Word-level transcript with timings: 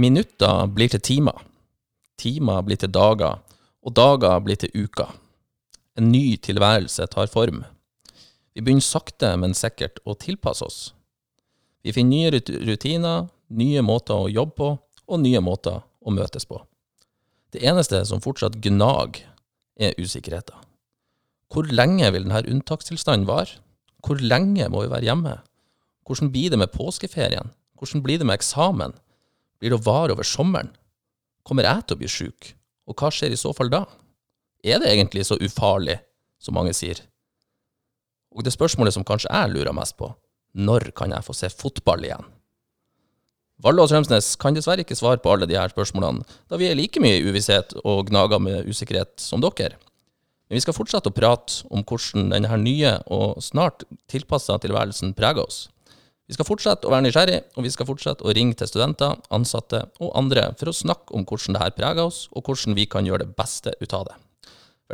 Minutter 0.00 0.64
blir 0.72 0.88
til 0.88 1.02
timer. 1.04 1.42
Timer 2.16 2.62
blir 2.64 2.78
til 2.80 2.88
dager, 2.94 3.40
og 3.84 3.92
dager 3.98 4.38
blir 4.40 4.56
til 4.56 4.72
uker. 4.72 5.10
En 5.98 6.08
ny 6.08 6.38
tilværelse 6.40 7.04
tar 7.12 7.28
form. 7.28 7.64
Vi 8.54 8.62
begynner 8.64 8.86
sakte, 8.86 9.34
men 9.36 9.52
sikkert 9.52 10.00
å 10.08 10.14
tilpasse 10.16 10.64
oss. 10.64 10.78
Vi 11.84 11.92
finner 11.92 12.32
nye 12.32 12.62
rutiner, 12.70 13.28
nye 13.52 13.82
måter 13.84 14.16
å 14.16 14.30
jobbe 14.32 14.56
på, 14.56 14.70
og 15.10 15.20
nye 15.20 15.42
måter 15.44 15.82
å 16.00 16.16
møtes 16.16 16.48
på. 16.48 16.62
Det 17.52 17.60
eneste 17.66 18.00
som 18.08 18.24
fortsatt 18.24 18.56
gnag, 18.64 19.20
er 19.80 19.96
usikkerheten. 20.00 20.56
Hvor 21.52 21.68
lenge 21.68 22.08
vil 22.12 22.24
denne 22.24 22.40
unntakstilstanden 22.46 23.28
vare? 23.28 23.60
Hvor 24.04 24.20
lenge 24.20 24.68
må 24.72 24.84
vi 24.84 24.92
være 24.92 25.08
hjemme? 25.08 25.36
Hvordan 26.08 26.32
blir 26.32 26.52
det 26.52 26.60
med 26.60 26.72
påskeferien? 26.72 27.52
Hvordan 27.76 28.04
blir 28.04 28.20
det 28.20 28.28
med 28.28 28.38
eksamen? 28.38 28.96
Blir 29.60 29.74
det 29.74 29.80
å 29.80 29.84
vare 29.84 30.16
over 30.16 30.26
sommeren? 30.26 30.72
Kommer 31.44 31.68
jeg 31.68 31.84
til 31.84 31.96
å 31.96 32.00
bli 32.00 32.08
sjuk? 32.10 32.52
Og 32.88 32.96
hva 32.96 33.10
skjer 33.12 33.34
i 33.34 33.38
så 33.38 33.52
fall 33.56 33.70
da? 33.72 33.84
Er 34.64 34.80
det 34.80 34.90
egentlig 34.90 35.26
så 35.28 35.38
ufarlig, 35.40 35.98
som 36.40 36.56
mange 36.56 36.72
sier? 36.76 37.02
Og 38.32 38.44
det 38.46 38.54
spørsmålet 38.54 38.96
som 38.96 39.04
kanskje 39.06 39.30
jeg 39.30 39.52
lurer 39.52 39.76
mest 39.76 39.96
på, 40.00 40.08
når 40.56 40.90
kan 40.96 41.12
jeg 41.12 41.26
få 41.26 41.36
se 41.36 41.50
fotball 41.52 42.06
igjen? 42.06 42.24
Valle 43.60 43.84
og 43.84 43.90
Strømsnes 43.90 44.32
kan 44.40 44.56
dessverre 44.56 44.86
ikke 44.86 44.96
svare 44.96 45.20
på 45.20 45.34
alle 45.34 45.48
de 45.48 45.58
her 45.58 45.68
spørsmålene, 45.68 46.24
da 46.48 46.56
vi 46.56 46.70
er 46.70 46.78
like 46.78 47.00
mye 47.02 47.18
i 47.18 47.26
uvisshet 47.28 47.74
og 47.82 48.08
gnager 48.08 48.40
med 48.40 48.68
usikkerhet 48.70 49.18
som 49.20 49.42
dere. 49.44 49.76
Men 50.48 50.56
vi 50.56 50.62
skal 50.64 50.74
fortsette 50.74 51.12
å 51.12 51.14
prate 51.14 51.60
om 51.68 51.84
hvordan 51.84 52.32
denne 52.32 52.56
nye 52.62 52.94
og 53.12 53.42
snart 53.44 53.84
tilpassa 54.10 54.56
tilværelsen 54.62 55.12
preger 55.18 55.44
oss. 55.44 55.66
Vi 56.30 56.36
skal 56.36 56.46
fortsette 56.46 56.86
å 56.86 56.92
være 56.92 57.02
nysgjerrig, 57.08 57.38
og 57.58 57.64
vi 57.66 57.70
skal 57.74 57.88
fortsette 57.88 58.22
å 58.22 58.30
ringe 58.30 58.54
til 58.54 58.68
studenter, 58.70 59.16
ansatte 59.34 59.80
og 59.98 60.12
andre 60.14 60.44
for 60.60 60.70
å 60.70 60.74
snakke 60.78 61.16
om 61.18 61.24
hvordan 61.26 61.56
dette 61.56 61.74
preger 61.74 62.04
oss, 62.04 62.28
og 62.30 62.46
hvordan 62.46 62.76
vi 62.78 62.84
kan 62.86 63.02
gjøre 63.08 63.24
det 63.24 63.34
beste 63.34 63.72
ut 63.80 63.96
av 63.98 64.04
det. 64.06 64.14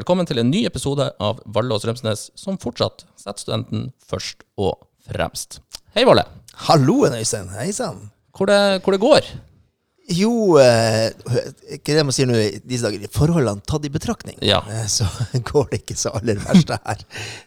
Velkommen 0.00 0.24
til 0.24 0.40
en 0.40 0.48
ny 0.48 0.62
episode 0.64 1.10
av 1.20 1.42
Valle 1.44 1.76
og 1.76 1.82
Strømsnes, 1.82 2.30
som 2.40 2.56
fortsatt 2.56 3.04
setter 3.20 3.44
studenten 3.44 3.90
først 4.08 4.46
og 4.56 4.88
fremst. 5.10 5.58
Hei, 5.92 6.06
Valle. 6.08 6.24
Halloen, 6.70 7.18
Øystein. 7.20 7.52
Hei 7.52 7.68
sann. 7.76 8.06
Hvor 8.32 8.48
det, 8.48 8.80
hvor 8.80 8.96
det 8.96 9.04
går? 9.04 9.28
Jo, 10.06 10.30
eh, 10.62 11.08
ikke 11.74 11.96
det 11.96 12.02
man 12.06 12.14
sier 12.14 12.28
nå 12.30 12.36
i 12.38 12.60
disse 12.62 12.86
dager, 12.86 13.08
forholdene 13.10 13.58
tatt 13.66 13.88
i 13.88 13.90
betraktning, 13.90 14.36
Ja. 14.46 14.60
eh, 14.70 14.84
så 14.86 15.02
går 15.50 15.64
det 15.72 15.80
ikke 15.82 15.96
så 15.98 16.12
aller 16.14 16.38
verst 16.44 16.68
det 16.70 16.78
her. 16.84 17.00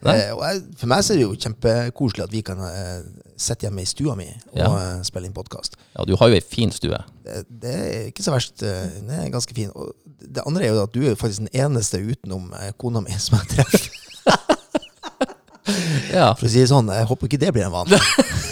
Nei. 0.04 0.16
eh, 0.26 0.34
og 0.36 0.44
jeg, 0.44 0.64
for 0.82 0.92
meg 0.92 1.06
så 1.08 1.14
er 1.16 1.22
det 1.22 1.24
jo 1.24 1.38
kjempekoselig 1.40 2.26
at 2.26 2.34
vi 2.36 2.42
kan 2.50 2.60
eh, 2.68 3.00
sitte 3.40 3.64
hjemme 3.70 3.86
i 3.86 3.88
stua 3.88 4.18
mi 4.20 4.28
og 4.52 4.60
Ja. 4.60 4.68
eh, 4.76 5.00
spille 5.08 5.30
inn 5.32 5.38
podkast. 5.38 5.80
Ja, 5.96 6.04
du 6.04 6.18
har 6.20 6.28
jo 6.34 6.36
ei 6.36 6.44
fin 6.44 6.76
stue. 6.76 7.00
Det, 7.24 7.46
det 7.64 7.76
er 7.80 8.04
ikke 8.12 8.28
så 8.28 8.36
verst. 8.36 8.60
eh, 8.68 8.92
Den 9.00 9.10
er 9.22 9.32
ganske 9.32 9.56
fin. 9.56 9.72
Og 9.72 9.96
det 10.20 10.44
andre 10.44 10.68
er 10.68 10.74
jo 10.76 10.84
at 10.84 10.92
du 10.92 11.00
er 11.06 11.14
jo 11.14 11.22
faktisk 11.22 11.46
den 11.48 11.54
eneste 11.64 12.04
utenom 12.04 12.52
eh, 12.60 12.74
kona 12.78 13.00
mi 13.08 13.16
som 13.24 13.40
jeg 13.40 13.56
treffer. 13.56 13.88
Ja. 16.10 16.32
For 16.34 16.48
å 16.48 16.50
si 16.50 16.64
det 16.64 16.70
sånn, 16.72 16.88
jeg 16.90 17.06
håper 17.06 17.28
ikke 17.30 17.38
det 17.44 17.52
blir 17.54 17.68
en 17.68 17.74
vane. 17.76 18.00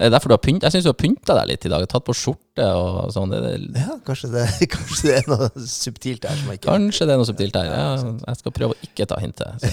Det 0.00 0.06
er 0.08 0.12
derfor 0.14 0.32
du 0.32 0.32
har 0.32 0.40
pynt, 0.40 0.62
Jeg 0.64 0.72
syns 0.72 0.86
du 0.86 0.88
har 0.88 0.96
pynta 0.96 1.34
deg 1.36 1.50
litt 1.50 1.64
i 1.68 1.70
dag. 1.72 1.82
Tatt 1.92 2.06
på 2.06 2.14
skjorte 2.16 2.64
og 2.72 3.10
sånn. 3.12 3.34
Det, 3.34 3.40
det, 3.74 3.82
Ja, 3.84 3.98
kanskje 4.06 4.30
det, 4.32 4.44
kanskje 4.74 5.10
det 5.10 5.16
er 5.18 5.26
noe 5.28 5.48
subtilt 5.68 6.24
her 6.24 6.38
som 6.40 6.48
jeg 6.48 6.60
ikke 6.62 6.70
kanskje 6.72 7.08
det 7.10 7.12
er 7.12 7.20
noe 7.20 7.28
subtilt 7.28 7.58
her. 7.60 7.68
Ja, 7.68 7.90
jeg 8.30 8.38
skal 8.40 8.54
prøve 8.56 8.78
å 8.78 8.86
ikke 8.88 9.04
ta 9.10 9.18
hintet. 9.20 9.60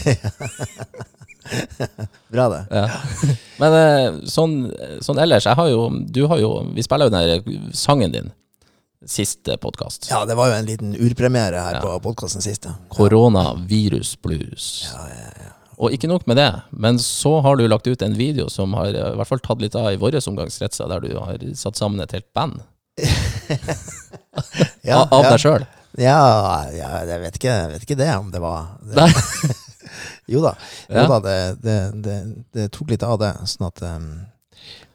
Bra, 2.28 2.50
det. 2.52 2.60
Ja. 2.76 2.90
Men 3.62 3.78
eh, 3.78 4.20
sånn, 4.28 4.58
sånn 5.06 5.22
ellers, 5.24 5.48
jeg 5.48 5.56
har 5.56 5.70
jo, 5.72 5.86
du 6.12 6.26
har 6.28 6.42
jo 6.44 6.50
Vi 6.76 6.84
spiller 6.84 7.08
jo 7.08 7.14
den 7.16 7.24
der 7.24 7.72
sangen 7.72 8.12
din. 8.12 8.28
Siste 9.08 9.56
podkast. 9.62 10.10
Ja, 10.12 10.26
det 10.28 10.36
var 10.36 10.50
jo 10.52 10.58
en 10.58 10.66
liten 10.68 10.92
urpremiere 10.98 11.62
her 11.64 11.78
Ja. 11.78 11.82
på 11.86 11.94
podkasten 12.04 12.42
siste. 12.44 12.74
Koronavirus 12.92 14.18
blues. 14.20 14.90
Og 15.78 15.94
ikke 15.94 16.10
nok 16.10 16.26
med 16.30 16.40
det, 16.40 16.50
men 16.74 16.98
så 17.02 17.36
har 17.46 17.58
du 17.58 17.68
lagt 17.70 17.88
ut 17.88 18.02
en 18.02 18.18
video 18.18 18.48
som 18.50 18.74
har 18.78 18.90
eh, 18.90 19.12
i 19.14 19.18
hvert 19.20 19.30
fall 19.30 19.44
tatt 19.46 19.62
litt 19.62 19.78
av 19.78 19.92
i 19.92 20.00
våre 20.02 20.18
omgangskretser, 20.18 20.90
der 20.90 21.04
du 21.06 21.12
har 21.20 21.44
satt 21.60 21.78
sammen 21.78 22.02
et 22.02 22.16
helt 22.18 22.30
band 22.38 22.64
Ja, 24.88 25.04
av, 25.04 25.14
av 25.14 25.28
ja. 25.28 25.30
deg 25.30 25.42
sjøl. 25.42 25.66
Ja, 25.98 26.22
ja, 26.74 26.90
jeg 27.10 27.22
vet 27.24 27.38
ikke, 27.40 27.54
jeg 27.54 27.70
vet 27.74 27.86
ikke 27.86 27.98
det, 28.00 28.10
om 28.18 28.32
det 28.34 28.42
var 28.42 28.74
det. 28.82 29.08
Jo 30.28 30.42
da, 30.44 30.52
jo 30.92 31.04
da 31.08 31.18
det, 31.24 31.76
det, 32.52 32.66
tok 32.76 32.90
litt 32.92 33.06
av 33.08 33.16
det. 33.22 33.32
Sånn 33.48 33.70
at 33.70 33.80
um, 33.88 34.10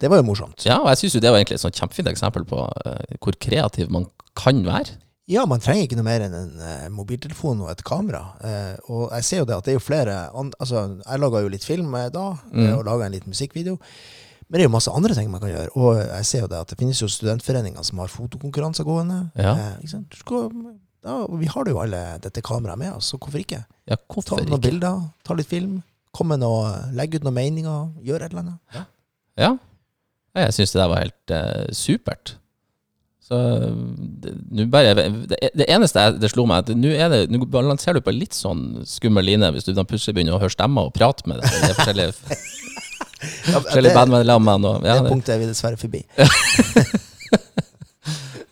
Det 0.01 0.11
var 0.13 0.21
jo 0.21 0.27
morsomt. 0.29 0.67
Ja, 0.69 0.83
og 0.83 0.91
jeg 0.93 1.01
syns 1.01 1.17
det 1.25 1.33
var 1.33 1.41
egentlig 1.41 1.57
et 1.57 1.81
kjempefint 1.81 2.11
eksempel 2.13 2.45
på 2.49 2.67
uh, 2.69 3.15
hvor 3.17 3.39
kreativ 3.41 3.89
man 3.93 4.05
kan 4.39 4.61
være. 4.67 4.99
Ja, 5.31 5.45
man 5.47 5.61
trenger 5.63 5.85
ikke 5.87 5.97
noe 6.01 6.05
mer 6.09 6.25
enn 6.27 6.35
en 6.35 6.55
uh, 6.59 6.89
mobiltelefon 6.91 7.61
og 7.63 7.71
et 7.71 7.85
kamera. 7.87 8.23
Uh, 8.43 8.75
og 8.91 9.05
jeg 9.15 9.25
ser 9.29 9.43
jo 9.43 9.47
det 9.47 9.55
at 9.57 9.65
det 9.69 9.73
er 9.75 9.79
jo 9.79 9.85
flere 9.85 10.17
Altså, 10.59 10.83
jeg 11.07 11.23
laga 11.23 11.43
jo 11.45 11.53
litt 11.53 11.65
film 11.65 11.95
eh, 11.95 12.09
da, 12.11 12.25
Mm. 12.51 12.73
og 12.79 12.85
laga 12.89 13.07
en 13.07 13.13
liten 13.15 13.31
musikkvideo. 13.31 13.77
Men 14.49 14.59
det 14.59 14.65
er 14.65 14.69
jo 14.69 14.73
masse 14.75 14.91
andre 14.93 15.15
ting 15.17 15.31
man 15.31 15.41
kan 15.41 15.49
gjøre. 15.53 15.71
Og 15.79 15.97
jeg 15.97 16.27
ser 16.29 16.41
jo 16.45 16.49
det 16.51 16.59
at 16.61 16.69
det 16.75 16.79
finnes 16.83 16.99
jo 17.01 17.09
studentforeninger 17.09 17.83
som 17.87 18.03
har 18.03 18.11
fotokonkurranser 18.13 18.85
gående. 18.85 19.21
Ja. 19.39 19.55
Eh, 19.55 20.75
da, 21.03 21.15
vi 21.39 21.47
har 21.55 21.71
jo 21.71 21.79
alle 21.81 22.03
dette 22.23 22.43
kameraet 22.45 22.79
med 22.79 22.93
oss, 22.93 23.09
så 23.13 23.19
hvorfor 23.19 23.41
ikke? 23.41 23.63
Ja, 23.89 23.97
hvorfor 24.13 24.37
Ta 24.37 24.43
noen 24.45 24.59
ikke? 24.59 24.67
bilder, 24.69 25.01
ta 25.25 25.35
litt 25.39 25.49
film. 25.51 25.81
Kom 26.13 26.29
med 26.29 26.43
noe, 26.43 26.69
legg 26.93 27.15
ut 27.17 27.25
noen 27.25 27.35
meninger, 27.39 27.89
gjør 28.05 28.23
et 28.27 28.35
eller 28.35 28.43
annet. 28.43 28.61
Ja. 28.75 28.85
Ja. 29.39 29.51
Ja, 30.35 30.45
Jeg 30.47 30.53
syns 30.59 30.73
det 30.75 30.81
der 30.83 30.89
var 30.93 31.01
helt 31.07 31.31
eh, 31.31 31.67
supert. 31.73 32.37
Så 33.23 33.39
det, 34.23 34.65
bare, 34.73 34.95
det, 35.31 35.37
det 35.55 35.67
eneste 35.71 36.03
jeg, 36.03 36.17
det 36.21 36.31
slo 36.33 36.43
meg, 36.51 36.65
at 36.67 36.73
nå 36.77 36.91
er 36.91 37.13
balanserer 37.53 38.01
du 38.01 38.05
på 38.09 38.15
litt 38.17 38.35
sånn 38.35 38.83
skummel 38.89 39.25
line 39.29 39.53
hvis 39.55 39.69
du 39.69 39.73
da 39.77 39.85
plutselig 39.87 40.17
begynner 40.19 40.35
å 40.37 40.43
høre 40.43 40.53
stemmer 40.53 40.89
og 40.91 40.95
prate 40.97 41.29
med 41.31 41.39
deg. 41.39 41.55
Det 41.55 41.71
er 41.71 41.79
forskjellige, 41.79 42.13
Ja, 43.23 43.61
forskjellige 43.63 43.95
og- 44.67 44.87
Ja, 44.91 44.97
det 44.99 45.13
punktet 45.15 45.37
er 45.37 45.39
vi 45.45 45.47
dessverre 45.53 45.79
forbi. 45.79 46.03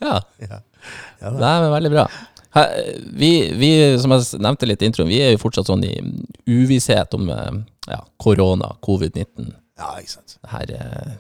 ja. 0.07 0.21
Ja. 0.39 0.61
Ja. 1.21 1.31
Nei, 1.37 1.55
men 1.61 1.73
veldig 1.75 1.91
bra. 1.93 2.05
Her, 2.55 2.71
vi, 3.15 3.31
vi, 3.59 3.71
som 4.03 4.11
jeg 4.15 4.41
nevnte 4.43 4.67
litt 4.67 4.83
i 4.83 4.89
introen, 4.89 5.11
vi 5.11 5.21
er 5.23 5.35
jo 5.35 5.43
fortsatt 5.43 5.69
sånn 5.71 5.85
i 5.87 5.93
uvisshet 6.51 7.13
om 7.19 7.29
eh, 7.31 7.59
ja, 7.93 8.01
korona, 8.23 8.73
covid-19. 8.87 9.53
ja, 9.79 9.91
ikke 10.01 10.15
sant. 10.17 10.39
Her, 10.51 10.73
eh, 10.79 11.13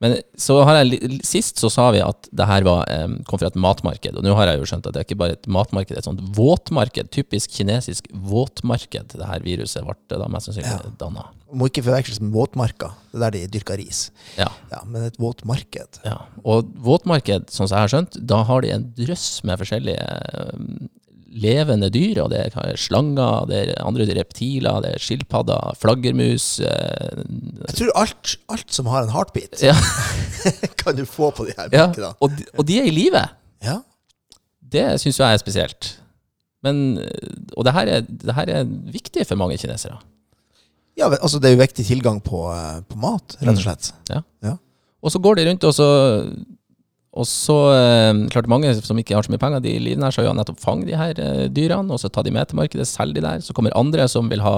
men 0.00 0.16
så 0.38 0.60
har 0.64 0.78
jeg, 0.84 1.20
sist 1.26 1.58
så 1.58 1.70
sa 1.72 1.88
vi 1.90 1.98
at 2.04 2.28
det 2.32 2.46
her 2.46 2.62
var, 2.62 2.84
eh, 2.92 3.08
kom 3.26 3.38
fra 3.40 3.48
et 3.50 3.56
matmarked, 3.58 4.14
og 4.16 4.22
nå 4.22 4.34
har 4.38 4.46
jeg 4.52 4.60
jo 4.60 4.68
skjønt 4.70 4.86
at 4.86 4.94
det 4.94 5.00
er 5.02 5.06
ikke 5.08 5.18
bare 5.18 5.32
et 5.38 5.48
matmarked, 5.50 5.90
det 5.94 5.98
er 5.98 6.04
et 6.04 6.10
sånt 6.10 6.22
våtmarked, 6.36 7.10
typisk 7.10 7.50
kinesisk 7.56 8.06
våtmarked, 8.12 9.16
det 9.18 9.26
her 9.26 9.40
viruset 9.44 9.82
ble 9.84 9.96
da 10.22 10.28
mest 10.30 10.46
sannsynlig 10.50 10.70
Ja. 10.70 10.92
danna. 11.00 11.24
Må 11.52 11.66
ikke 11.70 11.82
forveksles 11.82 12.20
med 12.20 12.32
våtmarka. 12.36 12.90
Det 13.10 13.16
er 13.16 13.30
der 13.30 13.30
de 13.38 13.46
dyrker 13.58 13.78
ris. 13.80 14.10
Ja, 14.36 14.48
Ja, 14.70 14.82
Men 14.84 15.04
et 15.08 15.16
våtmarked. 15.18 15.98
ja. 16.04 16.18
Og 16.44 16.68
våtmarked, 16.76 17.48
sånn 17.50 17.66
som 17.68 17.76
jeg 17.78 17.88
har 17.88 17.88
skjønt, 17.94 18.26
da 18.26 18.42
har 18.44 18.60
de 18.62 18.70
en 18.70 18.92
drøss 18.96 19.42
med 19.44 19.58
forskjellige 19.58 19.98
eh, 19.98 20.88
levende 21.28 21.90
dyr, 21.92 22.22
og 22.24 22.30
det 22.32 22.38
er 22.46 22.76
slanger, 22.80 23.44
det 23.50 23.58
er 23.74 23.82
andre 23.84 24.06
reptiler, 24.16 24.78
det 24.84 24.94
er 24.96 25.02
skilpadder, 25.02 25.74
flaggermus, 25.80 26.46
eh, 26.64 27.22
Jeg 27.68 27.76
tror 27.82 27.92
alt, 28.02 28.36
alt 28.48 28.72
som 28.72 28.86
har 28.88 29.04
en 29.04 29.12
heartbeat, 29.12 29.60
ja, 29.62 29.74
kan 30.80 30.96
du 30.96 31.04
få 31.04 31.30
på 31.36 31.44
de 31.48 31.52
her 31.58 31.68
ja. 31.74 31.86
Og, 32.20 32.30
de- 32.38 32.46
og 32.58 32.66
de 32.68 32.78
er 32.80 32.88
i 32.88 32.94
live. 32.94 33.24
Ja. 33.64 33.78
Det 34.72 34.86
syns 35.00 35.18
jeg 35.20 35.32
er 35.36 35.40
spesielt. 35.40 35.94
Men, 36.64 36.98
og 37.56 37.64
det 37.64 37.72
her, 37.76 37.86
er, 37.98 38.00
det 38.08 38.34
her 38.34 38.50
er 38.50 38.64
viktig 38.92 39.26
for 39.28 39.38
mange 39.38 39.56
kinesere. 39.60 39.98
ja, 40.98 41.06
altså 41.20 41.38
Det 41.38 41.50
er 41.52 41.54
jo 41.56 41.60
viktig 41.62 41.84
tilgang 41.86 42.18
på, 42.24 42.46
eh, 42.52 42.80
på 42.88 42.98
mat, 42.98 43.36
rett 43.40 43.54
og 43.56 43.62
slett. 43.62 43.92
Og 44.98 45.12
så 45.14 45.20
går 45.22 45.34
de 45.38 45.44
rundt, 45.46 45.64
og 45.64 45.74
så, 45.76 45.86
og 47.18 47.26
så 47.26 47.56
eh, 47.74 48.20
klart 48.32 48.46
mange 48.50 48.70
som 48.78 48.98
ikke 49.00 49.16
har 49.18 49.26
så 49.26 49.32
mye 49.34 49.40
penger, 49.42 49.60
de 49.64 49.72
livnærer 49.82 50.14
seg 50.14 50.28
jo 50.28 50.36
nettopp 50.38 50.60
fange 50.62 50.86
de 50.88 50.94
her 50.98 51.18
eh, 51.18 51.48
dyrene, 51.50 51.90
og 51.94 51.98
så 52.02 52.10
tar 52.12 52.24
de 52.26 52.32
med 52.36 52.46
til 52.50 52.58
markedet, 52.60 52.86
selger 52.88 53.18
de 53.18 53.24
der. 53.26 53.42
Så 53.44 53.56
kommer 53.56 53.74
andre 53.78 54.06
som 54.12 54.30
vil 54.30 54.42
ha 54.44 54.54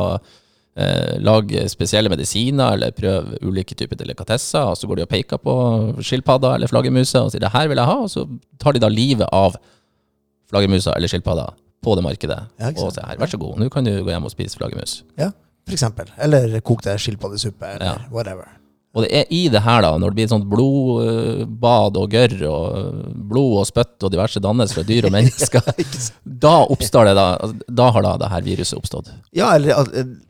eh, 0.77 1.17
lage 1.25 1.65
spesielle 1.73 2.13
medisiner 2.13 2.77
eller 2.77 2.93
prøve 2.97 3.41
ulike 3.47 3.75
typer 3.79 3.97
delikatesser, 4.01 4.71
og 4.73 4.77
så 4.79 4.87
går 4.91 5.01
de 5.01 5.07
og 5.09 5.13
peker 5.15 5.41
på 5.43 5.55
skilpadder 6.05 6.59
eller 6.59 6.71
flaggermuser 6.71 7.25
og 7.27 7.33
sier 7.35 7.43
det 7.47 7.53
her 7.57 7.69
vil 7.73 7.81
jeg 7.81 7.91
ha, 7.93 7.99
og 8.05 8.13
så 8.13 8.27
tar 8.61 8.77
de 8.77 8.85
da 8.85 8.93
livet 8.93 9.29
av 9.33 9.57
flaggermuser 10.51 10.97
eller 10.97 11.11
skilpadder 11.11 11.57
på 11.81 11.95
det 11.97 12.05
markedet. 12.05 12.41
Ja, 12.61 12.71
og 12.77 12.93
sier 12.93 13.07
her, 13.09 13.17
vær 13.21 13.31
så 13.33 13.39
god, 13.41 13.57
nå 13.63 13.71
kan 13.73 13.87
du 13.87 13.95
gå 14.05 14.11
hjem 14.13 14.27
og 14.29 14.33
spise 14.35 14.59
flaggermus. 14.61 15.01
Ja, 15.21 15.31
for 15.69 15.77
eksempel. 15.77 16.11
Eller 16.21 16.59
kokte 16.67 16.97
skilpaddesuppe, 17.01 17.77
eller 17.77 17.87
Ja. 17.87 17.99
whatever. 18.13 18.49
Og 18.91 19.05
det 19.05 19.11
er 19.15 19.29
i 19.31 19.45
det 19.49 19.61
her, 19.63 19.83
da, 19.85 19.93
når 20.03 20.11
det 20.11 20.17
blir 20.19 20.27
et 20.27 20.33
sånt 20.33 20.49
blodbad 20.51 21.99
og 22.01 22.11
gørr 22.11 22.41
og 22.49 23.05
blod 23.31 23.61
og 23.61 23.67
spytt 23.69 24.03
og 24.03 24.11
diverse 24.11 24.41
dannes 24.43 24.73
fra 24.75 24.83
dyr 24.89 25.07
og 25.07 25.13
mennesker, 25.17 25.63
da 26.25 26.57
oppstår 26.75 27.07
det 27.11 27.15
da, 27.15 27.27
da 27.71 27.87
har 27.95 28.03
da 28.03 28.17
det 28.25 28.31
her 28.33 28.43
viruset 28.49 28.79
oppstått. 28.81 29.13
Ja, 29.37 29.53
eller, 29.55 29.79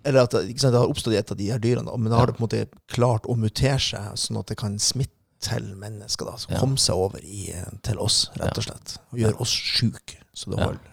eller 0.05 0.21
at 0.27 0.37
sant, 0.37 0.61
det 0.75 0.77
har 0.77 0.91
oppstått 0.93 1.17
i 1.17 1.21
et 1.23 1.33
av 1.33 1.41
de 1.41 1.49
her 1.55 1.63
dyrene, 1.63 1.95
men 1.97 2.13
da 2.13 2.21
har 2.21 2.29
det 2.29 2.37
på 2.37 2.45
en 2.45 2.49
måte 2.51 2.67
klart 2.93 3.25
å 3.33 3.39
mutere 3.41 3.81
seg, 3.81 4.13
sånn 4.21 4.43
at 4.43 4.53
det 4.53 4.59
kan 4.61 4.77
smitte 4.83 5.17
til 5.41 5.71
mennesker 5.81 6.29
da, 6.29 6.35
som 6.37 6.53
Ja. 6.53 6.61
kom 6.61 6.75
seg 6.77 7.01
over 7.01 7.23
i, 7.25 7.47
eh, 7.57 7.65
til 7.87 7.97
oss, 7.99 8.27
rett 8.37 8.59
og 8.61 8.67
slett. 8.67 8.99
Og 9.15 9.23
gjør 9.23 9.39
oss 9.41 9.55
sjuke, 9.57 10.19
så 10.37 10.51
det 10.53 10.59
Ja. 10.61 10.67
holder. 10.67 10.91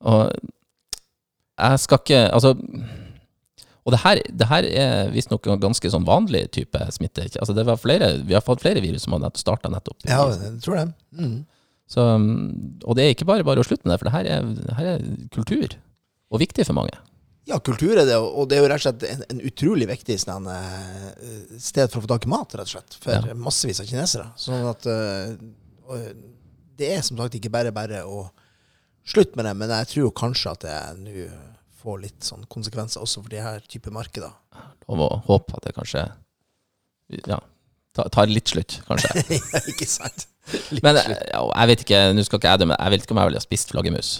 Og 0.00 0.32
jeg 1.58 1.78
skal 1.80 1.98
ikke 1.98 2.22
Altså 2.32 2.54
Og 3.86 3.94
det 3.94 4.00
her, 4.02 4.18
det 4.34 4.46
her 4.50 4.66
er 4.66 5.10
visstnok 5.14 5.46
en 5.46 5.60
ganske 5.62 5.90
sånn 5.92 6.06
vanlig 6.08 6.48
type 6.56 6.80
smitte. 6.90 7.28
Altså 7.38 7.54
det 7.54 7.62
var 7.68 7.78
flere, 7.78 8.08
vi 8.26 8.34
har 8.34 8.42
fått 8.42 8.64
flere 8.64 8.82
virus 8.82 9.04
som 9.06 9.14
har 9.14 9.30
starta 9.38 9.70
nettopp. 9.70 10.02
Ja, 10.10 10.24
jeg 10.34 10.56
tror 10.64 10.80
det. 10.80 10.86
Mm. 11.14 11.36
Så, 11.86 12.02
og 12.82 12.96
det 12.98 13.04
er 13.04 13.12
ikke 13.14 13.28
bare 13.28 13.46
bare 13.46 13.62
å 13.62 13.66
slutte 13.66 13.86
med 13.86 13.94
det, 13.94 14.00
for 14.02 14.08
det 14.10 14.16
her 14.16 14.30
er, 14.34 14.48
det 14.58 14.74
her 14.80 14.88
er 14.96 15.04
kultur. 15.36 15.76
Og 16.34 16.42
viktig 16.42 16.66
for 16.66 16.74
mange. 16.74 16.96
Ja, 17.46 17.60
kultur 17.62 17.92
er 17.94 18.08
det, 18.08 18.16
og 18.18 18.48
det 18.50 18.56
er 18.58 18.64
jo 18.64 18.70
rett 18.72 18.82
og 18.82 18.88
slett 18.88 19.04
en, 19.06 19.20
en 19.30 19.42
utrolig 19.46 19.86
viktig 19.86 20.16
sånn, 20.18 20.48
eh, 20.50 21.52
sted 21.62 21.92
for 21.92 22.00
å 22.00 22.08
få 22.08 22.10
tak 22.10 22.26
i 22.26 22.32
mat, 22.32 22.56
rett 22.58 22.66
og 22.66 22.72
slett, 22.74 22.96
for 22.98 23.14
Ja. 23.14 23.36
massevis 23.38 23.78
av 23.84 23.86
kinesere. 23.86 24.26
Sånn 24.34 24.66
at 24.66 24.88
eh, 24.90 25.36
det 26.76 26.88
er 26.96 27.06
som 27.06 27.22
sagt 27.22 27.38
ikke 27.38 27.54
bare 27.54 27.70
bare 27.70 28.02
å 28.02 28.24
slutte 29.06 29.38
med 29.38 29.46
det, 29.46 29.54
men 29.62 29.70
jeg 29.70 29.92
tror 29.92 30.08
jo 30.08 30.16
kanskje 30.18 30.56
at 30.56 30.66
det 30.66 30.80
nå 31.04 31.28
får 31.86 32.02
litt 32.02 32.26
sånn 32.26 32.46
konsekvenser 32.50 33.02
også 33.04 33.22
for 33.22 33.32
de 33.32 33.42
her 33.42 33.62
type 33.70 33.92
markeder. 33.94 34.32
Og 34.90 35.02
å 35.06 35.10
håpe 35.28 35.58
at 35.58 35.68
det 35.68 35.74
kanskje 35.76 36.06
ja, 37.30 37.38
tar, 37.96 38.30
litt 38.30 38.50
slutt, 38.54 38.80
kanskje. 38.88 39.12
Ja, 39.54 39.62
ikke 39.70 39.88
sant? 39.88 40.26
Litt 40.70 40.84
Men 40.86 40.98
ja, 40.98 41.42
jeg 41.42 41.70
vet 41.72 41.84
ikke, 41.86 42.00
nå 42.14 42.24
skal 42.26 42.40
ikke 42.40 42.54
jeg 42.54 42.62
dømme, 42.62 42.78
jeg 42.78 42.94
vet 42.94 43.04
ikke 43.06 43.14
om 43.14 43.20
jeg 43.22 43.30
ville 43.30 43.42
ha 43.42 43.46
spist 43.46 43.74
flaggermus. 43.74 44.10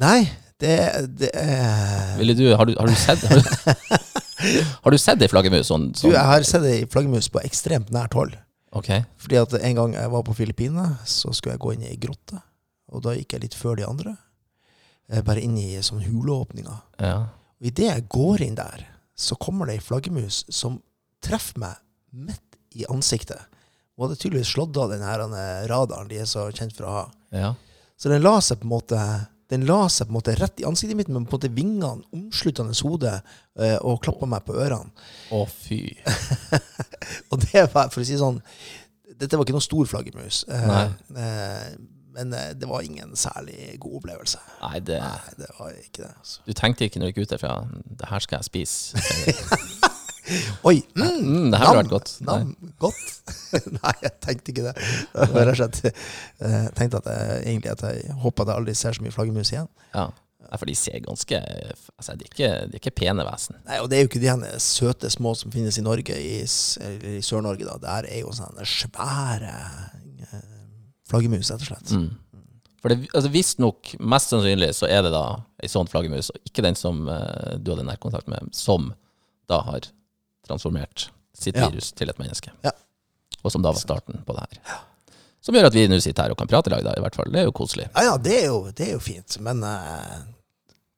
Nei, 0.00 0.18
det, 0.60 0.74
det 1.20 1.30
er 1.36 2.16
Ville 2.20 2.36
du, 2.36 2.46
har 2.56 2.68
du, 2.68 2.72
har 2.76 2.88
du 2.88 2.96
sett 2.96 3.20
Har 3.28 3.40
du, 3.40 3.48
har 4.84 4.94
du 4.94 4.96
sett 5.00 5.20
ei 5.24 5.28
flaggermus 5.28 5.68
sånn? 5.68 5.90
Du, 5.92 6.00
sånn? 6.02 6.14
jeg 6.16 6.28
har 6.30 6.44
sett 6.48 6.64
ei 6.68 6.82
flaggermus 6.88 7.28
på 7.32 7.40
ekstremt 7.44 7.92
nært 7.92 8.16
hold. 8.16 8.36
Ok. 8.76 8.90
Fordi 9.20 9.40
at 9.40 9.56
en 9.60 9.80
gang 9.80 9.96
jeg 9.96 10.12
var 10.12 10.24
på 10.26 10.36
Filippinene, 10.36 10.98
så 11.08 11.32
skulle 11.32 11.56
jeg 11.56 11.64
gå 11.64 11.72
inn 11.76 11.84
i 11.86 11.92
ei 11.94 12.00
grotte. 12.00 12.40
Og 12.92 13.04
da 13.04 13.16
gikk 13.16 13.36
jeg 13.36 13.46
litt 13.46 13.56
før 13.56 13.80
de 13.80 13.86
andre. 13.88 14.16
Eh, 15.10 15.22
Bare 15.26 15.40
inn 15.44 15.56
i 15.60 15.76
sånn 15.86 16.02
huleåpninger. 16.04 16.80
Ja. 17.02 17.16
Og 17.60 17.68
idet 17.70 17.90
jeg 17.90 18.08
går 18.12 18.42
inn 18.46 18.56
der, 18.58 18.86
så 19.16 19.36
kommer 19.40 19.66
det 19.70 19.78
ei 19.78 19.84
flaggermus 19.84 20.42
som 20.52 20.80
treffer 21.24 21.58
meg 21.62 21.78
midt 22.12 22.58
i 22.76 22.84
ansiktet. 22.92 23.40
Hun 23.96 24.04
hadde 24.08 24.18
tydeligvis 24.20 24.50
slått 24.52 24.76
av 24.76 24.90
den 24.92 25.04
her 25.06 25.22
eh, 25.24 25.62
radaren 25.70 26.10
de 26.10 26.18
er 26.20 26.28
så 26.28 26.50
kjent 26.52 26.74
for 26.76 26.88
å 26.88 26.96
ha. 26.98 27.06
ja. 27.32 27.54
Så 27.96 28.10
den 28.12 28.20
la 28.20 28.34
seg 28.44 28.58
på 28.60 28.66
en 28.68 28.74
måte 28.74 28.98
den 29.48 29.62
la 29.64 29.86
seg 29.88 30.08
på 30.08 30.10
en 30.10 30.16
måte 30.18 30.34
rett 30.36 30.60
i 30.60 30.64
ansiktet 30.68 30.98
mitt, 30.98 31.08
men 31.08 31.24
på 31.24 31.36
en 31.36 31.38
måte 31.38 31.48
vingene 31.54 32.02
omsluttende 32.12 32.74
hodet 32.84 33.14
eh, 33.56 33.78
og 33.78 34.02
klappa 34.04 34.26
meg 34.28 34.42
på 34.44 34.52
ørene. 34.58 34.90
Å, 35.32 35.44
fy. 35.48 35.78
Og 37.30 37.38
det 37.46 37.62
var, 37.72 37.88
for 37.94 38.02
å 38.02 38.06
si 38.06 38.18
sånn 38.20 38.40
Dette 39.16 39.38
var 39.38 39.46
ikke 39.46 39.54
noen 39.56 39.64
stor 39.64 39.88
flaggermus. 39.88 40.42
eh, 41.16 41.70
men 42.16 42.32
eh, 42.34 42.52
det 42.56 42.68
var 42.70 42.82
ingen 42.86 43.12
særlig 43.16 43.76
god 43.82 43.98
opplevelse. 44.00 44.40
Nei, 44.62 44.80
det 44.80 44.98
Nei, 45.02 45.34
det 45.38 45.50
var 45.58 45.70
ikke 45.76 46.02
det. 46.02 46.10
altså. 46.18 46.40
Du 46.48 46.52
tenkte 46.56 46.88
ikke 46.88 47.02
når 47.02 47.12
du 47.12 47.12
gikk 47.20 47.26
ut 47.28 47.34
derfra 47.36 47.54
Det 48.00 48.08
her 48.10 48.24
skal 48.24 48.40
jeg 48.40 48.48
spise. 48.50 49.04
Oi! 50.66 50.80
Mm, 50.96 51.02
Mm, 51.22 51.50
det 51.52 51.58
her 51.60 51.68
nam, 51.68 51.76
vært 51.78 51.90
godt. 51.92 52.10
Nei. 52.26 52.36
Nam, 52.42 52.72
godt. 52.82 53.10
Nei, 53.78 53.92
jeg 54.02 54.12
tenkte 54.24 54.50
ikke 54.52 54.64
det. 54.66 54.72
Slett 55.56 55.78
eh, 55.86 55.92
Jeg 56.42 56.72
tenkte 56.80 56.98
at 56.98 57.06
jeg, 57.12 57.42
egentlig 57.46 57.70
at 57.76 57.84
jeg 57.86 58.16
håper 58.24 58.42
at 58.42 58.50
jeg 58.50 58.60
aldri 58.62 58.74
ser 58.80 58.96
så 58.98 59.04
mye 59.04 59.14
flaggermus 59.14 59.52
igjen. 59.54 59.68
Ja. 59.94 60.08
For 60.56 60.66
de 60.70 60.74
ser 60.78 61.00
ganske 61.02 61.38
altså, 61.42 62.14
De 62.18 62.26
er 62.26 62.30
ikke, 62.32 62.50
de 62.70 62.76
er 62.76 62.80
ikke 62.80 62.92
pene 62.98 63.24
vesen. 63.26 63.56
Nei, 63.66 63.78
Og 63.82 63.88
det 63.90 63.98
er 63.98 64.04
jo 64.04 64.10
ikke 64.10 64.22
de 64.22 64.60
søte 64.62 65.10
små 65.14 65.32
som 65.38 65.54
finnes 65.54 65.78
i 65.78 65.86
Norge, 65.86 66.18
i, 66.18 66.36
eller 66.82 67.06
i 67.18 67.22
Sør-Norge. 67.26 67.66
da. 67.66 67.78
Der 67.86 68.10
er 68.10 68.20
jo 68.24 68.34
sånne 68.34 68.66
svære 68.66 69.54
eh, 70.26 70.52
flaggermus, 71.10 71.50
rett 71.52 71.64
og 71.64 71.68
slett. 71.70 71.92
Mm. 71.96 72.42
For 72.82 72.92
det, 72.92 73.08
altså, 73.14 73.30
visstnok, 73.34 73.94
mest 74.14 74.32
sannsynlig, 74.32 74.70
så 74.78 74.88
er 74.90 75.02
det 75.06 75.12
da 75.14 75.24
ei 75.62 75.70
sånn 75.70 75.88
flaggermus, 75.90 76.30
og 76.34 76.50
ikke 76.50 76.64
den 76.66 76.76
som 76.78 77.06
eh, 77.10 77.56
du 77.58 77.72
hadde 77.72 77.86
nærkontakt 77.88 78.28
med, 78.30 78.52
som 78.54 78.92
da 79.50 79.62
har 79.66 79.88
transformert 80.46 81.08
sitt 81.36 81.56
Ja. 81.56 81.68
virus 81.68 81.92
til 81.96 82.10
et 82.10 82.18
menneske. 82.20 82.52
Ja. 82.64 82.72
Og 83.42 83.52
som 83.52 83.62
da 83.62 83.72
var 83.72 83.80
starten 83.80 84.22
på 84.26 84.36
det 84.36 84.44
her. 84.46 84.78
Som 85.42 85.54
gjør 85.54 85.68
at 85.68 85.74
vi 85.74 85.86
nå 85.86 85.98
sitter 86.02 86.26
her 86.26 86.34
og 86.34 86.38
kan 86.40 86.48
prate 86.50 86.70
i 86.70 86.74
lag, 86.74 86.82
da, 86.86 86.94
i 86.96 87.02
hvert 87.04 87.14
fall. 87.14 87.28
Det 87.30 87.42
er 87.42 87.44
jo 87.46 87.54
koselig. 87.54 87.88
Ja, 87.94 88.02
ja, 88.08 88.14
det 88.18 88.38
er 88.40 88.46
jo, 88.48 88.62
det 88.74 88.88
er 88.88 88.96
jo 88.96 89.02
fint, 89.02 89.36
men 89.46 89.62
uh, 89.62 90.16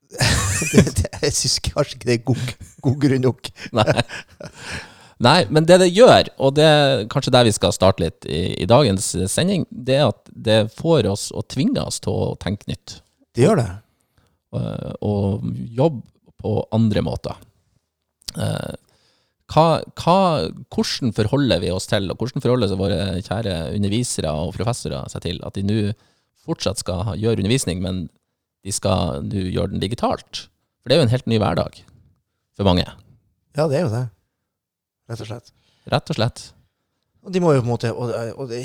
det, 0.73 0.85
det, 0.97 1.11
Jeg 1.21 1.35
syns 1.37 1.59
kanskje 1.67 1.99
ikke 1.99 2.09
det 2.09 2.15
er 2.15 2.23
god, 2.31 2.55
god 2.87 2.97
grunn 3.03 3.27
nok. 3.27 3.51
Nei. 3.77 3.93
Nei, 5.19 5.43
men 5.51 5.65
det 5.67 5.81
det 5.81 5.89
gjør, 5.91 6.29
og 6.39 6.53
det 6.55 6.63
er 6.63 7.01
kanskje 7.11 7.33
der 7.35 7.43
vi 7.49 7.51
skal 7.51 7.73
starte 7.75 8.05
litt 8.05 8.23
i, 8.23 8.53
i 8.63 8.67
dagens 8.69 9.09
sending, 9.27 9.65
det 9.69 9.97
er 9.99 10.05
at 10.13 10.29
det 10.31 10.59
får 10.77 11.09
oss 11.11 11.25
og 11.35 11.43
tvinger 11.51 11.89
oss 11.89 11.97
til 12.05 12.13
å 12.15 12.35
tenke 12.39 12.69
nytt. 12.71 13.01
Det 13.35 13.43
gjør 13.43 13.59
det. 13.59 13.65
eh, 14.55 14.93
og 15.03 15.43
jobbe 15.75 16.05
på 16.39 16.53
andre 16.71 17.03
måter. 17.03 17.35
Eh, 18.39 18.77
hva, 19.49 19.65
hva, 19.99 20.15
hvordan 20.71 21.11
forholder 21.17 21.59
vi 21.65 21.71
oss 21.73 21.89
til, 21.89 22.07
og 22.13 22.21
hvordan 22.21 22.43
forholder 22.45 22.71
seg 22.71 22.79
våre 22.79 22.99
kjære 23.25 23.55
undervisere 23.75 24.31
og 24.31 24.53
professorer 24.55 25.09
seg 25.11 25.25
til 25.25 25.41
at 25.43 25.57
de 25.57 25.65
nå 25.65 25.79
fortsatt 26.45 26.79
skal 26.79 27.11
gjøre 27.19 27.41
undervisning, 27.41 27.81
men 27.83 28.05
de 28.63 28.71
skal 28.75 29.19
nå 29.27 29.49
gjøre 29.49 29.73
den 29.73 29.83
digitalt? 29.83 30.45
For 30.79 30.87
det 30.87 30.95
er 30.95 31.01
jo 31.01 31.07
en 31.09 31.13
helt 31.17 31.27
ny 31.27 31.41
hverdag 31.43 31.81
for 32.55 32.67
mange, 32.71 32.87
Ja, 33.57 33.67
det 33.67 33.81
er 33.81 33.83
jo 33.87 33.91
det. 33.91 34.05
Rett 35.09 35.23
og 35.25 35.29
slett. 35.31 35.51
rett 35.89 36.11
og 36.13 36.19
slett. 36.19 36.43
Og 37.27 37.33
de 37.35 37.41
må 37.43 37.51
jo 37.51 37.59
på 37.59 37.67
en 37.67 37.73
måte, 37.73 37.89
og, 37.91 38.13
og 38.39 38.47
det, 38.47 38.59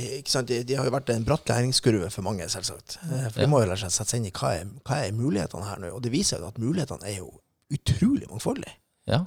de, 0.46 0.58
de 0.68 0.76
har 0.78 0.86
jo 0.86 0.92
vært 0.94 1.10
en 1.10 1.24
bratt 1.26 1.48
læringskurve 1.50 2.10
for 2.14 2.22
mange, 2.26 2.46
selvsagt. 2.52 3.00
Eh, 3.02 3.24
For 3.32 3.42
de 3.42 3.48
må 3.50 3.64
jo 3.64 3.74
sette 3.74 4.06
seg 4.06 4.20
inn 4.20 4.28
i 4.28 4.34
hva 4.36 4.52
er, 4.60 4.68
hva 4.86 5.00
er 5.02 5.16
mulighetene 5.16 5.66
her 5.66 5.80
nå. 5.82 5.90
Og 5.96 6.04
det 6.04 6.12
viser 6.14 6.38
jo 6.38 6.52
at 6.52 6.60
mulighetene 6.62 7.08
er 7.10 7.16
jo 7.18 7.32
utrolig 7.74 8.28
mangfoldige. 8.30 8.76
Ja. 9.10 9.24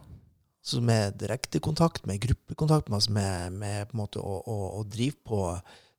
Så 0.63 0.79
med 0.83 1.17
direktekontakt, 1.19 2.07
med 2.07 2.21
gruppekontakt, 2.23 2.89
med, 2.91 3.09
med, 3.11 3.59
med 3.59 3.89
på 3.89 3.97
en 3.97 4.01
måte 4.05 4.23
å, 4.23 4.39
å, 4.47 4.57
å 4.79 4.85
drive 4.87 5.19
på 5.27 5.41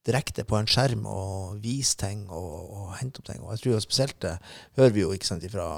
direkte 0.09 0.45
på 0.49 0.57
en 0.57 0.69
skjerm 0.71 1.05
og 1.11 1.61
vise 1.61 1.99
ting 2.01 2.25
og, 2.33 2.53
og 2.73 2.91
hente 2.97 3.21
opp 3.21 3.29
ting. 3.29 3.43
Og 3.45 3.53
jeg 3.53 3.63
tror 3.65 3.75
jo 3.75 3.85
spesielt 3.85 4.19
det 4.25 4.35
hører 4.79 4.95
vi 4.97 5.05
jo 5.05 5.13
ikke 5.13 5.29
sant, 5.29 5.45
fra 5.53 5.69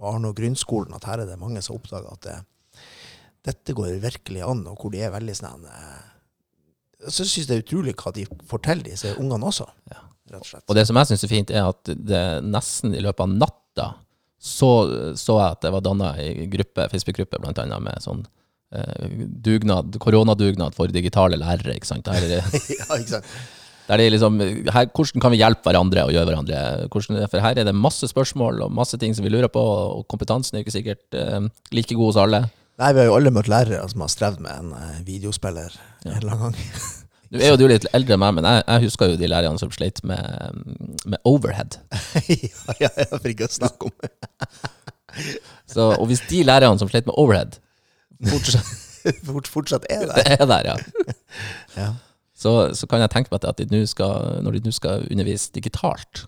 barne- 0.00 0.30
og 0.30 0.38
grunnskolen 0.40 0.96
at 0.96 1.04
her 1.08 1.20
er 1.24 1.28
det 1.28 1.40
mange 1.40 1.60
som 1.64 1.76
oppdager 1.76 2.08
at 2.12 2.24
det, 2.24 2.36
dette 3.44 3.74
går 3.76 3.98
virkelig 4.02 4.42
an, 4.46 4.62
og 4.70 4.80
hvor 4.80 4.92
de 4.94 5.02
er 5.04 5.12
veldig 5.12 5.34
sånn 5.36 5.66
eh, 5.68 6.04
Så 7.10 7.24
syns 7.26 7.34
jeg 7.42 7.48
det 7.50 7.56
er 7.58 7.64
utrolig 7.66 7.94
hva 8.00 8.12
de 8.16 8.24
forteller 8.48 8.86
disse 8.88 9.10
ungene 9.20 9.50
også. 9.50 9.66
Ja. 9.92 10.00
Rett 10.32 10.40
og 10.40 10.48
slett. 10.48 10.64
Og 10.70 10.78
det 10.78 10.86
som 10.88 10.96
jeg 10.96 11.10
syns 11.10 11.24
er 11.26 11.32
fint, 11.34 11.50
er 11.52 11.66
at 11.68 11.90
det 11.92 12.22
nesten 12.48 12.94
i 12.96 13.02
løpet 13.04 13.26
av 13.26 13.34
natta 13.42 13.88
så, 14.44 14.70
så 15.16 15.36
jeg 15.40 15.56
at 15.56 15.60
det 15.64 15.72
var 15.72 15.84
danna 15.84 16.14
ei 16.20 16.46
gruppe, 16.52 16.86
Facebook-gruppe, 16.92 17.40
blant 17.40 17.60
annet, 17.60 17.80
med 17.84 18.00
sånn 18.04 18.22
eh, 18.76 19.20
dugnad, 19.44 19.96
koronadugnad 20.00 20.76
for 20.76 20.92
digitale 20.92 21.38
lærere. 21.40 21.76
ikke 21.78 21.88
sant? 21.88 22.08
Der, 22.08 22.24
er- 22.40 22.58
ja, 22.78 22.88
ikke 22.98 23.14
sant? 23.18 23.30
der 23.84 24.00
det 24.00 24.06
er 24.08 24.14
liksom, 24.14 24.38
her, 24.72 24.88
hvordan 24.96 25.20
kan 25.20 25.32
vi 25.34 25.40
hjelpe 25.42 25.68
hverandre 25.68 26.06
og 26.08 26.12
gjøre 26.16 26.28
hverandre? 26.30 26.60
Hvordan, 26.92 27.24
for 27.28 27.44
her 27.44 27.60
er 27.60 27.68
det 27.68 27.74
masse 27.76 28.08
spørsmål 28.08 28.62
og 28.64 28.72
masse 28.72 28.96
ting 29.00 29.12
som 29.16 29.24
vi 29.26 29.32
lurer 29.32 29.50
på, 29.52 29.60
og 29.60 30.06
kompetansen 30.08 30.56
er 30.56 30.64
ikke 30.64 30.76
sikkert 30.78 31.18
eh, 31.20 31.48
like 31.76 31.92
god 31.96 32.12
hos 32.12 32.20
alle. 32.24 32.44
Nei, 32.80 32.90
vi 32.92 33.00
har 33.02 33.06
jo 33.06 33.14
alle 33.16 33.30
møtt 33.34 33.48
lærere 33.50 33.84
som 33.90 34.02
har 34.02 34.10
strevd 34.10 34.40
med 34.42 34.52
en 34.52 34.70
eh, 34.74 35.00
videospiller 35.06 35.74
en 36.04 36.16
eller 36.16 36.34
annen 36.34 36.56
gang. 36.58 36.84
Nå 37.34 37.40
er 37.42 37.50
jo 37.52 37.58
du 37.58 37.64
litt 37.70 37.86
eldre 37.96 38.14
enn 38.14 38.22
meg, 38.22 38.34
men 38.36 38.46
jeg, 38.46 38.62
jeg 38.68 38.84
husker 38.84 39.10
jo 39.10 39.18
de 39.18 39.28
lærerne 39.30 39.58
som 39.58 39.70
sleit 39.74 40.00
med, 40.06 40.58
med 41.06 41.18
overhead. 41.26 41.78
ja, 42.28 42.76
ja, 42.82 42.90
jeg 43.00 43.08
får 43.10 43.30
ikke 43.32 43.48
snakke 43.50 43.88
om 43.88 43.94
Så, 45.74 45.88
og 45.94 46.06
hvis 46.10 46.22
de 46.30 46.42
lærerne 46.46 46.78
som 46.78 46.90
sleit 46.90 47.06
med 47.08 47.16
overhead, 47.18 47.58
fortsatt 48.30 48.80
Fort, 49.26 49.48
fortsatt 49.52 49.84
er 49.92 50.06
det. 50.08 50.22
er 50.32 50.46
der, 50.48 50.68
ja. 50.70 50.76
Ja. 51.76 51.88
så, 52.36 52.70
så 52.72 52.86
kan 52.88 53.02
jeg 53.02 53.10
tenke 53.12 53.28
meg 53.34 53.44
at 53.44 53.58
de 53.60 53.66
nå 53.68 53.82
skal, 53.90 54.38
når 54.46 54.56
de 54.56 54.62
nå 54.64 54.72
skal 54.72 55.04
undervise 55.12 55.50
digitalt, 55.54 56.24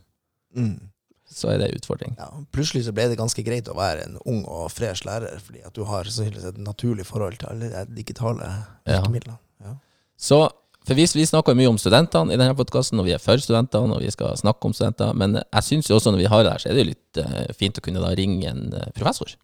Mm. 0.56 0.88
Så 1.36 1.50
er 1.52 1.60
det 1.60 1.68
en 1.68 1.80
utfordring. 1.80 2.14
Ja, 2.18 2.28
plutselig 2.54 2.86
så 2.86 2.94
ble 2.96 3.10
det 3.10 3.18
ganske 3.20 3.42
greit 3.44 3.68
å 3.68 3.76
være 3.76 4.06
en 4.06 4.20
ung 4.24 4.44
og 4.48 4.70
fresh 4.72 5.04
lærer, 5.04 5.36
fordi 5.44 5.64
at 5.66 5.74
du 5.76 5.82
har 5.88 6.08
sannsynligvis 6.08 6.46
et 6.48 6.60
naturlig 6.64 7.04
forhold 7.08 7.36
til 7.42 7.50
alle 7.52 7.72
de 7.74 7.98
digitale 7.98 8.48
virkemidlene. 8.86 9.36
Ja. 9.64 9.74
Så 10.16 10.46
for 10.86 10.94
vi, 10.94 11.04
vi 11.18 11.26
snakker 11.26 11.56
mye 11.58 11.68
om 11.68 11.80
studentene 11.82 12.32
i 12.32 12.38
denne 12.38 12.54
podkasten, 12.56 13.00
og 13.02 13.08
vi 13.08 13.12
er 13.16 13.22
for 13.22 13.42
studentene, 13.42 13.96
og 13.96 14.04
vi 14.04 14.12
skal 14.14 14.36
snakke 14.38 14.68
om 14.68 14.74
studenter, 14.76 15.12
men 15.18 15.40
jeg 15.42 15.66
syns 15.66 15.90
jo 15.90 15.98
også 15.98 16.14
når 16.14 16.22
vi 16.22 16.30
har 16.30 16.44
det 16.46 16.52
her, 16.54 16.62
så 16.62 16.70
er 16.70 16.76
det 16.76 16.84
jo 16.84 16.92
litt 16.92 17.20
eh, 17.20 17.50
fint 17.58 17.80
å 17.80 17.84
kunne 17.84 18.04
da 18.04 18.12
ringe 18.16 18.52
en 18.52 18.70
eh, 18.70 18.92
professor 18.94 19.34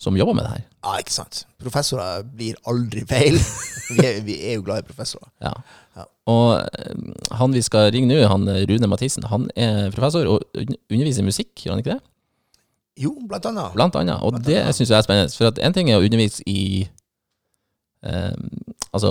som 0.00 0.16
jobber 0.18 0.34
med 0.36 0.44
det 0.44 0.50
her. 0.50 0.64
ja, 0.84 0.96
ikke 1.00 1.14
sant. 1.14 1.44
Professorer 1.62 2.24
blir 2.36 2.58
aldri 2.68 3.04
feil. 3.08 3.38
vi, 3.94 3.98
er, 4.04 4.20
vi 4.26 4.38
er 4.42 4.58
jo 4.58 4.64
glad 4.66 4.82
i 4.82 4.88
professorer. 4.88 5.30
Ja. 5.44 5.52
Ja. 5.96 6.08
Og 6.30 6.48
eh, 6.58 7.28
han 7.38 7.54
vi 7.54 7.62
skal 7.62 7.92
ringe 7.94 8.10
nå, 8.10 8.18
han 8.28 8.48
eh, 8.50 8.64
Rune 8.68 8.90
Mathisen, 8.90 9.26
han 9.30 9.46
er 9.56 9.92
professor 9.94 10.26
og 10.28 10.42
underviser 10.58 11.22
i 11.22 11.28
musikk, 11.28 11.52
gjør 11.62 11.76
han 11.76 11.84
ikke 11.84 11.94
det? 11.94 12.02
Jo, 13.04 13.14
blant 13.28 13.46
annet. 13.50 13.74
Blant 13.74 13.96
annet. 13.98 14.22
Og 14.22 14.36
Blant 14.36 14.46
det 14.46 14.60
syns 14.74 14.90
jeg 14.90 14.98
er 14.98 15.06
spennende. 15.06 15.34
For 15.34 15.50
at 15.50 15.58
en 15.62 15.74
ting 15.74 15.90
er 15.90 15.98
å 15.98 16.04
undervise 16.06 16.44
i 16.50 16.84
eh, 18.06 18.36
altså 18.94 19.10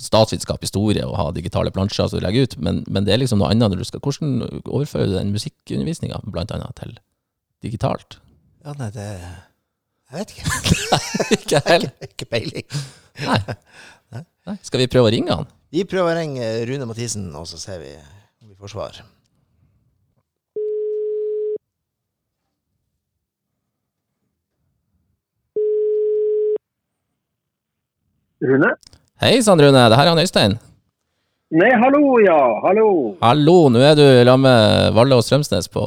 statsvitenskap, 0.00 0.62
historie 0.64 1.04
og 1.04 1.18
ha 1.18 1.28
digitale 1.36 1.72
plansjer 1.74 2.08
som 2.08 2.20
du 2.20 2.24
legger 2.24 2.48
ut, 2.48 2.56
men, 2.64 2.82
men 2.88 3.04
det 3.04 3.14
er 3.14 3.22
liksom 3.22 3.42
noe 3.42 3.52
annet 3.52 3.72
når 3.72 3.82
du 3.82 3.88
skal 3.88 4.00
Hvordan 4.04 4.64
overfører 4.64 5.10
du 5.10 5.18
den 5.18 5.34
musikkundervisninga 5.36 6.22
blant 6.28 6.54
annet 6.56 6.76
til 6.80 6.96
digitalt? 7.64 8.20
Ja, 8.64 8.76
nei, 8.76 8.88
det 8.94 9.08
Jeg 10.10 10.18
vet 10.18 10.30
ikke. 10.34 10.44
Ikke 11.36 11.58
heller. 11.66 11.90
ikke 12.08 12.26
peiling. 12.26 12.64
Nei. 13.22 13.38
Nei. 14.10 14.56
Skal 14.66 14.82
vi 14.82 14.88
prøve 14.90 15.06
å 15.06 15.12
ringe 15.14 15.36
han? 15.38 15.46
Vi 15.70 15.84
prøver 15.86 16.16
å 16.16 16.18
ringe 16.18 16.48
Rune 16.66 16.88
Mathisen, 16.88 17.28
og 17.38 17.46
så 17.46 17.60
ser 17.62 17.78
vi 17.78 17.92
om 17.94 18.48
vi 18.50 18.56
får 18.58 18.72
svar. 18.72 18.98
Rune? 28.50 28.72
Hei 29.22 29.36
sann, 29.46 29.62
Rune. 29.62 29.86
Det 29.92 30.00
her 30.00 30.08
er 30.08 30.12
han 30.16 30.24
Øystein. 30.24 30.58
Nei, 31.54 31.70
hallo, 31.84 32.02
ja. 32.24 32.40
Hallo. 32.66 32.90
Hallo, 33.22 33.56
nå 33.70 33.78
er 33.84 33.94
du 33.98 34.02
sammen 34.02 34.48
med 34.48 34.98
Valle 34.98 35.22
og 35.22 35.22
Strømsnes 35.26 35.70
på 35.70 35.86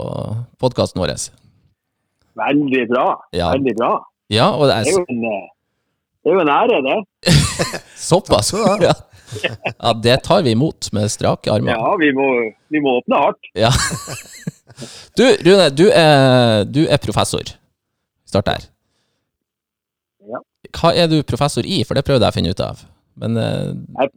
podkasten 0.64 1.04
vår. 1.04 1.18
Veldig 2.40 2.88
bra. 2.96 3.08
Ja. 3.36 3.52
Veldig 3.52 3.76
bra. 3.84 3.94
Ja, 4.32 4.52
og 4.56 4.68
det 4.70 4.78
Det 4.86 4.94
er 4.94 5.00
jo 5.00 5.04
er 5.04 5.12
en, 5.14 5.26
eh, 5.26 5.50
det 6.24 6.32
er 6.32 6.38
jo 6.38 6.44
en 6.46 6.54
ære, 6.60 6.80
det. 6.88 7.00
såpass. 8.10 8.54
Ja. 9.34 9.50
ja, 9.82 9.94
det 9.98 10.20
tar 10.28 10.44
vi 10.46 10.52
imot 10.54 10.92
med 10.94 11.10
strake 11.10 11.50
armer. 11.50 11.74
Ja, 11.74 11.96
vi 11.98 12.12
må, 12.14 12.26
vi 12.70 12.80
må 12.84 13.00
åpne 13.00 13.18
hardt. 13.18 13.48
Ja. 13.58 13.72
Du, 15.18 15.24
Rune, 15.46 15.70
du 15.70 15.84
er, 15.94 16.64
du 16.66 16.84
er 16.90 16.98
professor. 16.98 17.42
Start 18.26 18.46
der. 18.46 18.64
Ja. 20.30 20.40
Hva 20.74 20.92
er 20.98 21.10
du 21.12 21.20
professor 21.30 21.66
i? 21.66 21.84
For 21.86 21.94
det 21.98 22.06
prøvde 22.08 22.26
jeg 22.26 22.34
å 22.34 22.38
finne 22.38 22.54
ut 22.54 22.62
av. 22.64 22.82
Men 23.22 23.38
eh, 23.38 23.74
Jeg 24.00 24.14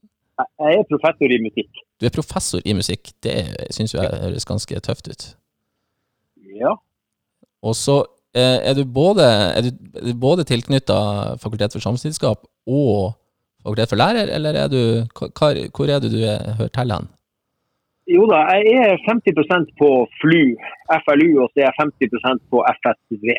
jeg 0.60 0.78
er 0.80 0.86
professor 0.88 1.32
i 1.32 1.38
musikk. 1.44 1.82
du 2.00 2.06
er 2.08 2.12
professor 2.12 2.60
i 2.64 2.72
musikk. 2.76 3.12
Det 3.24 3.34
syns 3.72 3.94
jeg 3.94 4.04
høres 4.20 4.44
ganske 4.48 4.80
tøft 4.84 5.08
ut. 5.08 5.26
Ja. 6.60 6.74
Og 7.64 7.76
så 7.76 8.02
er 8.36 8.74
du 8.76 8.84
både, 8.84 9.24
er 9.56 9.66
du, 9.66 9.70
er 9.96 10.10
du 10.10 10.14
både 10.20 10.44
tilknytta 10.48 10.96
Fakultet 11.42 11.72
for 11.76 11.84
samfunnsvitenskap 11.84 12.44
og 12.66 13.14
Fakultet 13.64 13.90
for 13.90 13.98
lærer, 13.98 14.30
eller 14.36 14.54
er 14.54 14.68
du, 14.70 14.80
hvor 15.16 15.90
er 15.90 16.02
det 16.02 16.12
du 16.12 16.20
er, 16.22 16.54
hører 16.58 16.72
til 16.74 16.92
hen? 16.94 17.08
Jo 18.06 18.26
da, 18.30 18.44
jeg 18.54 18.84
er 18.86 19.00
50% 19.02 19.72
på 19.80 19.88
FLU, 20.20 20.54
FLU, 21.02 21.30
og 21.42 21.48
så 21.50 21.64
er 21.64 21.66
jeg 21.66 21.78
50% 21.82 22.44
på 22.52 22.62
FSV, 22.78 23.32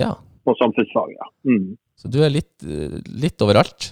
Ja, 0.00 0.14
på 0.48 0.54
samfunnsfag. 0.56 1.12
Ja. 1.12 1.28
Mm. 1.44 1.76
så 1.98 2.08
du 2.08 2.22
er 2.24 2.32
litt, 2.32 2.54
eh, 2.64 2.96
litt 3.20 3.44
overalt? 3.44 3.90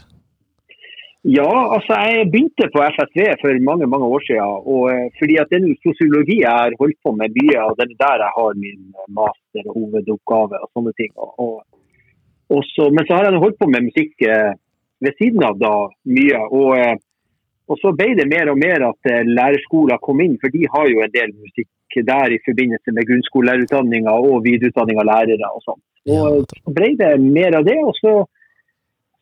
Ja, 1.26 1.52
altså 1.75 1.97
jeg 2.06 2.28
begynte 2.30 2.68
på 2.71 2.83
FSV 2.95 3.18
for 3.40 3.62
mange 3.68 3.87
mange 3.92 4.06
år 4.14 4.23
siden. 4.26 4.50
Og, 4.73 4.83
eh, 4.92 5.06
fordi 5.18 5.35
at 5.42 5.50
det 5.50 5.59
er 5.59 5.80
sosiologi 5.87 6.37
jeg 6.45 6.54
har 6.61 6.76
holdt 6.83 6.99
på 7.04 7.11
med 7.21 7.35
mye, 7.38 7.59
og 7.66 7.73
det 7.78 7.85
er 7.87 8.02
der 8.04 8.23
jeg 8.25 8.33
har 8.38 8.52
min 8.64 8.83
eh, 8.95 9.09
master 9.18 9.64
og 9.66 9.75
hovedoppgave 9.78 10.61
og 10.62 10.68
sånne 10.71 10.92
ting. 11.00 11.11
Og, 11.16 11.56
og, 12.54 12.61
så, 12.75 12.87
men 12.95 13.02
så 13.06 13.16
har 13.16 13.26
jeg 13.26 13.42
holdt 13.47 13.59
på 13.62 13.71
med 13.73 13.88
musikk 13.88 14.14
eh, 14.23 14.52
ved 15.02 15.18
siden 15.18 15.42
av 15.49 15.59
da 15.64 15.75
mye. 16.18 16.45
Og, 16.61 17.02
og 17.71 17.83
så 17.83 17.95
ble 17.99 18.12
det 18.21 18.28
mer 18.30 18.52
og 18.52 18.62
mer 18.62 18.87
at 18.92 19.11
lærerskoler 19.26 19.99
kom 20.06 20.23
inn, 20.23 20.38
for 20.38 20.54
de 20.54 20.62
har 20.76 20.87
jo 20.92 21.02
en 21.02 21.16
del 21.18 21.35
musikk 21.35 21.73
der 22.06 22.28
i 22.35 22.42
forbindelse 22.45 22.92
med 22.92 23.06
grunnskolelærerutdanninga 23.09 24.14
og 24.30 24.42
videreutdanning 24.45 24.99
av 25.00 25.11
lærere 25.11 25.49
og 25.49 25.62
sånn. 25.64 25.83
Og 26.12 26.42
så 26.52 26.75
ble 26.78 26.95
det 27.00 27.12
mer 27.18 27.56
av 27.59 27.66
det. 27.66 27.78
og 27.83 27.95
så 27.99 28.18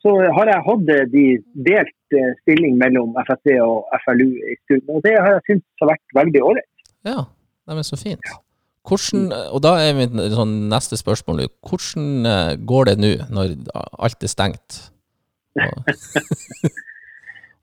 så 0.05 0.13
har 0.37 0.51
jeg 0.51 0.65
hatt 0.67 0.89
de 1.09 1.25
delt 1.65 1.94
eh, 2.13 2.31
stilling 2.43 2.77
mellom 2.81 3.15
FSC 3.25 3.57
og 3.63 3.85
FLU 4.03 4.29
i 4.29 4.55
stund. 4.63 4.83
og 4.89 5.03
det 5.05 5.15
har 5.17 5.37
jeg 5.37 5.45
syntes 5.49 5.83
har 5.83 5.91
vært 5.93 6.17
veldig 6.19 6.41
ålreit. 6.49 6.71
Ja, 7.07 7.25
neimen 7.69 7.87
så 7.87 7.99
fint. 7.99 8.33
Hvordan, 8.85 9.31
og 9.33 9.63
da 9.65 9.75
er 9.81 9.97
mitt 9.97 10.13
sånn 10.35 10.55
neste 10.69 10.97
spørsmål 10.99 11.47
hvordan 11.65 12.29
eh, 12.29 12.55
går 12.61 12.91
det 12.91 12.97
nå 13.01 13.13
når 13.33 13.55
alt 13.97 14.25
er 14.25 14.33
stengt? 14.33 14.81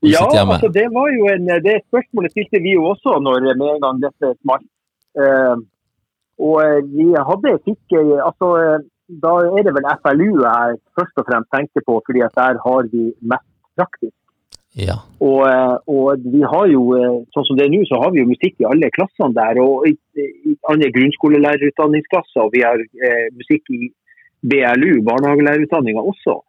Ja, 0.03 0.25
altså 0.27 0.67
det 0.75 0.89
var 0.91 1.13
jo 1.15 1.29
en, 1.31 1.45
det 1.63 1.77
spørsmålet 1.85 2.33
stilte 2.33 2.59
vi 2.65 2.73
jo 2.73 2.89
også 2.91 3.21
når 3.23 3.45
med 3.53 3.69
en 3.77 3.85
gang 3.85 4.01
dette 4.03 4.33
smalt. 4.41 4.65
Uh, 5.15 5.61
og 6.41 6.57
eh, 6.65 6.81
vi 6.97 7.09
hadde 7.29 7.59
fikk, 7.67 7.83
eh, 7.99 8.19
altså 8.25 8.49
eh, 8.63 8.85
da 9.23 9.35
er 9.53 9.67
det 9.67 9.75
vel 9.77 9.89
FLU 10.01 10.31
jeg 10.41 10.79
først 10.99 11.21
og 11.21 11.29
fremst 11.29 11.51
tenker 11.55 11.85
på, 11.87 12.01
fordi 12.07 12.25
at 12.27 12.35
der 12.39 12.61
har 12.65 12.89
vi 12.93 13.13
mest 13.21 13.49
praktisk. 13.77 14.17
Ja. 14.79 14.97
Og, 15.21 15.43
eh, 15.49 15.77
og 15.93 16.23
vi 16.25 16.41
har 16.49 16.69
jo, 16.73 16.83
eh, 16.97 17.19
sånn 17.35 17.47
som 17.49 17.59
det 17.59 17.67
er 17.67 17.75
nå, 17.75 17.83
så 17.89 18.01
har 18.01 18.13
vi 18.13 18.23
jo 18.23 18.31
musikk 18.31 18.61
i 18.63 18.69
alle 18.69 18.89
klassene 18.97 19.37
der. 19.37 19.61
Og 19.61 19.89
i, 19.91 19.93
i 20.17 20.55
andre 20.73 20.89
grunnskolelærerutdanningsklasser, 20.97 22.41
og 22.47 22.55
vi 22.57 22.65
har 22.65 22.81
eh, 22.81 23.29
musikk 23.37 23.69
i 23.77 23.93
BLU, 24.49 25.03
barnehagelærerutdanninga 25.07 26.03
også. 26.03 26.41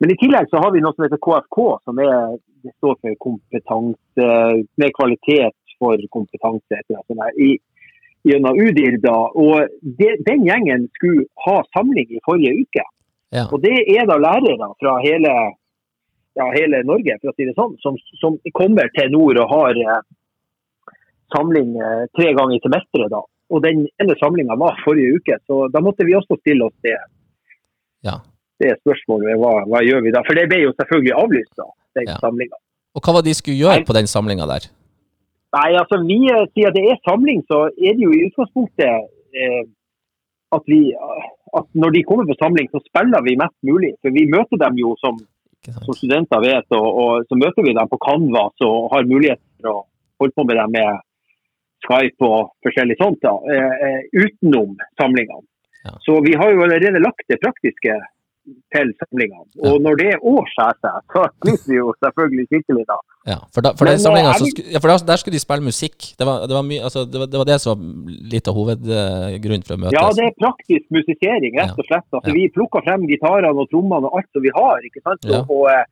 Men 0.00 0.14
i 0.14 0.18
tillegg 0.20 0.48
så 0.50 0.62
har 0.62 0.72
vi 0.72 0.82
noe 0.82 0.94
som 0.94 1.04
heter 1.04 1.20
KFK, 1.22 1.58
som 1.84 2.00
er, 2.02 2.36
det 2.64 2.74
står 2.78 2.98
for 3.02 3.18
kompetanse, 3.26 4.28
med 4.80 4.94
kvalitet 4.96 5.56
for 5.78 6.08
kompetanse. 6.14 6.78
Etter, 6.78 7.24
i, 7.36 7.56
gjennom 8.26 8.58
UDIR 8.58 8.98
da, 9.02 9.16
og 9.38 9.68
de, 9.82 10.12
Den 10.26 10.46
gjengen 10.46 10.86
skulle 10.98 11.26
ha 11.46 11.60
samling 11.76 12.08
i 12.10 12.22
forrige 12.26 12.54
uke. 12.62 12.84
Ja. 13.34 13.44
Og 13.52 13.60
Det 13.62 13.76
er 13.92 14.06
da 14.08 14.16
lærere 14.22 14.70
fra 14.80 14.98
hele, 15.04 15.34
ja, 16.38 16.46
hele 16.54 16.84
Norge 16.86 17.18
for 17.20 17.32
å 17.32 17.36
si 17.36 17.48
det 17.48 17.56
sånn, 17.58 17.74
som, 17.82 17.98
som 18.20 18.38
kommer 18.56 18.90
til 18.94 19.10
nord 19.14 19.40
og 19.42 19.50
har 19.52 19.80
eh, 19.82 20.00
samling 21.34 21.74
eh, 21.82 22.04
tre 22.16 22.32
ganger 22.36 22.58
i 22.58 22.62
semesteret. 22.64 23.10
da. 23.14 23.22
Og 23.52 23.62
Den 23.64 23.86
ene 24.02 24.16
samlinga 24.20 24.58
var 24.60 24.78
forrige 24.84 25.18
uke, 25.18 25.38
så 25.48 25.66
da 25.72 25.82
måtte 25.84 26.06
vi 26.06 26.16
også 26.18 26.38
stille 26.40 26.68
oss 26.68 26.76
det, 26.84 26.96
ja. 28.06 28.18
det 28.62 28.76
spørsmålet. 28.82 29.38
Hva, 29.40 29.54
hva 29.70 29.84
gjør 29.84 30.04
vi 30.06 30.14
da? 30.14 30.22
For 30.26 30.38
det 30.38 30.48
ble 30.52 30.62
jo 30.66 30.74
selvfølgelig 30.76 31.16
avlyst, 31.24 31.54
da, 31.60 31.70
den 32.00 32.12
Ja. 32.12 32.18
samlinga. 32.24 32.60
Og 32.96 33.04
hva 33.04 33.14
var 33.14 33.24
det 33.24 33.32
de 33.32 33.38
skulle 33.38 33.60
gjøre 33.60 33.86
på 33.86 33.94
den 33.96 34.08
samlinga 34.10 34.46
der? 34.50 34.70
Nei, 35.56 35.70
altså 35.80 35.98
vi 36.04 36.20
eh, 36.28 36.46
sier 36.54 36.72
det 36.76 36.84
er 36.92 37.02
samling, 37.08 37.42
så 37.50 37.66
er 37.72 37.96
det 37.96 38.04
jo 38.04 38.14
i 38.14 38.24
utgangspunktet 38.28 39.10
eh, 39.42 39.64
at 40.56 40.64
vi 40.70 40.80
at 41.56 41.66
når 41.72 41.94
de 41.96 42.04
kommer 42.04 42.28
på 42.28 42.36
samling, 42.40 42.68
så 42.72 42.80
spiller 42.84 43.24
vi 43.24 43.36
mest 43.40 43.56
mulig. 43.64 43.94
For 44.02 44.12
vi 44.12 44.26
møter 44.28 44.60
dem 44.60 44.76
jo 44.80 44.94
som? 45.02 45.16
Som 45.66 45.94
studenter 45.94 46.40
vet, 46.44 46.66
og, 46.76 46.86
og 47.02 47.28
så 47.28 47.38
møter 47.38 47.66
vi 47.66 47.74
dem 47.76 47.90
på 47.90 47.98
Canvas 48.04 48.64
og 48.66 48.90
har 48.94 49.08
mulighet 49.08 49.40
for 49.58 49.70
å 49.72 49.76
holde 50.22 50.36
på 50.36 50.46
med 50.48 50.60
dem 50.60 50.74
med 50.76 51.04
Skype 51.84 52.26
og 52.26 52.52
forskjellig 52.66 52.96
sånt 52.98 53.20
da, 53.22 53.34
eh, 53.52 53.74
eh, 53.86 54.00
utenom 54.12 54.76
samlingene. 55.00 55.46
Ja. 55.84 55.94
Så 56.02 56.18
vi 56.24 56.34
har 56.38 56.50
jo 56.52 56.64
allerede 56.64 57.02
lagt 57.02 57.26
det 57.30 57.38
praktiske 57.42 57.94
til 58.74 58.88
samlingene. 59.00 59.44
Og 59.62 59.74
Ja. 59.74 59.78
når 59.86 59.94
det 60.00 60.12
òg 60.32 60.42
skjærer 60.52 60.78
seg, 60.84 60.96
så 61.14 61.22
sliter 61.42 61.68
vi 61.70 61.76
jo 61.78 61.92
selvfølgelig 62.04 62.46
skikkelig 62.50 62.84
da. 62.88 62.98
Ja, 63.28 63.38
for, 63.52 63.60
da, 63.66 63.72
for, 63.78 63.90
samlinga, 64.04 64.32
så 64.40 64.48
ja, 64.72 64.78
for 64.80 64.88
der, 64.92 65.04
der 65.10 65.20
skulle 65.20 65.36
de 65.36 65.42
spille 65.44 65.64
musikk. 65.66 65.98
Det 66.18 66.24
var 66.28 66.46
det, 66.48 66.54
var 66.56 66.66
mye, 66.70 66.82
altså, 66.88 67.04
det, 67.04 67.18
var, 67.20 67.28
det 67.32 67.38
var 67.42 67.48
det 67.50 67.58
som 67.60 67.70
var 67.74 68.16
litt 68.32 68.48
av 68.48 68.58
hovedgrunnen 68.58 69.64
for 69.68 69.76
å 69.76 69.80
møtes. 69.84 69.98
Ja, 69.98 70.06
det 70.16 70.24
er 70.28 70.34
praktisk 70.40 70.86
musisering, 70.98 71.52
rett 71.60 71.78
og 71.78 71.88
slett. 71.90 72.08
Altså. 72.12 72.34
Vi 72.38 72.48
plukker 72.56 72.84
frem 72.88 73.06
gitarene 73.10 73.52
og 73.52 73.68
trommene 73.72 74.08
og 74.08 74.18
alt 74.20 74.30
som 74.32 74.44
vi 74.46 74.52
har, 74.56 74.84
ikke 74.88 75.04
sant? 75.04 75.28
Og, 75.28 75.50
og 75.58 75.64
eh, 75.72 75.84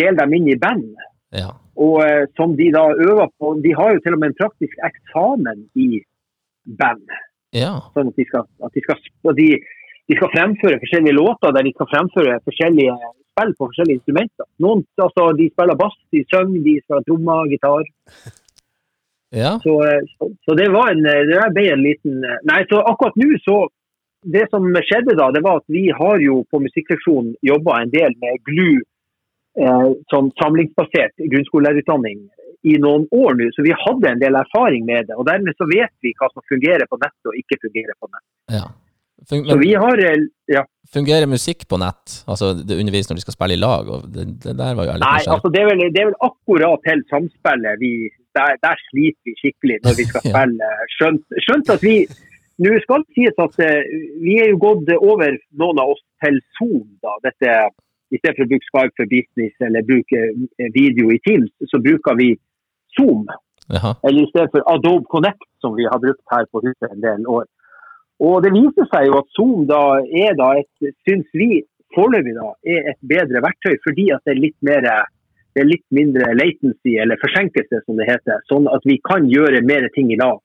deler 0.00 0.18
dem 0.24 0.34
inn 0.40 0.50
i 0.52 0.58
band. 0.60 0.90
Ja. 1.34 1.52
Og 1.80 2.02
eh, 2.04 2.24
som 2.38 2.52
de 2.58 2.68
da 2.70 2.84
øver 2.94 3.26
på 3.42 3.54
De 3.64 3.72
har 3.74 3.96
jo 3.96 4.02
til 4.04 4.14
og 4.14 4.20
med 4.22 4.30
en 4.30 4.36
praktisk 4.38 4.74
eksamen 4.86 5.64
i 5.74 5.88
band. 6.80 7.08
ja. 7.54 7.72
Sånn 7.94 8.10
at 8.10 8.18
de 8.18 8.24
skal, 8.28 8.44
at 8.66 8.74
de 8.74 8.82
skal, 8.84 9.00
at 9.30 9.36
de, 9.38 9.48
de 10.08 10.16
skal 10.18 10.32
fremføre 10.34 10.80
forskjellige 10.82 11.16
låter 11.16 11.52
der 11.56 11.66
de 11.66 11.72
skal 11.74 11.90
fremføre 11.92 12.40
forskjellige 12.44 12.96
spill 13.34 13.52
på 13.58 13.68
forskjellige 13.68 14.00
instrumenter. 14.00 14.46
Noen 14.62 14.84
altså, 15.02 15.28
de 15.38 15.50
spiller 15.52 15.78
bass, 15.80 15.96
de 16.14 16.24
synger, 16.30 16.58
de 16.66 16.74
spiller 16.82 17.06
trommer, 17.08 17.46
gitar. 17.52 17.86
ja. 19.42 19.54
Så, 19.64 19.78
så, 20.14 20.30
så 20.44 20.58
det 20.60 20.68
var 20.74 20.92
en, 20.92 21.02
det 21.02 21.40
ble 21.56 21.64
en 21.72 21.82
liten 21.82 22.20
Nei, 22.22 22.60
så 22.70 22.82
akkurat 22.86 23.16
nå 23.18 23.32
så 23.42 23.64
Det 24.24 24.46
som 24.48 24.64
skjedde 24.88 25.16
da, 25.18 25.26
det 25.34 25.42
var 25.44 25.58
at 25.60 25.66
vi 25.68 25.88
har 25.92 26.22
jo 26.22 26.38
på 26.48 26.62
musikkseksjonen 26.64 27.34
jobba 27.44 27.82
en 27.82 27.90
del 27.92 28.14
med 28.22 28.38
GLU 28.46 28.78
eh, 29.60 29.90
som 30.08 30.30
samlingsbasert 30.40 31.12
grunnskolelærerutdanning 31.18 32.22
i 32.64 32.78
noen 32.80 33.04
år 33.12 33.36
nå, 33.36 33.50
så 33.52 33.66
vi 33.66 33.74
hadde 33.76 34.08
en 34.08 34.22
del 34.22 34.38
erfaring 34.40 34.86
med 34.88 35.10
det. 35.10 35.18
og 35.18 35.28
Dermed 35.28 35.52
så 35.60 35.68
vet 35.68 35.92
vi 36.00 36.14
hva 36.16 36.30
som 36.32 36.46
fungerer 36.48 36.88
på 36.88 36.96
nett 37.02 37.28
og 37.28 37.36
ikke 37.36 37.60
fungerer 37.66 37.92
på 38.00 38.08
nett. 38.08 38.24
ja. 38.56 38.64
Så 39.28 39.40
men 39.40 39.60
vi 39.60 39.72
har 39.80 40.00
eh, 40.04 40.26
ja, 40.52 40.64
fungerer 40.92 41.28
musikk 41.30 41.64
på 41.68 41.78
nett? 41.80 42.18
Altså 42.30 42.52
det 42.58 42.76
underviser 42.80 43.12
når 43.12 43.20
de 43.20 43.24
skal 43.26 43.36
spille 43.36 43.56
i 43.56 43.62
lag? 43.62 43.88
Det, 44.14 44.26
det 44.44 44.56
der 44.58 44.76
var 44.76 44.88
jo 44.88 44.98
Nei, 45.00 45.22
altså 45.34 45.50
det 45.54 45.62
er, 45.62 45.70
vel, 45.70 45.86
det 45.94 46.02
er 46.02 46.10
vel 46.10 46.20
akkurat 46.28 46.84
til 46.88 47.02
samspillet 47.12 47.80
vi 47.82 47.92
der, 48.36 48.58
der 48.66 48.76
sliter 48.88 49.30
vi 49.30 49.36
skikkelig 49.40 49.80
når 49.86 49.98
vi 50.00 50.06
skal 50.10 50.26
spille. 50.32 50.70
Skjønt, 50.96 51.40
skjønt 51.46 51.74
at 51.76 51.84
vi 51.86 51.96
Nå 52.62 52.70
skal 52.84 53.02
det 53.02 53.16
sies 53.16 53.40
at 53.42 53.56
eh, 53.66 53.80
vi 54.22 54.36
er 54.38 54.52
jo 54.52 54.58
gått 54.62 54.90
over, 54.94 55.34
noen 55.58 55.80
av 55.82 55.88
oss, 55.90 56.02
til 56.22 56.36
Zoom 56.54 56.84
da, 57.02 57.16
dette 57.24 57.54
i 58.14 58.20
stedet 58.20 58.36
for 58.36 58.44
å 58.44 58.50
bruke 58.52 58.68
Skype 58.68 58.94
for 59.00 59.10
business 59.10 59.64
eller 59.66 59.86
bruke 59.88 60.20
eh, 60.22 60.68
video 60.76 61.10
i 61.10 61.18
Teams, 61.26 61.50
så 61.72 61.80
bruker 61.82 62.14
vi 62.20 62.28
Zoom. 62.94 63.26
Jaha. 63.74 63.96
Eller 64.06 64.22
i 64.22 64.30
stedet 64.30 64.52
for 64.54 64.62
Adobe 64.70 65.10
Connect, 65.10 65.42
som 65.64 65.74
vi 65.74 65.88
har 65.90 65.98
brukt 65.98 66.22
her 66.30 66.46
på 66.52 66.62
huset 66.62 66.92
en 66.92 67.02
del 67.02 67.26
år. 67.26 67.48
Og 68.22 68.44
det 68.44 68.52
viser 68.54 68.86
seg 68.92 69.08
jo 69.08 69.18
at 69.18 69.30
Zoom 69.34 69.64
da 69.66 69.82
er 70.04 70.36
da 70.38 70.52
et, 70.60 70.92
syns 71.08 71.26
vi 71.34 71.64
foreløpig 71.94 72.36
da, 72.36 72.52
er 72.66 72.92
et 72.92 73.00
bedre 73.10 73.42
verktøy, 73.42 73.74
fordi 73.86 74.08
at 74.14 74.22
det 74.26 74.34
er 74.34 74.42
litt 74.46 74.58
mer 74.66 74.86
det 75.54 75.62
er 75.62 75.68
litt 75.70 75.84
mindre 75.94 76.32
latency, 76.34 76.96
eller 76.98 77.20
forsinkelse 77.22 77.84
som 77.84 77.98
det 78.00 78.08
heter, 78.08 78.40
sånn 78.50 78.66
at 78.74 78.82
vi 78.90 78.96
kan 79.06 79.28
gjøre 79.30 79.62
mer 79.62 79.86
ting 79.94 80.10
i 80.10 80.18
lag. 80.18 80.40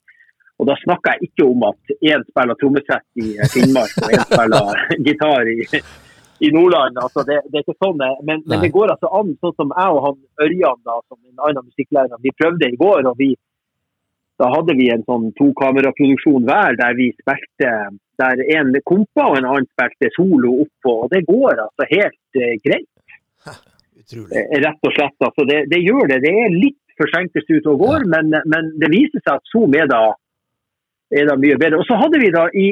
Og 0.59 0.67
da 0.67 0.75
snakker 0.83 1.15
jeg 1.15 1.31
ikke 1.31 1.47
om 1.49 1.63
at 1.69 1.93
én 1.97 2.25
spiller 2.27 2.57
trommesett 2.59 3.23
i 3.23 3.31
Finnmark 3.53 3.95
og 4.03 4.13
én 4.13 4.25
spiller 4.27 4.83
gitar 5.07 5.49
i, 5.49 5.65
i 6.45 6.51
Nordland. 6.53 6.99
Altså 6.99 7.23
det, 7.25 7.39
det, 7.47 7.61
er 7.61 7.65
ikke 7.65 7.79
sånn, 7.79 7.97
det. 8.01 8.11
men, 8.27 8.43
men, 8.45 8.61
det 8.61 8.69
går 8.75 8.93
altså 8.93 9.09
an, 9.17 9.31
sånn 9.39 9.55
som 9.55 9.71
jeg 9.73 9.95
og 9.95 10.01
han 10.05 10.19
Ørjan, 10.45 10.81
da, 10.85 10.97
som 11.07 11.17
en 11.17 11.47
annen 11.47 11.69
musikklærer, 11.71 12.21
vi 12.21 12.35
prøvde 12.37 12.69
i 12.69 12.79
går. 12.83 13.07
og 13.07 13.17
vi, 13.17 13.31
Da 14.39 14.47
hadde 14.53 14.75
vi 14.79 14.87
en 14.93 15.03
sånn 15.07 15.31
tokameraproduksjon 15.35 16.45
hver 16.47 16.77
der 16.79 16.95
vi 16.95 17.09
spilte 17.17 17.71
der 18.19 18.41
en 18.55 18.71
kompa 18.87 19.29
og 19.31 19.37
en 19.39 19.47
annen 19.47 19.67
spilte 19.73 20.11
solo 20.15 20.61
oppå. 20.65 20.95
Og 21.05 21.11
det 21.13 21.25
går 21.27 21.59
altså 21.65 21.87
helt 21.91 22.39
uh, 22.39 22.55
greit. 22.63 22.87
Utrolig. 23.99 24.31
Eh, 24.35 24.55
rett 24.63 24.87
og 24.87 24.95
slett. 24.95 25.17
Altså, 25.27 25.45
det, 25.47 25.59
det, 25.71 25.81
gjør 25.85 26.07
det. 26.11 26.21
Det 26.25 26.33
er 26.43 26.55
litt 26.55 26.79
forsinket 26.99 27.47
ute 27.47 27.71
og 27.71 27.83
går, 27.83 28.03
ja. 28.03 28.11
men, 28.15 28.33
men, 28.51 28.71
det 28.81 28.91
viser 28.91 29.23
seg 29.23 29.37
at 29.37 29.51
Zoom 29.51 29.75
er 29.79 29.87
da, 29.91 30.01
er 31.15 31.29
da 31.29 31.37
mye 31.39 31.59
bedre. 31.59 31.79
Og 31.79 31.87
så 31.87 31.99
hadde 31.99 32.19
vi 32.23 32.31
da 32.35 32.47
i 32.51 32.71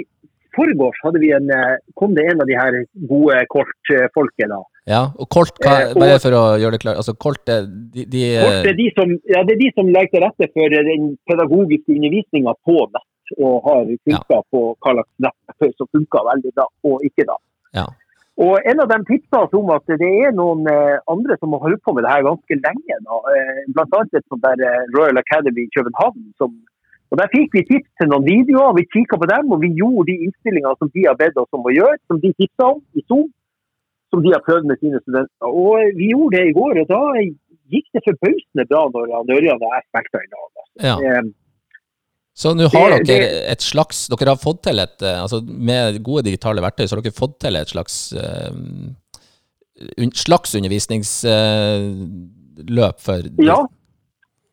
forgårs 0.57 0.99
hadde 1.05 1.21
vi 1.21 1.31
en, 1.35 1.51
eh, 1.53 1.77
kom 1.99 2.15
det 2.17 2.25
en 2.31 2.41
av 2.43 2.49
de 2.49 2.57
her 2.57 2.79
gode 3.11 3.43
kortfolket. 3.53 4.49
da. 4.51 4.63
Ja, 4.87 5.01
og 5.19 5.27
Kolt, 5.33 5.57
hva, 5.59 5.73
eh, 5.83 5.93
bare 5.99 6.19
for 6.23 6.31
å 6.37 6.41
gjøre 6.61 6.77
det 6.77 6.81
klart, 6.85 6.99
altså 7.01 7.13
Kolt, 7.19 7.43
de, 7.43 8.05
de, 8.07 8.23
Kolt 8.39 8.69
er 8.71 8.77
de 8.77 8.87
som, 8.95 9.13
ja, 9.27 9.43
det 9.43 9.57
er 9.57 9.61
de 9.65 9.69
som 9.75 9.89
legger 9.91 10.13
til 10.15 10.23
rette 10.23 10.47
for 10.53 10.75
den 10.89 11.09
pedagogiske 11.27 11.95
undervisninga 11.97 12.53
på 12.63 12.77
nett, 12.95 13.33
og 13.35 13.67
har 13.67 13.83
kunnskap 13.91 14.45
ja. 14.45 14.49
på 14.55 14.61
hva 14.71 14.93
slags 14.95 15.11
nett 15.27 15.75
som 15.75 15.89
funker 15.91 16.29
veldig 16.29 16.53
bra, 16.55 16.69
og 16.87 17.03
ikke 17.03 17.27
da. 17.27 17.35
Ja. 17.75 17.87
Og 18.37 18.61
En 18.69 18.79
av 18.79 18.89
dem 18.91 19.03
tipsa 19.09 19.43
oss 19.43 19.53
om 19.57 19.71
at 19.73 19.83
det 19.89 20.07
er 20.07 20.33
noen 20.37 20.67
eh, 20.69 21.01
andre 21.09 21.35
som 21.41 21.55
har 21.55 21.63
holdt 21.65 21.81
på 21.83 21.93
med 21.97 22.05
det 22.05 22.11
her 22.13 22.25
ganske 22.27 22.57
lenge. 22.59 22.97
Da. 23.07 23.15
Bl.a. 23.73 24.01
et 24.05 24.25
sånt 24.29 24.43
der 24.43 24.61
eh, 24.61 24.83
Royal 24.93 25.17
Academy 25.17 25.65
i 25.65 25.71
København. 25.73 26.21
Som, 26.37 26.53
og 27.09 27.17
Der 27.17 27.31
fikk 27.33 27.57
vi 27.57 27.65
tips 27.65 27.89
til 27.97 28.11
noen 28.11 28.27
videoer, 28.29 28.75
vi 28.77 28.85
kikka 28.93 29.17
på 29.17 29.29
dem 29.31 29.49
og 29.51 29.63
vi 29.65 29.71
gjorde 29.79 30.11
de 30.11 30.19
innstillingene 30.27 30.77
som 30.77 30.91
de 30.93 31.07
har 31.09 31.17
bedt 31.17 31.41
oss 31.41 31.57
om 31.57 31.65
å 31.65 31.73
gjøre, 31.73 31.97
som 32.05 32.21
de 32.21 32.31
tipsa 32.37 32.69
om 32.75 32.83
i 32.93 33.03
Zoom. 33.09 33.25
Som 34.13 34.19
de 34.23 34.31
har 34.31 34.43
prøvd 34.45 34.65
med 34.69 34.77
sine 34.79 34.99
studenter. 35.03 35.47
Og 35.47 35.73
Vi 35.97 36.05
gjorde 36.13 36.37
det 36.37 36.45
i 36.49 36.55
går, 36.55 36.73
og 36.83 36.87
da 36.91 37.01
gikk 37.67 37.87
det 37.95 38.01
forbausende 38.05 38.65
bra 38.69 38.81
når 38.93 39.33
Ørjan 39.35 39.59
og 39.59 39.73
jeg 39.75 39.83
spilte 39.89 40.17
i 40.23 40.31
lag. 40.31 40.47
Altså. 40.47 40.63
Ja. 40.87 40.95
Så 42.37 42.47
nå 42.53 42.67
har 42.69 42.93
det, 42.93 43.09
dere 43.09 43.49
et 43.49 43.63
slags 43.65 44.05
Dere 44.11 44.29
har 44.35 44.37
fått 44.37 44.59
til 44.67 44.77
et 44.83 45.01
eh, 45.01 45.21
altså 45.23 45.39
Med 45.41 45.97
gode 46.05 46.21
digitale 46.27 46.61
verktøy 46.61 46.85
så 46.85 46.93
har 46.93 47.01
dere 47.01 47.17
fått 47.17 47.41
til 47.41 47.57
et 47.57 47.65
slags 47.71 48.13
uh, 48.13 48.53
slags 50.13 50.53
undervisningsløp 50.59 52.97
uh, 52.97 53.01
for 53.07 53.17
Ja. 53.41 53.57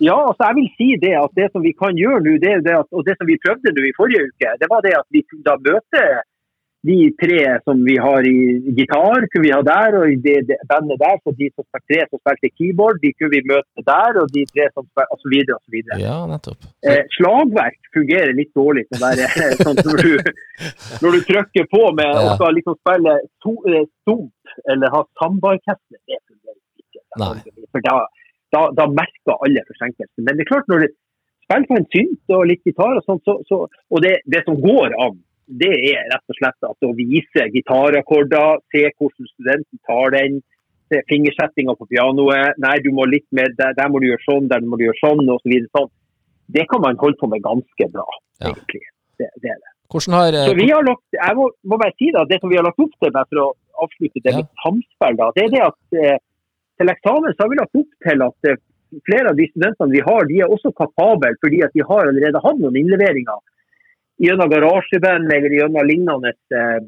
Ja, 0.03 0.17
altså 0.27 0.49
jeg 0.49 0.57
vil 0.59 0.71
si 0.75 0.89
det 1.05 1.13
at 1.17 1.37
det 1.39 1.47
som 1.53 1.63
vi 1.63 1.71
kan 1.79 1.95
gjøre 1.95 2.19
nå, 2.25 2.33
det, 2.43 2.55
det 2.67 2.75
at, 2.77 2.89
og 2.91 3.05
det 3.07 3.15
som 3.15 3.29
vi 3.31 3.39
prøvde 3.45 3.73
nå 3.77 3.83
i 3.87 3.95
forrige 3.95 4.27
uke, 4.27 4.49
det 4.61 4.69
var 4.73 4.83
det 4.83 4.95
at 4.99 5.07
vi 5.15 5.23
da 5.47 5.55
møter 5.63 6.09
de 6.85 6.97
tre 7.21 7.41
som 7.65 7.85
vi 7.85 7.97
har 8.07 8.27
i 8.29 8.39
gitar, 8.77 9.25
kunne 9.33 9.45
vi 9.47 9.53
ha 9.55 9.61
der, 9.65 9.95
og 9.99 10.11
i 10.13 10.17
det, 10.27 10.37
det 10.51 10.59
bandet 10.69 11.01
der, 11.01 11.17
så 11.25 11.33
de 11.39 11.49
som 11.55 11.65
tre 11.89 12.01
som 12.11 12.21
spilte 12.21 12.51
keyboard, 12.59 13.01
de 13.05 13.13
kunne 13.17 13.33
vi 13.33 13.41
møte 13.49 13.85
der, 13.89 14.19
og 14.21 14.29
de 14.35 14.45
tre 14.53 14.67
som 14.75 14.85
spilte, 15.23 15.57
så 15.57 15.73
videre. 15.73 15.99
Ja, 16.03 16.19
nettopp. 16.29 16.69
Eh, 16.85 17.01
slagverk 17.17 17.91
fungerer 17.97 18.37
litt 18.37 18.53
dårlig 18.59 18.85
til 18.91 19.01
å 19.01 19.05
være 19.07 19.49
sånn 19.63 19.81
når, 19.81 20.05
du, 20.05 20.13
når 21.01 21.17
du 21.17 21.21
trykker 21.31 21.71
på 21.73 21.83
med 21.97 22.11
ja. 22.11 22.21
og 22.21 22.37
skal 22.37 22.59
liksom 22.61 22.79
spille 22.83 23.17
to, 23.47 23.57
eh, 23.73 23.89
stomp 24.05 24.57
eller 24.69 24.93
ha 24.93 25.05
sambaorkester, 25.23 26.01
det 26.05 26.21
fungerer 26.21 26.61
ikke. 26.85 27.69
For 27.73 27.89
da, 27.89 27.99
da, 28.53 28.67
da 28.77 28.91
merker 28.93 29.41
alle 29.41 29.65
forsinkelsen. 29.73 30.21
Men 30.27 30.37
det 30.37 30.45
er 30.45 30.53
klart, 30.53 30.69
når 30.69 30.85
du 30.85 30.93
spiller 31.49 31.71
på 31.71 31.81
en 31.81 31.93
synt 31.97 32.35
og 32.37 32.51
litt 32.53 32.69
gitar 32.69 33.01
og 33.01 33.07
sånn, 33.09 33.25
så, 33.25 33.41
så, 33.49 33.65
og 33.73 34.05
det, 34.05 34.19
det 34.29 34.45
som 34.45 34.61
går 34.61 34.93
an 35.01 35.17
det 35.47 35.73
er 35.93 36.09
rett 36.13 36.33
og 36.33 36.39
slett 36.39 36.67
at 36.69 36.87
å 36.87 36.93
vise 36.97 37.47
gitarakkorder, 37.53 38.63
se 38.73 38.87
hvordan 38.89 39.31
studenten 39.33 39.81
tar 39.89 40.15
den, 40.17 40.41
se 40.93 41.03
fingersettinga 41.11 41.77
på 41.79 41.89
pianoet. 41.91 42.59
Nei, 42.65 42.79
du 42.85 42.91
må 42.97 43.07
litt 43.09 43.27
mer, 43.37 43.53
der, 43.59 43.77
der 43.77 43.93
må 43.93 44.01
du 44.01 44.09
gjøre 44.11 44.25
sånn, 44.25 44.49
der 44.53 44.65
må 44.65 44.81
du 44.81 44.87
gjøre 44.87 45.01
sånn, 45.03 45.25
osv. 45.37 45.55
Så 45.67 45.79
sånn. 45.79 45.93
Det 46.55 46.67
kan 46.71 46.83
man 46.85 46.99
holde 47.01 47.21
på 47.21 47.31
med 47.33 47.45
ganske 47.45 47.89
bra, 47.93 48.05
ja. 48.43 48.51
egentlig. 48.51 48.85
Det, 49.21 49.31
det, 49.41 49.55
er 49.55 49.61
det. 49.61 49.71
Har, 49.95 50.37
så 50.49 50.57
vi 50.59 50.69
har 50.73 50.85
lagt, 50.85 51.05
jeg 51.15 51.39
må, 51.39 51.49
må, 51.71 51.79
bare 51.79 51.95
si 52.01 52.09
da, 52.11 52.25
Det 52.27 52.41
som 52.43 52.51
vi 52.51 52.57
har 52.59 52.67
lagt 52.67 52.81
opp 52.83 52.95
til, 52.99 53.15
for 53.15 53.41
å 53.45 53.49
avslutte 53.85 54.23
det 54.25 54.33
ja. 54.33 54.41
med 54.41 54.63
samspill, 54.65 55.19
da, 55.21 55.29
det 55.37 55.45
er 55.45 55.53
det 55.53 55.65
at 55.69 55.99
eh, 56.01 56.23
til 56.81 56.91
eksamen 56.91 57.35
så 57.35 57.45
har 57.45 57.53
vi 57.53 57.59
lagt 57.61 57.79
opp 57.79 57.91
til 58.09 58.25
at 58.27 58.49
eh, 58.51 58.61
flere 59.07 59.31
av 59.31 59.39
de 59.39 59.47
studentene 59.53 59.95
vi 59.95 60.03
har, 60.09 60.27
de 60.31 60.41
er 60.43 60.55
også 60.57 60.73
kapable 60.79 61.31
fordi 61.43 61.63
at 61.67 61.75
de 61.77 61.87
har 61.87 62.11
allerede 62.11 62.43
hatt 62.43 62.61
noen 62.61 62.79
innleveringer 62.81 63.39
gjennom 64.23 64.51
garasjeband 64.51 65.33
eller 65.33 65.57
gjennom 65.59 65.89
lignende 65.89 66.35
eh, 66.55 66.83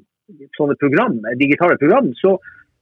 sånne 0.59 0.77
program, 0.81 1.19
digitale 1.39 1.79
program, 1.81 2.13
så, 2.19 2.37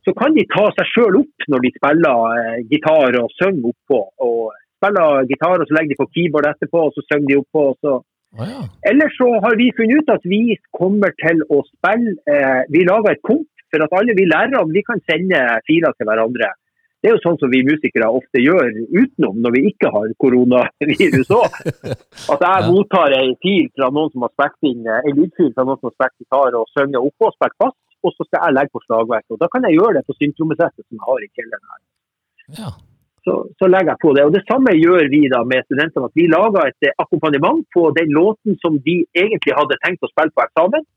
så, 0.04 0.14
kan 0.16 0.36
de 0.36 0.46
ta 0.52 0.66
seg 0.76 0.90
sjøl 0.92 1.20
opp 1.22 1.48
når 1.52 1.64
de 1.64 1.72
spiller 1.76 2.40
eh, 2.40 2.58
gitar 2.72 3.20
og 3.20 3.32
synger 3.38 3.70
oppå. 3.72 4.00
og 4.24 4.52
spiller 4.80 5.28
gitar, 5.30 5.60
og 5.60 5.68
så 5.68 5.76
legger 5.78 5.94
de 5.94 6.00
på 6.00 6.10
keyboard 6.16 6.50
etterpå, 6.50 6.88
og 6.88 6.96
så 6.96 7.06
synger 7.06 7.30
de 7.30 7.40
oppå. 7.44 7.70
og 7.72 7.78
så 7.80 8.00
Oh, 8.34 8.42
ja. 8.50 8.62
Eller 8.90 9.08
så 9.14 9.28
har 9.44 9.54
vi 9.54 9.70
funnet 9.78 10.00
ut 10.02 10.08
at 10.10 10.24
vi 10.26 10.56
kommer 10.74 11.12
til 11.22 11.44
å 11.54 11.60
spille 11.68 12.16
eh, 12.26 12.62
Vi 12.74 12.80
lager 12.82 13.14
et 13.14 13.22
komp 13.22 13.46
for 13.70 13.84
at 13.84 13.94
alle 13.94 14.16
vi 14.18 14.26
lærerne 14.26 14.74
vi 14.74 14.82
kan 14.86 14.98
sende 15.06 15.38
filer 15.68 15.94
til 15.94 16.08
hverandre. 16.08 16.50
Det 17.04 17.10
er 17.10 17.18
jo 17.18 17.20
sånn 17.20 17.36
som 17.36 17.50
vi 17.52 17.58
musikere 17.68 18.06
ofte 18.16 18.40
gjør 18.40 18.70
utenom 18.88 19.42
når 19.44 19.52
vi 19.52 19.60
ikke 19.68 19.90
har 19.92 20.12
koronavirus 20.24 21.32
òg. 21.36 21.58
At 22.32 22.44
jeg 22.46 22.70
mottar 22.70 23.12
en 23.18 23.34
fil 23.44 23.66
fra 23.76 23.90
noen 23.92 24.08
som 24.14 24.24
har 24.24 24.32
spilt 24.32 24.70
inn 24.70 24.88
en 24.88 25.10
lydfil 25.18 25.50
fra 25.52 25.66
noen 25.68 25.76
som 25.82 25.90
har 25.90 25.96
spilt 25.98 26.22
gitar 26.24 26.56
og 26.56 26.70
synger 26.72 27.04
oppå 27.04 27.28
og 27.28 27.34
spilt 27.36 27.58
fast, 27.60 27.76
og 28.08 28.14
så 28.16 28.24
skal 28.24 28.46
jeg 28.46 28.56
legge 28.56 28.72
på 28.72 28.82
slagverk. 28.86 29.26
Og 29.36 29.42
Da 29.42 29.50
kan 29.52 29.68
jeg 29.68 29.76
gjøre 29.76 29.98
det 29.98 30.04
på 30.08 30.16
syntrommesettet 30.16 30.80
som 30.80 30.96
jeg 30.96 31.04
har 31.10 31.26
i 31.26 31.28
kjelleren 31.36 31.70
her. 31.74 31.82
Ja. 32.56 32.72
Så, 33.28 33.34
så, 33.60 33.68
legger 33.68 33.92
jeg 33.92 34.02
på 34.04 34.12
det. 34.16 34.24
Og 34.24 34.32
Det 34.32 34.44
samme 34.48 34.72
gjør 34.76 35.04
vi 35.12 35.20
da 35.34 35.42
med 35.50 35.68
studentene. 35.68 36.08
at 36.08 36.16
Vi 36.20 36.26
lager 36.32 36.70
et 36.70 36.88
akkompagnement 37.04 37.60
på 37.76 37.82
den 37.98 38.16
låten 38.16 38.56
som 38.64 38.80
de 38.88 38.96
egentlig 39.12 39.58
hadde 39.60 39.76
tenkt 39.84 40.08
å 40.08 40.12
spille 40.12 40.32
på 40.32 40.44
eksamen. 40.44 40.88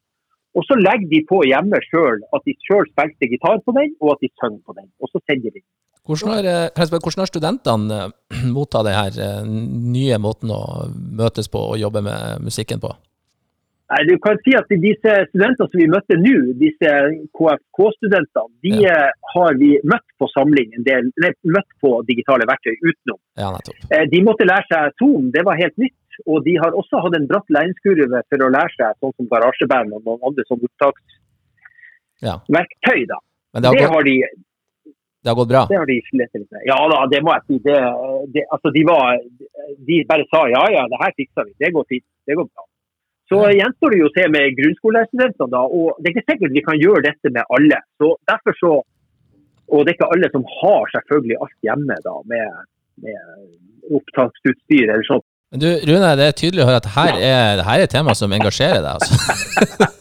Og 0.55 0.63
så 0.67 0.79
legger 0.79 1.11
de 1.11 1.19
på 1.31 1.43
hjemme 1.51 1.83
sjøl 1.89 2.23
at 2.35 2.47
de 2.47 2.55
sjøl 2.63 2.87
spilte 2.95 3.27
gitar 3.27 3.59
på 3.67 3.75
den, 3.75 3.91
og 3.99 4.15
at 4.15 4.23
de 4.23 4.31
synger 4.39 4.63
på 4.63 4.75
den. 4.79 4.87
Og 5.03 5.11
så 5.11 5.19
sender 5.27 5.51
de 5.51 5.59
den. 5.59 5.67
Hvordan 6.07 6.37
har, 6.37 6.47
eh, 6.47 6.89
hvordan 6.89 7.23
har 7.23 7.29
studentene 7.29 7.97
eh, 8.05 8.45
mottatt 8.55 8.87
denne 8.87 9.27
eh, 9.27 9.51
nye 9.97 10.21
måten 10.23 10.53
å 10.55 10.61
møtes 10.93 11.51
på 11.51 11.65
og 11.73 11.81
jobbe 11.81 12.03
med 12.05 12.47
musikken 12.47 12.81
på? 12.83 12.93
Nei, 13.87 14.01
du 14.03 14.17
kan 14.19 14.35
si 14.43 14.51
at 14.59 14.71
Disse 14.83 15.11
studentene 15.29 15.67
som 15.67 15.79
vi 15.79 15.85
møtte 15.87 16.15
nå, 16.19 16.33
disse 16.59 16.89
KFK-studentene, 17.39 18.49
de 18.65 18.73
ja. 18.83 18.95
har 19.33 19.59
vi 19.61 19.77
møtt 19.87 20.03
på 20.19 20.27
samling 20.33 20.73
en 20.75 20.87
del, 20.87 21.07
nei, 21.23 21.31
møtt 21.55 21.69
på 21.83 21.93
digitale 22.09 22.47
verktøy 22.49 22.73
utenom. 22.81 23.19
Ja, 23.39 23.53
de 24.11 24.19
måtte 24.27 24.47
lære 24.47 24.67
seg 24.67 24.97
Zoom, 24.99 25.29
det 25.31 25.45
var 25.47 25.59
helt 25.59 25.79
nytt. 25.79 25.95
Og 26.25 26.41
de 26.43 26.57
har 26.59 26.75
også 26.75 26.99
hatt 27.05 27.15
en 27.15 27.29
bratt 27.29 27.47
læringskurve 27.53 28.23
for 28.27 28.43
å 28.43 28.51
lære 28.57 28.75
seg 28.75 28.99
sånn 28.99 29.13
som 29.13 29.31
garasjeband 29.31 29.95
og 29.95 30.03
noen 30.03 30.27
andre 30.31 30.47
sånn 30.49 30.67
opptaksverktøy. 30.67 31.15
Ja. 32.25 32.35
Det, 33.53 33.69
har, 33.69 33.77
det 33.77 33.89
har 33.93 34.03
de 34.03 34.17
det 35.27 35.33
har 35.33 35.39
gått 35.41 35.51
bra? 35.51 35.65
Det 35.67 35.75
har 35.75 35.89
de 35.89 35.97
slitt 36.07 36.39
litt 36.39 36.47
med. 36.55 36.63
Ja 36.69 36.77
da, 36.87 37.01
det 37.11 37.19
må 37.25 37.35
jeg 37.35 37.43
si. 37.43 37.59
Det, 37.67 37.75
det, 38.31 38.45
altså 38.55 38.71
de, 38.71 38.83
var, 38.87 39.19
de 39.89 39.99
bare 40.07 40.27
sa 40.31 40.45
ja 40.53 40.63
ja, 40.71 40.85
det 40.87 41.01
her 41.03 41.15
fikser 41.19 41.49
vi. 41.49 41.55
Det 41.59 41.73
går 41.75 41.87
fint. 41.91 42.05
Det 42.23 42.37
går 42.39 42.47
bra. 42.47 42.63
Så 43.27 43.41
gjenstår 43.51 43.91
det 43.91 43.99
jo 43.99 44.07
å 44.07 44.13
se 44.15 44.23
med 44.31 44.55
grunnskolestudentene, 44.55 45.51
da. 45.51 45.65
Og 45.67 45.99
det 45.99 46.09
er 46.09 46.15
ikke 46.15 46.31
sikkert 46.31 46.55
vi 46.55 46.63
kan 46.63 46.79
gjøre 46.79 47.03
dette 47.09 47.31
med 47.35 47.43
alle. 47.57 47.81
Så 47.99 48.13
derfor 48.31 48.55
så 48.61 48.75
Og 49.67 49.83
det 49.83 49.91
er 49.91 49.95
ikke 49.97 50.13
alle 50.15 50.27
som 50.31 50.43
har 50.47 50.91
selvfølgelig 50.93 51.37
alt 51.43 51.65
hjemme 51.67 51.95
da, 52.05 52.13
med, 52.31 52.67
med 53.03 53.95
opptaksutstyr 53.97 54.85
eller 54.85 55.03
sånt. 55.03 55.25
Men 55.51 55.59
du, 55.59 55.67
Rune, 55.89 56.13
det 56.15 56.29
er 56.29 56.37
tydelig 56.39 56.63
å 56.63 56.69
høre 56.69 56.79
at 56.79 56.87
her 56.95 57.19
er, 57.19 57.63
her 57.67 57.81
er 57.81 57.83
et 57.83 57.91
tema 57.91 58.15
som 58.15 58.31
engasjerer 58.31 58.79
deg, 58.79 58.95
altså. 58.95 59.91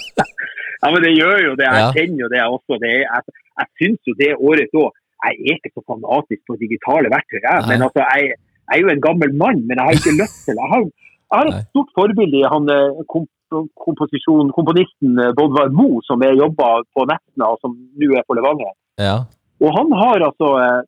ja, 0.84 0.90
men 0.92 1.00
det 1.04 1.12
gjør 1.16 1.38
jo 1.48 1.52
det. 1.56 1.66
Jeg 1.66 1.82
ja. 1.82 1.92
kjenner 1.96 2.20
jo 2.24 2.28
det 2.34 2.42
også. 2.44 2.78
Det 2.82 2.92
jeg, 2.92 3.34
jeg 3.60 3.68
syns 3.80 4.10
jo 4.10 4.14
det 4.20 4.30
året 4.36 4.76
òg 4.82 4.90
Jeg 5.24 5.38
er 5.48 5.56
ikke 5.56 5.72
så 5.72 5.82
fanatisk 5.88 6.42
på 6.44 6.58
digitale 6.60 7.08
verktøy, 7.08 7.40
jeg. 7.40 7.60
Men 7.70 7.86
altså, 7.86 8.04
jeg, 8.04 8.34
jeg, 8.36 8.76
er 8.76 8.82
jo 8.84 8.90
en 8.92 9.04
gammel 9.06 9.30
mann, 9.42 9.62
men 9.64 9.78
jeg 9.78 9.86
har 9.86 9.96
ikke 9.96 10.18
lyst 10.20 10.42
til 10.44 10.58
det. 10.58 10.64
Jeg 10.66 10.72
har, 10.74 10.82
jeg 11.30 11.38
har 11.40 11.48
et 11.50 11.70
stort 11.70 11.94
forbilde 11.96 12.36
i 12.42 12.50
han 12.54 12.68
eh, 12.74 13.00
komp 13.08 13.30
komponisten 14.56 15.18
eh, 15.20 15.32
Bodvar 15.38 15.68
Mo, 15.78 16.00
som 16.02 16.22
jeg 16.22 16.38
jobba 16.40 16.68
på 16.94 17.06
Nesna 17.10 17.50
og 17.52 17.60
som 17.62 17.76
nå 18.00 18.10
er 18.18 18.26
på 18.26 18.36
Levanger. 18.38 18.72
Ja. 19.00 19.16
Og 19.62 19.70
han 19.78 19.92
har 20.00 20.28
altså 20.28 20.48
eh, 20.64 20.82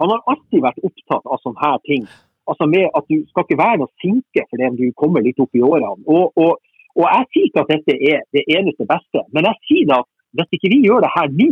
Han 0.00 0.10
har 0.10 0.24
alltid 0.26 0.58
vært 0.58 0.80
opptatt 0.82 1.22
av 1.30 1.38
sånne 1.38 1.60
her 1.62 1.76
ting. 1.86 2.06
Altså 2.50 2.66
med 2.66 2.88
at 2.98 3.04
du 3.06 3.20
skal 3.30 3.44
ikke 3.44 3.60
være 3.60 3.78
noe 3.84 3.92
sinke 4.02 4.42
fordi 4.50 4.66
om 4.66 4.78
du 4.80 4.88
kommer 4.98 5.22
litt 5.22 5.38
opp 5.38 5.54
i 5.54 5.62
årene. 5.62 6.02
Og, 6.10 6.32
og, 6.34 6.58
og 6.94 7.04
jeg 7.10 7.26
sier 7.34 7.46
ikke 7.48 7.62
at 7.64 7.70
dette 7.74 7.94
er 8.12 8.20
det 8.36 8.42
eneste 8.56 8.86
beste, 8.86 9.22
men 9.34 9.46
jeg 9.48 9.56
sier 9.68 9.86
da 9.90 10.00
at 10.04 10.10
hvis 10.38 10.56
ikke 10.58 10.70
vi 10.72 10.80
gjør 10.86 11.04
det 11.04 11.10
her 11.14 11.28
nå, 11.30 11.48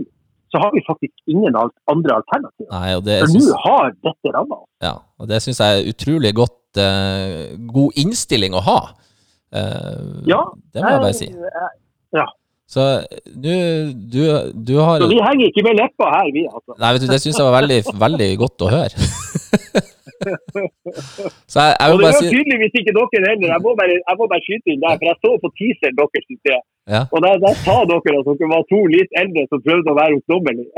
så 0.53 0.61
har 0.61 0.73
vi 0.75 0.83
faktisk 0.85 1.33
ingen 1.33 1.55
andre 1.57 2.17
alternativer. 2.19 2.69
Nei, 2.75 2.89
det 3.07 3.15
For 3.23 3.33
nå 3.39 3.61
har 3.65 3.95
dette 4.05 4.33
ramma 4.35 4.59
oss. 4.61 4.69
ja, 4.85 4.95
og 5.19 5.31
det 5.31 5.39
syns 5.45 5.61
jeg 5.65 5.79
er 5.79 5.89
utrolig 5.95 6.33
godt 6.37 6.81
uh, 6.83 7.55
god 7.73 8.01
innstilling 8.03 8.55
å 8.59 8.63
ha. 8.67 8.79
Uh, 9.53 10.21
Ja, 10.29 10.43
det 10.75 10.85
må 10.85 10.93
jeg 10.93 11.05
bare 11.07 11.17
si. 11.17 11.31
Eh, 11.33 11.71
Ja. 12.19 12.27
Så 12.73 12.83
du, 13.45 13.53
du, 14.13 14.21
du 14.69 14.75
har 14.81 15.03
Så 15.03 15.09
vi 15.11 15.21
henger 15.21 15.45
ikke 15.51 15.65
med 15.67 15.75
leppa 15.77 16.07
her, 16.15 16.29
vi 16.37 16.43
altså. 16.49 16.73
Nei, 16.81 16.93
vet 16.95 17.03
du, 17.05 17.09
det 17.13 17.21
syns 17.21 17.41
jeg 17.41 17.49
var 17.49 17.57
veldig, 17.61 17.81
veldig 18.05 18.29
godt 18.43 18.65
å 18.65 18.71
høre. 18.73 18.95
Så 21.53 21.59
jeg, 21.61 21.75
jeg 21.81 21.93
Og 21.93 21.99
det 21.99 22.05
bare 22.05 22.15
gjør 22.15 22.23
si 22.23 22.31
tydeligvis 22.33 22.77
ikke 22.81 22.95
dere 22.97 23.27
heller. 23.29 23.49
Jeg 23.53 23.63
må 23.65 23.71
bare, 23.81 23.97
jeg 23.99 24.17
må 24.21 24.29
bare 24.33 24.45
skyte 24.47 24.73
inn 24.73 24.85
der, 24.85 24.95
for 25.01 25.07
jeg 25.11 25.19
så 25.25 25.31
på 25.43 25.49
teaseren 25.59 25.99
deres 25.99 26.29
i 26.33 26.37
sted. 26.39 26.61
Ja. 26.91 27.05
Og 27.15 27.21
der, 27.23 27.37
der 27.39 27.55
sa 27.63 27.77
dere 27.87 28.03
at 28.03 28.27
dere 28.27 28.47
var 28.51 28.65
to 28.67 28.81
litt 28.91 29.13
eldre 29.21 29.45
som 29.47 29.61
prøvde 29.63 29.93
å 29.93 29.95
være 29.95 30.17
ungdommelige. 30.19 30.67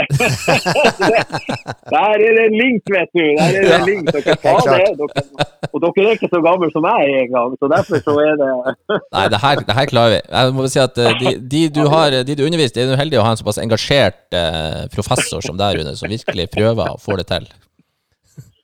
Der 1.94 2.12
er 2.12 2.34
det 2.36 2.42
en 2.44 2.56
link, 2.58 2.82
vet 2.92 3.08
du. 3.16 3.22
Der 3.38 3.56
er 3.56 3.64
det 3.64 3.72
en 3.78 3.86
link. 3.88 4.10
Dere 4.12 4.34
sa 4.42 4.52
det. 4.68 4.90
Dere, 5.00 5.24
og 5.70 5.78
dere 5.80 6.04
er 6.04 6.18
ikke 6.18 6.28
så 6.28 6.42
gamle 6.44 6.68
som 6.74 6.84
jeg 6.90 7.08
er 7.08 7.16
engang, 7.22 7.56
så 7.56 7.70
derfor 7.72 8.04
så 8.04 8.12
er 8.20 8.36
det 8.40 8.50
Nei, 9.16 9.24
det 9.32 9.40
her, 9.46 9.64
det 9.70 9.78
her 9.78 9.88
klarer 9.94 10.12
vi. 10.16 10.20
Jeg 10.28 10.54
må 10.58 10.68
si 10.74 10.80
at 10.84 11.00
eh, 11.00 11.16
de, 11.22 11.34
de 11.54 11.62
du 11.72 11.82
har 11.88 12.08
de 12.28 12.36
du 12.36 12.44
underviste, 12.44 12.84
er 12.84 12.92
jo 12.92 13.00
heldig 13.00 13.22
å 13.22 13.24
ha 13.24 13.32
en 13.32 13.40
såpass 13.40 13.62
engasjert 13.64 14.36
eh, 14.36 14.84
professor 14.92 15.40
som 15.44 15.56
deg, 15.60 15.80
Rune, 15.80 15.96
som 15.96 16.12
virkelig 16.12 16.50
prøver 16.52 16.92
å 16.92 17.00
få 17.00 17.16
det 17.20 17.26
til. 17.32 17.48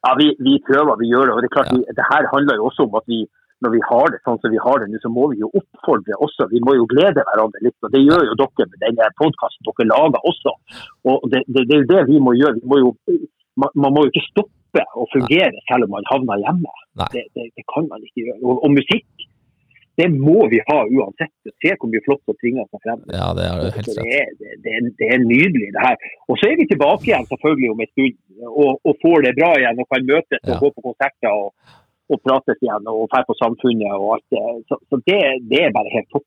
Ja, 0.05 0.13
vi, 0.21 0.29
vi 0.45 0.59
prøver, 0.69 0.97
vi 1.01 1.09
gjør 1.13 1.29
det. 1.29 1.35
Og 1.37 1.41
det 1.45 1.49
er 1.51 1.57
klart, 1.57 1.73
vi, 1.73 1.81
det 1.97 2.07
her 2.13 2.29
handler 2.35 2.61
jo 2.61 2.69
også 2.71 2.85
om 2.89 3.01
at 3.01 3.09
vi, 3.09 3.25
når 3.65 3.75
vi 3.77 3.81
har 3.91 4.13
det 4.13 4.21
sånn 4.25 4.39
som 4.43 4.53
vi 4.55 4.61
har 4.65 4.81
det 4.81 4.89
nå, 4.91 5.01
så 5.03 5.11
må 5.13 5.27
vi 5.33 5.43
jo 5.43 5.51
oppfordre 5.61 6.17
også. 6.27 6.49
Vi 6.53 6.63
må 6.65 6.77
jo 6.79 6.87
glede 6.91 7.25
hverandre 7.29 7.61
litt. 7.65 7.77
Og 7.85 7.93
det 7.93 8.01
gjør 8.03 8.25
jo 8.31 8.39
dere 8.41 8.69
med 8.71 8.79
denne 8.87 9.09
podkasten 9.21 9.69
dere 9.69 9.89
lager 9.91 10.31
også. 10.33 10.55
Og 11.13 11.27
det, 11.33 11.45
det, 11.49 11.67
det 11.69 11.77
er 11.77 11.83
jo 11.85 11.91
det 11.93 12.05
vi 12.09 12.23
må 12.25 12.37
gjøre. 12.39 12.57
Vi 12.63 12.71
må 12.73 12.81
jo, 12.81 12.95
man, 13.61 13.75
man 13.85 13.97
må 13.97 14.07
jo 14.07 14.15
ikke 14.15 14.29
stoppe 14.31 14.87
å 14.97 15.05
fungere 15.13 15.65
selv 15.69 15.89
om 15.89 15.97
man 15.99 16.09
havner 16.13 16.41
hjemme. 16.47 16.79
Det, 17.13 17.27
det, 17.37 17.67
kan 17.75 17.91
man 17.91 18.01
ikke 18.07 18.25
gjøre. 18.25 18.41
Og, 18.47 18.65
og 18.65 18.73
musikk, 18.79 19.29
det 20.01 20.07
må 20.15 20.47
vi 20.49 20.61
ha 20.65 20.79
uansett. 20.87 21.33
Se 21.61 21.75
hvor 21.75 21.91
mye 21.93 22.01
flott 22.07 22.23
som 22.25 22.37
tvinger 22.41 22.65
seg 22.71 22.85
frem. 22.87 23.03
Ja, 23.13 23.27
det 23.37 23.45
er 23.45 23.61
det 23.61 23.75
helt 23.77 23.91
rett. 23.91 24.01
det, 24.01 24.21
er, 24.23 24.31
det, 24.41 24.55
det, 24.65 24.77
er, 24.79 24.89
det 25.03 25.19
nydelig, 25.27 25.69
det 25.75 25.85
her. 25.85 26.09
Og 26.31 26.41
så 26.41 26.49
er 26.49 26.57
vi 26.63 26.69
tilbake 26.71 27.11
igjen 27.11 27.29
selvfølgelig 27.29 27.73
om 27.75 27.85
en 27.85 27.91
stund, 27.93 28.17
og, 28.49 28.71
og 28.89 28.97
får 29.05 29.27
det 29.27 29.37
bra 29.37 29.53
igjen 29.61 29.85
og 29.85 29.91
kan 29.93 30.09
møtes 30.15 30.41
og 30.41 30.55
Ja. 30.55 30.59
gå 30.63 30.73
på 30.73 30.87
konserter 30.89 31.35
og, 31.35 31.77
og 32.11 32.21
prates 32.27 32.59
igjen 32.61 32.89
og 32.91 33.07
drar 33.13 33.25
på 33.29 33.37
Samfunnet 33.39 33.93
og 33.95 34.17
alt 34.17 34.27
det. 34.35 34.43
Så, 34.69 34.79
så 34.91 34.99
det, 35.07 35.19
det 35.51 35.61
er 35.67 35.75
bare 35.75 35.93
helt 35.95 36.09
topp. 36.13 36.27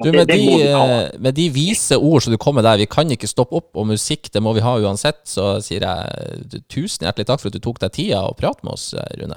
Du, 0.00 0.08
med, 0.08 0.24
det 0.24 0.32
de, 0.32 0.36
vi 0.40 0.62
eh, 0.64 1.10
med 1.20 1.36
de 1.36 1.46
vise 1.52 1.98
ord 2.00 2.24
som 2.24 2.32
du 2.32 2.38
kom 2.40 2.56
med 2.56 2.64
der, 2.64 2.80
vi 2.80 2.88
kan 2.88 3.10
ikke 3.12 3.28
stoppe 3.28 3.58
opp, 3.60 3.68
og 3.76 3.88
musikk 3.90 4.30
det 4.32 4.40
må 4.40 4.54
vi 4.56 4.62
ha 4.64 4.72
uansett, 4.80 5.20
så 5.28 5.58
sier 5.64 5.84
jeg 5.84 6.62
tusen 6.72 7.04
hjertelig 7.04 7.28
takk 7.28 7.42
for 7.42 7.52
at 7.52 7.58
du 7.58 7.62
tok 7.66 7.82
deg 7.82 7.92
tida 7.98 8.22
og 8.30 8.38
prate 8.40 8.64
med 8.64 8.78
oss, 8.78 8.94
eh, 8.96 9.10
Rune. 9.20 9.36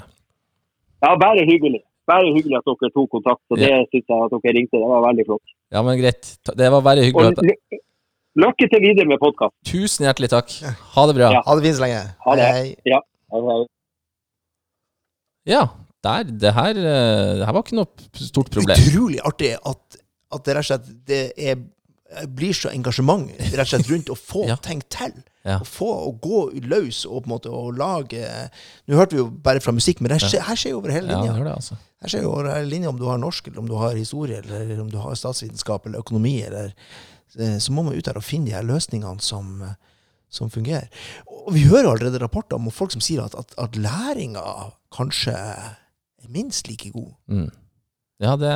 Ja, 1.03 1.11
bare 1.19 1.43
hyggelig. 1.49 1.83
Bare 2.07 2.31
hyggelig 2.35 2.57
at 2.59 2.67
dere 2.67 2.91
tok 2.95 3.09
kontakt, 3.17 3.43
og 3.51 3.59
det 3.59 3.67
Ja. 3.71 3.83
syns 3.91 4.07
jeg 4.07 4.23
at 4.27 4.31
dere 4.35 4.55
ringte. 4.55 4.79
Det 4.79 4.89
var 4.91 5.03
veldig 5.09 5.25
flott. 5.27 5.47
Ja, 5.71 5.81
men 5.83 5.99
greit. 5.99 6.33
Det 6.55 6.71
var 6.71 6.81
bare 6.81 7.03
hyggelig. 7.03 7.37
Og 7.37 8.43
lykke 8.43 8.67
til 8.71 8.81
videre 8.83 9.07
med 9.07 9.19
podkast. 9.19 9.55
Tusen 9.67 10.07
hjertelig 10.07 10.29
takk. 10.31 10.51
Ha 10.95 11.07
det 11.07 11.15
bra. 11.19 11.31
Ja. 11.35 11.41
Ha 11.45 11.55
det 11.55 11.63
fint 11.67 11.77
så 11.79 11.83
lenge. 11.85 12.01
Ha 12.25 12.35
det. 12.39 12.49
Hei. 12.55 12.75
Ja, 12.87 12.99
der, 15.47 16.23
det 16.27 16.53
her, 16.55 16.75
eh, 16.75 17.35
det 17.39 17.45
her 17.47 17.53
var 17.55 17.63
ikke 17.63 17.77
noe 17.79 18.09
stort 18.19 18.49
problem. 18.51 18.79
Utrolig 18.89 19.21
artig 19.23 19.53
at, 19.59 19.99
at 20.33 20.43
det 20.47 20.55
rett 20.57 20.65
og 20.65 20.71
slett 20.71 20.89
det 21.07 21.21
er, 21.37 21.61
blir 22.29 22.53
så 22.53 22.69
engasjement 22.69 23.29
rett 23.39 23.63
og 23.63 23.69
slett 23.71 23.87
rundt 23.91 24.09
å 24.13 24.17
få 24.19 24.43
Ja. 24.51 24.57
ting 24.61 24.81
til. 24.93 25.13
Ja. 25.43 25.57
Å 25.59 25.67
få 25.67 25.87
å 26.07 26.11
gå 26.23 26.41
løs 26.71 27.01
og 27.05 27.23
på 27.25 27.27
en 27.27 27.31
måte 27.33 27.49
å 27.51 27.65
lage 27.75 28.21
Nå 28.87 28.95
hørte 28.95 29.17
vi 29.17 29.19
jo 29.19 29.25
bare 29.43 29.59
fra 29.59 29.73
musikk, 29.75 29.99
men 29.99 30.13
det 30.13 30.21
skjer, 30.23 30.39
her 30.47 30.55
skjer 30.55 30.71
jo 30.71 30.77
over 30.79 30.93
hele 30.95 31.11
Ja, 31.11 31.17
linja. 31.19 31.33
gjør 31.35 31.49
det, 31.49 31.55
altså. 31.59 31.75
Her 32.03 32.13
skjer 32.13 32.23
jo 32.23 32.29
over 32.31 32.47
hele 32.53 32.69
linja 32.71 32.91
om 32.93 32.99
du 33.01 33.03
har 33.09 33.19
norsk, 33.19 33.49
eller 33.49 33.59
om 33.59 33.67
du 33.67 33.73
har 33.75 33.97
historie, 33.99 34.39
eller 34.39 34.79
om 34.85 34.87
du 34.91 34.95
har 35.03 35.17
statsvitenskap 35.19 35.89
eller 35.89 35.99
økonomi, 35.99 36.37
eller 36.47 36.71
eh, 37.39 37.57
Så 37.59 37.75
må 37.75 37.83
man 37.83 37.97
ut 37.99 38.07
der 38.07 38.19
og 38.19 38.23
finne 38.23 38.47
de 38.51 38.55
her 38.55 38.63
løsningene 38.63 39.19
som, 39.23 39.51
som 40.33 40.49
fungerer. 40.53 40.89
Og 41.29 41.53
vi 41.55 41.67
hører 41.69 41.91
allerede 41.93 42.21
rapporter 42.23 42.57
om 42.57 42.71
folk 42.73 42.93
som 42.95 43.03
sier 43.03 43.23
at, 43.25 43.35
at, 43.37 43.53
at 43.61 43.77
læringa 43.79 44.43
kanskje 44.95 45.33
er 45.37 45.73
minst 46.33 46.69
like 46.71 46.89
god. 46.93 47.11
Mm. 47.27 47.49
Ja, 48.23 48.35
det, 48.39 48.51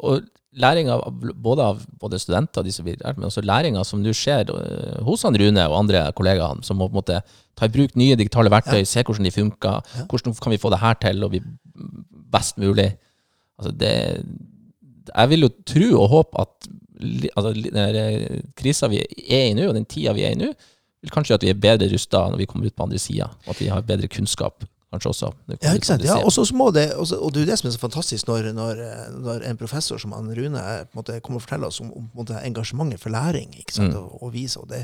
og 0.00 0.22
læringa 0.52 0.96
både 1.42 1.64
av 1.64 1.80
både 2.00 2.18
studenter, 2.20 2.64
de 2.64 2.72
som 2.72 2.86
blir 2.86 2.98
lært, 3.00 3.18
men 3.18 3.28
også 3.28 3.44
læringa 3.44 3.82
som 3.88 4.02
nå 4.04 4.12
skjer 4.16 4.50
eh, 4.52 4.98
hos 5.06 5.24
han 5.26 5.36
Rune 5.40 5.64
og 5.68 5.78
andre 5.82 6.04
kollegaer, 6.16 6.60
som 6.66 6.80
må 6.80 6.88
på 6.88 6.96
en 6.96 7.00
måte 7.00 7.20
ta 7.58 7.68
i 7.68 7.72
bruk 7.72 7.94
nye 8.00 8.16
digitale 8.20 8.52
verktøy, 8.52 8.82
se 8.88 9.04
hvordan 9.04 9.28
de 9.28 9.34
funker, 9.34 9.80
Ja. 9.96 10.06
hvordan 10.10 10.36
kan 10.40 10.54
vi 10.54 10.60
få 10.60 10.70
det 10.72 10.80
her 10.82 10.98
til 11.00 11.24
og 11.24 11.32
bli 11.34 11.42
best 12.32 12.58
mulig. 12.60 12.90
Altså 13.60 13.72
det, 13.76 13.94
jeg 15.12 15.28
vil 15.32 15.46
jo 15.46 15.50
tro 15.68 15.88
og 16.02 16.08
håpe 16.12 16.40
at 16.46 16.70
altså, 17.36 17.52
den 17.52 18.42
krisa 18.56 18.88
vi 18.92 19.02
er 19.28 19.50
i 19.50 19.56
nå, 19.58 19.68
og 19.68 19.76
den 19.76 19.84
tida 19.88 20.14
vi 20.16 20.24
er 20.24 20.36
i 20.36 20.40
nå, 20.40 20.52
vil 21.02 21.14
kanskje 21.14 21.38
at 21.38 21.46
vi 21.46 21.50
er 21.52 21.58
bedre 21.58 21.90
rusta 21.92 22.26
når 22.30 22.44
vi 22.44 22.46
kommer 22.50 22.68
ut 22.70 22.76
på 22.76 22.86
andre 22.86 23.00
sida, 23.02 23.30
og 23.46 23.56
at 23.56 23.60
vi 23.60 23.72
har 23.72 23.84
bedre 23.86 24.10
kunnskap 24.10 24.64
kanskje 24.92 25.08
også. 25.08 25.28
Ja, 25.62 25.72
ikke 25.72 25.88
sant? 25.88 26.04
Ja, 26.04 26.18
og 26.20 26.32
så 26.34 26.44
må 26.56 26.68
det, 26.74 26.84
også, 27.00 27.16
og 27.16 27.32
det 27.32 27.42
er 27.42 27.52
det 27.52 27.58
som 27.60 27.68
er 27.68 27.74
så 27.74 27.80
fantastisk 27.80 28.28
når, 28.28 28.50
når, 28.56 28.82
når 29.24 29.46
en 29.48 29.60
professor 29.60 30.00
som 30.00 30.12
han 30.12 30.28
Rune 30.36 30.60
eh, 30.60 30.82
måte, 30.96 31.16
kommer 31.24 31.40
og 31.40 31.46
forteller 31.46 31.72
oss 31.72 31.80
om, 31.80 31.92
om 31.96 32.10
måte, 32.16 32.36
engasjementet 32.44 33.00
for 33.00 33.14
læring 33.14 33.54
ikke 33.56 33.76
sant? 33.78 33.94
Mm. 33.94 34.02
Og, 34.02 34.26
og 34.26 34.34
viser, 34.34 34.64
og 34.64 34.68
det, 34.72 34.82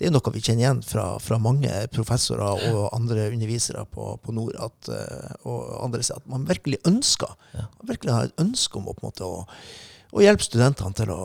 det 0.00 0.08
er 0.08 0.14
noe 0.14 0.32
vi 0.32 0.44
kjenner 0.44 0.64
igjen 0.64 0.84
fra, 0.86 1.08
fra 1.22 1.40
mange 1.42 1.72
professorer 1.92 2.70
og 2.72 2.86
andre 2.96 3.28
undervisere 3.34 3.84
på, 3.92 4.14
på 4.24 4.36
Nord 4.36 4.56
at, 4.68 4.92
eh, 4.92 5.34
og 5.44 5.84
andre 5.84 6.00
steder, 6.06 6.24
at 6.24 6.32
man 6.32 6.48
virkelig 6.48 6.80
ønsker 6.88 7.36
man 7.52 7.92
virkelig 7.92 8.16
har 8.16 8.30
et 8.30 8.40
ønske 8.40 8.80
om 8.80 8.88
å, 8.88 8.96
på 8.96 9.04
en 9.04 9.10
måte, 9.10 9.28
å, 9.28 9.44
å 10.16 10.24
hjelpe 10.24 10.46
studentene 10.46 10.96
til 10.96 11.12
å, 11.12 11.20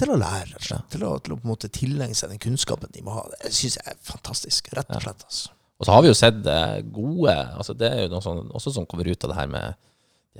til 0.00 0.12
å 0.14 0.18
lære, 0.20 0.48
rett 0.54 0.60
og 0.62 0.66
slett. 0.66 0.86
til, 0.92 1.04
å, 1.06 1.14
til 1.20 1.34
å 1.34 1.38
på 1.38 1.46
en 1.46 1.52
måte 1.52 1.70
tilegne 1.72 2.16
seg 2.16 2.32
den 2.32 2.40
kunnskapen 2.42 2.92
de 2.94 3.04
må 3.04 3.14
ha. 3.18 3.26
Det 3.44 3.52
syns 3.52 3.76
jeg 3.78 3.86
er 3.92 3.98
fantastisk, 4.06 4.72
rett 4.76 4.90
og 4.96 5.04
slett. 5.04 5.24
Altså. 5.28 5.52
Og 5.80 5.86
så 5.88 5.94
har 5.94 6.02
vi 6.04 6.10
jo 6.10 6.16
sett 6.18 6.42
det 6.44 6.58
gode 6.92 7.32
altså 7.32 7.72
Det 7.72 7.88
er 7.88 8.02
jo 8.02 8.10
noe 8.12 8.24
sånn, 8.24 8.42
også 8.52 8.72
som 8.74 8.84
kommer 8.88 9.08
ut 9.08 9.24
av 9.24 9.32
det 9.32 9.38
her 9.38 9.48
med 9.52 9.78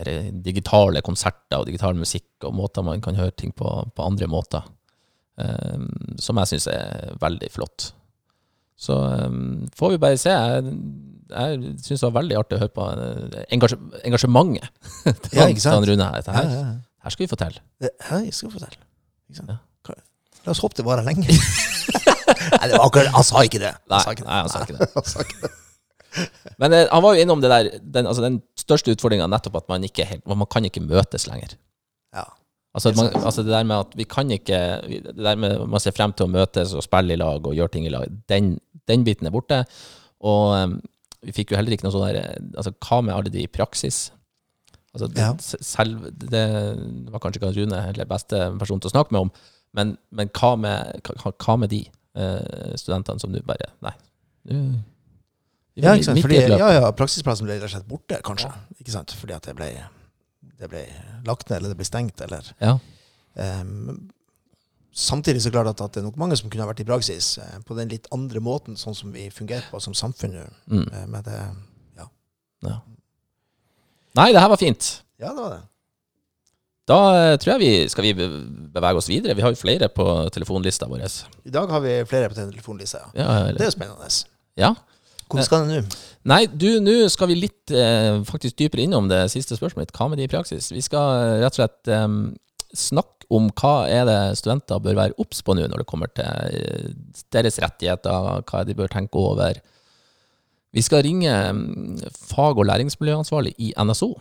her 0.00 0.10
digitale 0.46 1.00
konserter 1.02 1.58
og 1.58 1.66
digital 1.68 1.96
musikk 1.98 2.44
og 2.46 2.54
måter 2.56 2.84
man 2.86 3.00
kan 3.04 3.16
høre 3.18 3.34
ting 3.36 3.50
på, 3.56 3.68
på 3.94 4.04
andre 4.06 4.28
måter. 4.30 4.62
um, 5.40 5.88
som 6.20 6.38
jeg 6.40 6.52
syns 6.52 6.66
er 6.72 7.14
veldig 7.20 7.48
flott. 7.52 7.90
Så 8.80 8.96
um, 8.96 9.66
får 9.76 9.94
vi 9.94 9.98
bare 10.02 10.18
se. 10.20 10.30
Jeg, 10.32 10.74
jeg 11.30 11.58
syns 11.84 12.00
det 12.00 12.06
var 12.06 12.16
veldig 12.20 12.38
artig 12.40 12.56
å 12.56 12.60
høre 12.62 12.74
på 12.74 12.86
eh, 12.90 13.42
engasje, 13.54 13.76
engasjementet 14.08 14.70
til, 15.26 15.36
Ja, 15.38 15.48
til? 15.52 15.86
Rune 15.90 16.06
her. 16.08 16.16
Dette 16.20 16.36
her, 16.36 16.48
ja, 16.48 16.62
ja. 16.64 16.78
Her 17.04 17.14
skal 17.14 17.24
vi 17.24 17.30
få 17.30 17.38
til. 17.40 17.58
skal 17.80 18.24
vi 18.26 18.32
skal 18.36 18.52
fortelle. 18.54 18.86
Ikke 19.30 19.40
sant? 19.40 19.52
Ja. 19.56 19.58
La 20.46 20.54
oss 20.54 20.62
håpe 20.64 20.78
det 20.78 20.86
varer 20.86 21.04
lenge. 21.04 21.26
Nei, 21.28 22.66
det 22.70 22.76
var 22.78 22.86
akkurat, 22.86 23.10
han 23.12 23.26
sa 23.26 23.42
ikke 23.44 23.60
det. 23.60 23.74
Nei, 23.90 23.98
Han 23.98 24.04
sa 24.06 24.12
ikke 24.14 24.24
det. 24.24 24.30
nei, 24.30 24.38
han 24.96 25.08
sa 25.10 25.24
ikke 25.26 25.40
det. 25.42 25.50
Men 26.58 26.74
eh, 26.74 26.86
han 26.90 27.02
var 27.04 27.14
jo 27.14 27.24
innom 27.24 27.42
det 27.42 27.50
der, 27.52 27.68
den, 27.82 28.08
altså 28.08 28.24
den 28.24 28.38
største 28.58 28.94
utfordringa 28.94 29.28
nettopp 29.30 29.60
at 29.60 29.68
man 29.70 29.84
ikke 29.86 30.06
helt, 30.08 30.24
man 30.26 30.48
kan 30.50 30.64
ikke 30.66 30.82
møtes 30.82 31.26
lenger. 31.30 31.54
Ja. 32.16 32.24
Altså, 32.74 32.92
man, 32.96 33.10
altså 33.18 33.44
det 33.44 33.52
der 33.52 33.66
med 33.66 33.82
at 33.82 33.94
vi 33.98 34.04
kan 34.06 34.30
ikke 34.30 34.58
Det 34.86 35.16
der 35.18 35.38
med 35.42 35.56
man 35.66 35.82
ser 35.82 35.94
frem 35.94 36.12
til 36.14 36.28
å 36.28 36.30
møtes 36.30 36.70
og 36.78 36.84
spille 36.86 37.16
i 37.16 37.18
lag 37.18 37.42
og 37.46 37.56
gjøre 37.56 37.74
ting 37.74 37.86
i 37.88 37.92
lag, 37.92 38.06
den, 38.30 38.54
den 38.88 39.04
biten 39.06 39.26
er 39.26 39.34
borte. 39.34 39.64
Og 40.22 40.54
um, 40.54 40.76
vi 41.26 41.34
fikk 41.36 41.52
jo 41.52 41.58
heller 41.58 41.74
ikke 41.74 41.88
noe 41.88 41.94
sånn 41.94 42.06
der 42.08 42.20
Altså, 42.54 42.72
hva 42.86 43.00
med 43.04 43.16
alle 43.16 43.32
de 43.34 43.44
i 43.44 43.50
praksis? 43.50 44.08
Altså, 44.94 45.06
det, 45.06 45.18
Ja. 45.22 45.34
selv, 45.62 46.08
det 46.18 46.44
var 47.12 47.20
kanskje 47.22 47.38
ikke 47.40 47.52
Rune 47.60 47.80
heller 47.84 48.04
beste 48.10 48.58
person 48.58 48.80
til 48.80 48.90
å 48.90 48.94
snakke 48.94 49.12
med 49.14 49.20
om, 49.20 49.30
men, 49.72 49.92
men 50.10 50.28
hva, 50.34 50.56
med, 50.58 51.00
hva, 51.06 51.30
hva 51.38 51.54
med 51.62 51.70
de 51.70 51.84
eh, 52.18 52.72
studentene 52.76 53.20
som 53.22 53.30
du 53.32 53.38
bare 53.46 53.68
Nei. 53.86 53.92
nå- 54.50 54.80
Ja, 55.76 55.92
ikke 55.94 56.04
sant? 56.10 56.20
Fordi, 56.20 56.40
ja, 56.58 56.70
ja, 56.74 56.90
praksisplassen 56.92 57.46
ble 57.46 57.54
rett 57.54 57.68
og 57.68 57.70
slett 57.70 57.86
borte, 57.88 58.18
kanskje. 58.26 58.50
Ikke 58.82 58.90
sant? 58.92 59.14
Fordi 59.16 59.32
at 59.36 59.46
det 59.46 59.54
ble, 59.56 59.68
det 60.58 60.68
ble 60.68 60.82
lagt 61.24 61.48
ned, 61.48 61.60
eller 61.60 61.70
det 61.72 61.78
ble 61.78 61.86
stengt, 61.86 62.20
eller 62.26 62.42
Ja. 62.60 62.74
um, 63.62 64.10
samtidig 64.92 65.40
så 65.46 65.52
klart 65.54 65.68
at, 65.70 65.80
at 65.80 65.92
det 65.94 66.02
er 66.02 66.08
nok 66.10 66.18
mange 66.18 66.36
som 66.36 66.50
kunne 66.50 66.66
ha 66.66 66.72
vært 66.72 66.82
i 66.82 66.88
praksis 66.90 67.38
eh, 67.38 67.60
på 67.64 67.76
den 67.78 67.88
litt 67.94 68.08
andre 68.12 68.40
måten, 68.42 68.74
sånn 68.76 68.96
som 68.98 69.12
vi 69.14 69.28
fungerer 69.30 69.70
på 69.70 69.80
som 69.80 69.94
samfunn 69.94 70.34
nå. 70.34 70.44
Mm. 70.68 70.88
eh, 70.92 71.06
med 71.06 71.24
det 71.30 71.38
Ja. 72.62 72.80
Nei, 74.18 74.30
det 74.34 74.40
her 74.42 74.50
var 74.50 74.58
fint. 74.60 74.88
Ja, 75.20 75.30
det 75.34 75.42
var 75.44 75.50
det. 75.54 75.60
Da 76.90 76.96
eh, 77.14 77.36
tror 77.38 77.52
jeg 77.54 77.60
vi 77.62 77.88
skal 77.92 78.02
vi 78.08 78.12
be- 78.18 78.28
bevege 78.74 78.98
oss 78.98 79.08
videre. 79.10 79.36
Vi 79.38 79.44
har 79.44 79.52
jo 79.54 79.58
flere 79.60 79.86
på 79.94 80.06
telefonlista 80.34 80.88
vår. 80.90 81.04
I 81.46 81.52
dag 81.54 81.70
har 81.70 81.82
vi 81.84 81.92
flere 82.10 82.30
på 82.32 82.38
telefonlista. 82.40 83.04
Ja. 83.14 83.26
Ja, 83.28 83.52
Det 83.52 83.60
er 83.62 83.70
jo 83.70 83.76
spennende. 83.76 84.08
ja. 84.58 84.72
Hvordan 85.30 85.46
skal 85.46 85.68
det 85.68 85.76
nå? 85.84 85.98
Nei, 86.26 86.40
du, 86.50 86.66
nå 86.82 86.94
skal 87.08 87.28
vi 87.30 87.36
litt 87.38 87.70
eh, 87.70 88.16
faktisk 88.26 88.56
dypere 88.58 88.82
innom 88.82 89.06
det 89.08 89.20
siste 89.30 89.54
spørsmålet 89.54 89.86
mitt. 89.86 89.92
Hva 89.94 90.08
med 90.10 90.18
det 90.18 90.24
i 90.26 90.32
praksis? 90.32 90.72
Vi 90.74 90.82
skal 90.82 91.12
eh, 91.20 91.34
rett 91.44 91.54
og 91.54 91.60
slett 91.60 91.90
eh, 91.94 92.08
snakke 92.74 93.28
om 93.30 93.46
hva 93.54 93.76
er 93.86 94.08
det 94.08 94.16
studenter 94.40 94.82
bør 94.82 94.98
være 94.98 95.14
obs 95.22 95.44
på 95.46 95.54
nå 95.54 95.68
når 95.70 95.84
det 95.84 95.86
kommer 95.86 96.10
til 96.10 96.26
eh, 96.26 96.90
deres 97.30 97.60
rettigheter, 97.62 98.42
hva 98.50 98.64
de 98.66 98.74
bør 98.74 98.90
tenke 98.90 99.22
over. 99.22 99.62
Vi 100.72 100.82
skal 100.86 101.02
ringe 101.02 101.32
mm, 101.52 101.98
fag- 102.30 102.58
og 102.60 102.66
læringsmiljøansvarlig 102.70 103.54
i 103.58 103.72
NSO. 103.84 104.12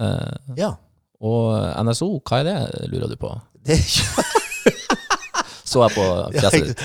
Eh, 0.00 0.56
Ja. 0.58 0.72
og 1.22 1.84
NSO, 1.86 2.08
hva 2.26 2.40
er 2.40 2.44
det, 2.48 2.88
lurer 2.90 3.08
du 3.12 3.16
på? 3.16 3.30
Det, 3.64 3.76
er 3.76 3.82
ikke 3.82 4.32
Så 5.72 5.80
jeg 5.86 5.94
på 5.94 6.02
ja, 6.34 6.40
fjeset 6.42 6.66
ditt. 6.72 6.80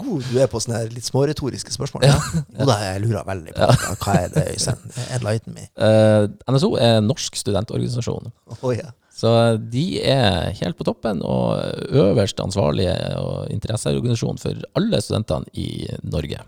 god 0.00 0.22
du 0.32 0.38
er 0.40 0.48
på 0.50 0.58
sånne 0.64 0.78
her 0.80 0.88
litt 0.90 1.04
småretoriske 1.06 1.70
spørsmål. 1.76 2.06
Ja. 2.08 2.16
Og 2.56 2.66
da 2.70 2.78
jeg 2.82 3.02
lurer 3.04 3.26
veldig 3.28 3.52
på 3.54 3.68
hva 4.02 4.14
er 4.18 4.32
det, 4.34 4.46
Øystein? 4.56 4.80
Enlighten 5.14 5.54
me. 5.54 5.68
Eh, 5.76 6.24
NSO 6.50 6.72
er 6.80 6.96
en 7.02 7.06
norsk 7.06 7.36
studentorganisasjon. 7.38 8.32
Å 8.58 8.72
ja. 8.74 8.88
Så 9.14 9.30
de 9.70 9.84
er 10.02 10.48
helt 10.58 10.74
på 10.80 10.86
toppen 10.88 11.20
og 11.22 11.60
øverst 11.92 12.40
ansvarlige 12.42 12.96
og 13.20 13.52
interesseorganisasjon 13.52 14.40
for 14.42 14.64
alle 14.80 14.98
studentene 15.04 15.46
i 15.54 15.68
Norge. 16.02 16.40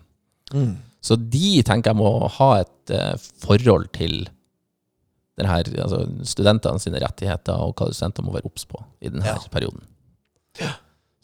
Mm. 0.57 0.73
Så 1.05 1.19
de 1.21 1.59
tenker 1.67 1.93
jeg 1.93 2.01
må 2.01 2.29
ha 2.39 2.51
et 2.63 2.95
eh, 2.95 3.13
forhold 3.45 3.91
til 3.97 4.25
denne, 5.39 5.57
altså 5.83 6.05
studentene 6.31 6.81
sine 6.81 7.01
rettigheter 7.03 7.59
og 7.61 7.75
hva 7.77 7.91
studenter 7.91 8.25
må 8.25 8.37
være 8.37 8.49
obs 8.49 8.65
på 8.71 8.81
i 9.03 9.11
denne 9.11 9.27
Ja. 9.27 9.37
perioden. 9.53 9.83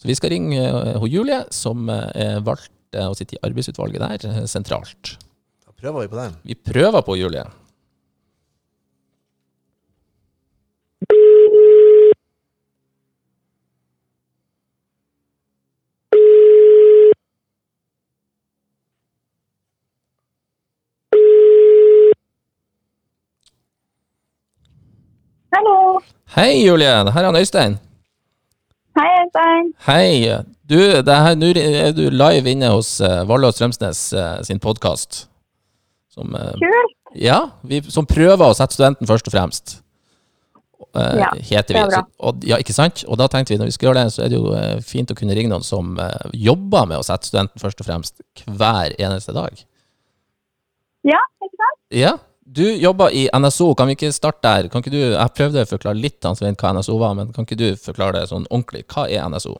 Så 0.00 0.08
vi 0.08 0.16
skal 0.16 0.32
ringe 0.32 0.60
uh, 0.96 1.04
Julie, 1.04 1.42
som 1.52 1.88
eh, 1.92 2.06
er 2.16 2.38
valgt 2.44 2.72
eh, 2.96 3.04
å 3.04 3.14
sitte 3.16 3.36
i 3.36 3.42
arbeidsutvalget 3.44 4.00
der, 4.00 4.46
sentralt. 4.48 5.14
Da 5.60 5.74
prøver 5.76 6.06
vi 6.06 6.12
på 6.12 6.16
den. 6.16 6.36
Vi 6.48 6.56
prøver 6.56 7.04
på 7.04 7.18
Julie. 7.20 7.44
Hei 26.36 26.62
Julie, 26.64 26.90
det 27.04 27.12
her 27.14 27.24
er 27.24 27.30
han 27.32 27.36
Øystein. 27.40 27.76
Hei, 28.98 29.08
Øystein. 29.22 29.72
Hei. 29.86 30.36
Du, 30.70 30.76
det 30.78 31.16
her, 31.24 31.34
nå 31.38 31.48
er 31.58 31.92
du 31.96 32.04
live 32.14 32.50
inne 32.52 32.68
hos 32.70 33.00
uh, 33.02 33.24
Valle 33.28 33.48
og 33.50 33.56
Strømsnes 33.56 34.02
uh, 34.14 34.38
sin 34.46 34.60
podkast. 34.62 35.24
Som, 36.10 36.34
eh, 36.34 36.54
Kult. 36.58 36.94
ja, 37.22 37.36
vi, 37.62 37.78
som 37.86 38.06
prøver 38.06 38.50
å 38.50 38.54
sette 38.58 38.74
studenten 38.74 39.06
først 39.06 39.28
og 39.30 39.34
fremst. 39.34 39.76
Uh, 40.90 41.20
Ja, 41.20 41.28
heter 41.38 41.68
det 41.70 41.76
vi. 41.76 41.82
er 41.84 41.90
bra. 41.92 42.00
Så, 42.02 42.14
og, 42.26 42.46
ja, 42.50 42.58
ikke 42.58 42.74
sant? 42.74 43.04
Og 43.06 43.18
da 43.20 43.28
tenkte 43.30 43.54
vi 43.54 43.60
når 43.60 43.70
vi 43.70 43.74
skal 43.76 43.88
gjøre 43.90 44.02
det, 44.02 44.14
så 44.14 44.24
er 44.24 44.32
det 44.32 44.38
jo 44.40 44.50
uh, 44.50 44.80
fint 44.82 45.10
å 45.10 45.16
kunne 45.18 45.36
ringe 45.38 45.50
noen 45.52 45.62
som 45.66 45.92
eh, 46.02 46.32
jobber 46.34 46.88
med 46.90 46.98
å 46.98 47.06
sette 47.06 47.30
studenten 47.30 47.62
først 47.62 47.82
og 47.82 47.86
fremst 47.86 48.18
hver 48.46 48.94
eneste 48.98 49.34
dag. 49.36 49.62
Ja, 51.06 51.20
ikke 51.42 51.54
sant? 51.62 51.78
Ja, 51.94 52.16
du 52.56 52.66
jobber 52.82 53.10
i 53.14 53.28
NSO. 53.38 53.74
Kan 53.74 53.90
vi 53.90 53.96
ikke 53.98 54.12
starte 54.12 54.42
der? 54.42 54.68
Kan 54.70 54.82
ikke 54.82 54.94
du, 54.94 55.00
jeg 55.12 55.34
prøvde 55.38 55.64
å 55.64 55.70
forklare 55.70 56.02
litt 56.02 56.26
Svein, 56.34 56.58
hva 56.58 56.72
NSO 56.74 56.96
var, 56.98 57.16
men 57.18 57.34
kan 57.34 57.46
ikke 57.46 57.58
du 57.60 57.68
forklare 57.78 58.18
det 58.18 58.30
sånn 58.30 58.48
ordentlig? 58.50 58.86
Hva 58.90 59.06
er 59.06 59.28
NSO? 59.30 59.54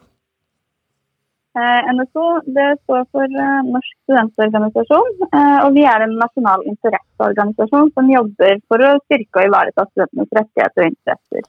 Eh, 1.59 1.91
NSO 1.95 2.25
det 2.55 2.67
står 2.85 3.07
for 3.11 3.27
eh, 3.27 3.63
Norsk 3.67 3.95
studentorganisasjon, 4.05 5.17
eh, 5.29 5.57
og 5.65 5.75
vi 5.75 5.83
er 5.83 6.05
en 6.05 6.15
nasjonal 6.19 6.63
interesseorganisasjon 6.71 7.91
som 7.95 8.13
jobber 8.13 8.61
for 8.71 8.87
å 8.87 8.93
styrke 9.09 9.43
og 9.43 9.49
ivareta 9.49 9.87
studentenes 9.91 10.37
rettigheter 10.39 10.85
og 10.85 10.93
interesser. 10.93 11.49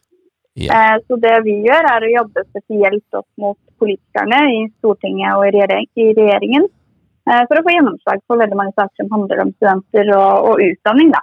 Eh, 0.62 0.96
så 1.06 1.20
det 1.22 1.36
vi 1.46 1.58
gjør 1.68 1.90
er 1.94 2.06
å 2.06 2.14
jobbe 2.16 2.46
spesielt 2.50 3.18
opp 3.22 3.30
mot 3.42 3.60
politikerne 3.82 4.42
i 4.58 4.62
Stortinget 4.80 5.38
og 5.38 5.48
i, 5.48 5.54
regjering, 5.58 5.90
i 5.94 6.10
regjeringen, 6.18 6.70
for 7.22 7.60
å 7.60 7.62
få 7.64 7.74
gjennomslag 7.76 8.24
for 8.26 8.42
veldig 8.42 8.58
mange 8.58 8.74
saker 8.74 9.04
som 9.04 9.12
handler 9.14 9.44
om 9.44 9.52
studenter 9.54 10.10
og, 10.18 10.50
og 10.50 10.64
utdanning. 10.66 11.14
Da. 11.14 11.22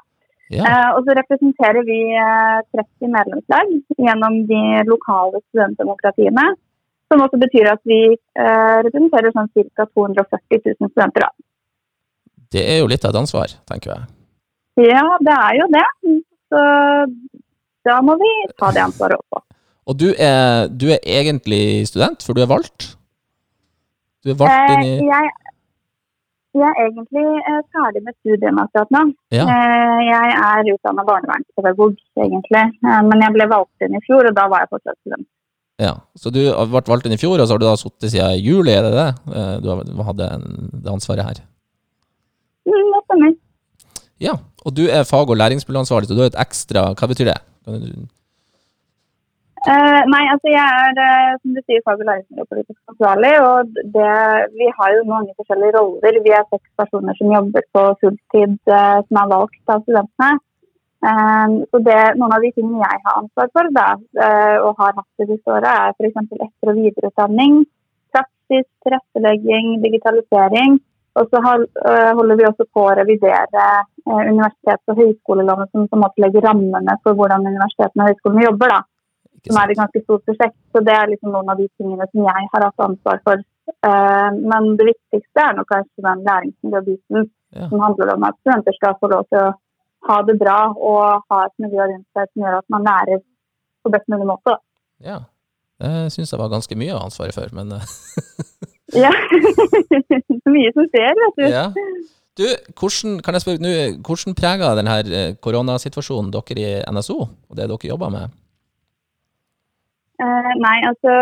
Ja. 0.49 0.65
Eh, 0.65 0.91
og 0.97 1.05
så 1.05 1.17
representerer 1.19 1.85
vi 1.85 1.99
eh, 2.17 2.61
30 2.77 3.13
medlemslag 3.13 3.73
gjennom 4.01 4.41
de 4.49 4.63
lokale 4.89 5.43
studentdemokratiene. 5.49 6.47
Som 7.09 7.25
også 7.25 7.41
betyr 7.41 7.71
at 7.73 7.81
vi 7.89 8.01
eh, 8.13 8.79
representerer 8.85 9.33
sånn 9.33 9.51
ca. 9.53 9.89
240 9.97 10.63
000 10.65 10.93
studenter. 10.93 11.27
Da. 11.27 11.31
Det 12.57 12.65
er 12.65 12.81
jo 12.83 12.89
litt 12.89 13.05
av 13.05 13.13
et 13.13 13.21
ansvar, 13.23 13.53
tenker 13.69 13.95
jeg. 13.95 14.09
Ja, 14.89 15.05
det 15.25 15.35
er 15.35 15.59
jo 15.59 15.69
det. 15.75 15.87
Så 16.49 16.65
da 17.89 17.99
må 18.05 18.15
vi 18.21 18.31
ta 18.61 18.71
det 18.73 18.85
ansvaret 18.85 19.21
også. 19.21 19.45
Og 19.89 19.97
du 19.97 20.09
er, 20.13 20.69
du 20.69 20.91
er 20.93 21.01
egentlig 21.01 21.89
student, 21.89 22.25
for 22.25 22.37
du 22.37 22.45
er 22.45 22.51
valgt? 22.51 22.93
Du 24.25 24.33
er 24.33 24.39
valgt 24.39 24.75
inn 24.77 24.85
i 24.85 24.95
Eh, 24.99 25.05
jeg, 25.09 25.31
jeg 26.57 26.69
er 26.69 26.87
egentlig 26.87 27.25
eh, 27.51 27.59
ferdig 27.75 28.03
med 28.07 28.15
studiene 28.19 28.63
akkurat 28.65 28.93
nå. 28.95 29.03
Ja. 29.35 29.45
Eh, 29.45 29.99
jeg 30.09 30.37
er 30.37 30.71
utdanna 30.73 31.05
barnevernspedagog, 31.09 31.99
egentlig. 32.25 32.63
Eh, 32.85 33.03
men 33.09 33.25
jeg 33.25 33.35
ble 33.37 33.49
valgt 33.51 33.85
inn 33.85 33.99
i 33.99 34.05
fjor, 34.07 34.31
og 34.31 34.39
da 34.39 34.47
var 34.49 34.65
jeg 34.65 34.73
fortsatt 34.73 34.99
student. 35.03 35.29
ja. 35.79 35.93
Så 36.17 36.33
du 36.35 36.41
ble 36.41 36.83
valgt 36.89 37.07
inn 37.07 37.17
i 37.19 37.21
fjor, 37.21 37.37
og 37.37 37.47
så 37.47 37.55
har 37.55 37.63
du 37.63 37.69
da 37.69 37.77
sittet 37.79 38.15
siden 38.15 38.41
juli, 38.41 38.73
er 38.75 38.89
det 38.89 38.95
det? 38.97 39.11
Du 39.63 40.03
hadde 40.09 40.31
det 40.73 40.93
ansvaret 40.95 41.29
her. 41.29 41.43
Mm, 42.69 42.89
det 42.95 43.03
stemmer. 43.05 43.37
Ja. 44.25 44.39
Og 44.67 44.75
du 44.75 44.87
er 44.89 45.07
fag- 45.07 45.31
og 45.31 45.39
læringsmiljøansvarlig, 45.39 46.09
så 46.09 46.17
du 46.17 46.25
har 46.25 46.33
et 46.33 46.43
ekstra 46.43 46.89
Hva 46.99 47.07
betyr 47.13 47.31
det? 47.31 47.39
Eh, 49.67 50.01
nei, 50.07 50.25
altså 50.33 50.53
jeg 50.53 50.67
er, 50.83 50.99
uh, 51.03 51.39
som 51.43 51.55
du 51.57 51.61
sier, 51.65 51.83
fag- 51.87 52.03
og 52.03 52.09
læringsmiljøpolitisk 52.09 52.79
ansvarlig. 52.93 53.33
Og 53.51 53.73
det, 53.97 54.11
vi 54.59 54.67
har 54.79 54.91
jo 54.95 55.09
mange 55.15 55.33
forskjellige 55.39 55.75
roller. 55.77 56.19
Vi 56.27 56.35
er 56.39 56.45
seks 56.47 56.69
personer 56.81 57.17
som 57.19 57.33
jobber 57.37 57.65
på 57.75 57.83
fulltid, 58.03 58.55
uh, 58.71 58.99
som 59.07 59.21
er 59.23 59.33
valgt 59.35 59.75
av 59.75 59.83
studentene. 59.87 60.37
Så 61.71 61.79
det, 61.87 61.99
noen 62.19 62.33
av 62.35 62.43
de 62.43 62.49
tingene 62.57 62.81
jeg 62.83 63.03
har 63.05 63.19
ansvar 63.21 63.51
for, 63.55 63.69
da, 63.71 63.85
og 64.67 64.81
har 64.81 64.97
hatt 64.97 65.21
det 65.23 65.29
siste 65.29 65.53
året, 65.55 65.69
er 65.71 65.93
f.eks. 65.95 66.17
etter- 66.35 66.73
og 66.73 66.81
videreutdanning, 66.81 67.61
praksis, 68.11 68.67
tilrettelegging, 68.83 69.77
digitalisering. 69.85 70.75
Og 71.23 71.31
så 71.31 71.45
har, 71.47 71.63
holder 72.19 72.41
vi 72.41 72.49
også 72.51 72.67
på 72.75 72.89
å 72.89 72.97
revidere 72.99 73.69
universitets- 74.11 74.91
og 74.91 74.99
høyskoleloven, 74.99 75.71
som 75.71 75.87
på 75.87 76.11
legger 76.27 76.49
rammene 76.51 76.99
for 77.07 77.15
hvordan 77.15 77.47
universitetene 77.47 78.03
og 78.03 78.11
høyskolene 78.11 78.49
jobber. 78.51 78.75
da 78.75 78.83
som 79.47 79.61
er 79.61 79.71
et 79.73 79.81
ganske 79.81 80.03
stort 80.03 80.25
prosjekt. 80.27 80.57
Så 80.75 80.83
det 80.87 80.95
er 80.95 81.11
liksom 81.13 81.33
noen 81.35 81.53
av 81.53 81.61
de 81.61 81.69
tingene 81.79 82.07
som 82.11 82.27
jeg 82.27 82.51
har 82.55 82.67
hatt 82.67 82.85
ansvar 82.89 83.23
for. 83.27 83.43
Eh, 83.89 84.29
men 84.53 84.71
det 84.81 84.89
viktigste 84.91 85.45
er 85.45 85.57
nok 85.59 85.69
kanskje 85.73 86.07
den 86.09 86.25
læringsmiljøbiten 86.29 87.31
Ja. 87.57 87.69
som 87.71 87.81
handler 87.81 88.11
om 88.13 88.25
at 88.29 88.37
studenter 88.43 88.75
skal 88.77 88.97
få 89.01 89.09
lov 89.09 89.25
til 89.33 89.41
å 89.41 89.55
ha 90.09 90.17
det 90.23 90.35
bra 90.39 90.59
og 90.77 91.23
ha 91.31 91.39
et 91.47 91.55
miljø 91.59 91.81
rundt 91.81 92.07
seg 92.13 92.29
som 92.29 92.43
gjør 92.45 92.59
at 92.59 92.69
man 92.69 92.85
lærer 92.85 93.23
på 93.83 93.93
best 93.95 94.09
mulig 94.13 94.27
måte. 94.29 94.59
Ja. 95.01 95.23
Det 95.81 96.13
syns 96.13 96.33
jeg 96.33 96.41
var 96.41 96.51
ganske 96.53 96.77
mye 96.77 96.93
av 96.93 97.07
ansvaret 97.07 97.35
for, 97.35 97.49
men 97.55 97.73
eh, 97.73 97.89
Ja. 99.05 99.13
Så 100.43 100.53
mye 100.53 100.73
som 100.77 100.89
skjer, 100.89 101.13
vet 101.23 101.41
du. 101.41 101.47
Ja. 101.53 101.67
Du, 102.39 102.45
hvordan, 102.79 103.19
kan 103.25 103.35
jeg 103.35 103.43
spørre, 103.43 103.63
nå, 103.63 103.73
hvordan 104.07 104.37
preger 104.39 104.77
denne 104.79 104.99
eh, 105.11 105.33
koronasituasjonen 105.43 106.31
dere 106.35 106.63
i 106.63 106.83
NSO, 106.95 107.19
og 107.27 107.57
det 107.59 107.67
dere 107.69 107.91
jobber 107.91 108.13
med? 108.15 108.37
Eh, 110.19 110.53
nei, 110.59 110.79
altså 110.83 111.13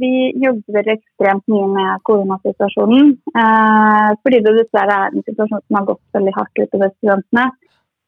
vi 0.00 0.10
jobber 0.40 0.86
ekstremt 0.94 1.44
mye 1.52 1.66
med 1.74 2.04
koronasituasjonen. 2.08 3.10
Eh, 3.42 4.10
fordi 4.22 4.38
det 4.46 4.54
dessverre 4.62 4.96
er 4.96 5.10
en 5.12 5.26
situasjon 5.26 5.60
som 5.60 5.78
har 5.78 5.88
gått 5.90 6.16
veldig 6.16 6.32
hardt 6.38 6.62
utover 6.62 6.92
studentene. 6.94 7.50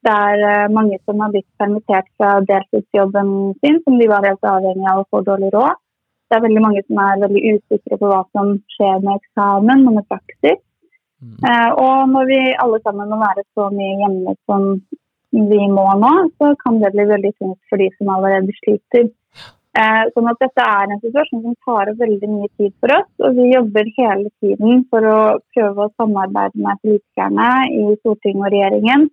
Det 0.06 0.14
er 0.14 0.44
eh, 0.50 0.70
mange 0.72 0.96
som 1.04 1.20
har 1.20 1.34
blitt 1.34 1.48
permittert 1.60 2.08
fra 2.16 2.38
deltidsjobben 2.48 3.34
sin, 3.60 3.76
som 3.84 3.98
de 4.00 4.08
var 4.08 4.24
helt 4.24 4.48
avhengig 4.54 4.88
av 4.88 5.02
å 5.02 5.08
få 5.12 5.20
dårlig 5.26 5.52
råd. 5.52 5.76
Det 6.28 6.38
er 6.38 6.44
veldig 6.44 6.62
mange 6.64 6.84
som 6.86 7.02
er 7.04 7.20
veldig 7.26 7.42
usikre 7.58 8.00
på 8.00 8.08
hva 8.08 8.22
som 8.36 8.56
skjer 8.76 9.04
med 9.04 9.20
eksamen 9.20 9.84
og 9.84 9.98
med 9.98 10.08
praksis. 10.08 10.64
Mm. 11.20 11.36
Eh, 11.50 11.70
og 11.82 12.08
når 12.14 12.32
vi 12.32 12.40
alle 12.64 12.80
sammen 12.86 13.12
må 13.12 13.20
være 13.20 13.44
så 13.52 13.68
mye 13.74 14.00
hjemme 14.00 14.36
som 14.48 14.68
vi 15.52 15.62
må 15.76 15.86
nå, 16.00 16.12
så 16.40 16.54
kan 16.64 16.80
det 16.80 16.94
bli 16.96 17.04
veldig 17.12 17.36
tungt 17.36 17.60
for 17.68 17.84
de 17.84 17.92
som 17.98 18.16
allerede 18.16 18.54
sliter. 18.62 19.10
Eh, 19.78 20.04
sånn 20.14 20.26
at 20.30 20.40
dette 20.42 20.64
er 20.64 20.90
en 20.90 21.00
situasjon 21.02 21.44
som 21.44 21.54
tar 21.66 21.92
opp 21.92 22.00
veldig 22.00 22.30
mye 22.32 22.50
tid 22.58 22.74
for 22.82 22.94
oss. 22.96 23.10
Og 23.22 23.36
vi 23.38 23.52
jobber 23.52 23.92
hele 23.98 24.32
tiden 24.42 24.82
for 24.90 25.06
å 25.06 25.20
prøve 25.54 25.86
å 25.86 25.94
samarbeide 26.00 26.64
med 26.64 26.82
politikerne 26.82 27.48
i 27.70 27.84
Stortinget 28.00 28.48
og 28.48 28.52
regjeringen 28.56 29.06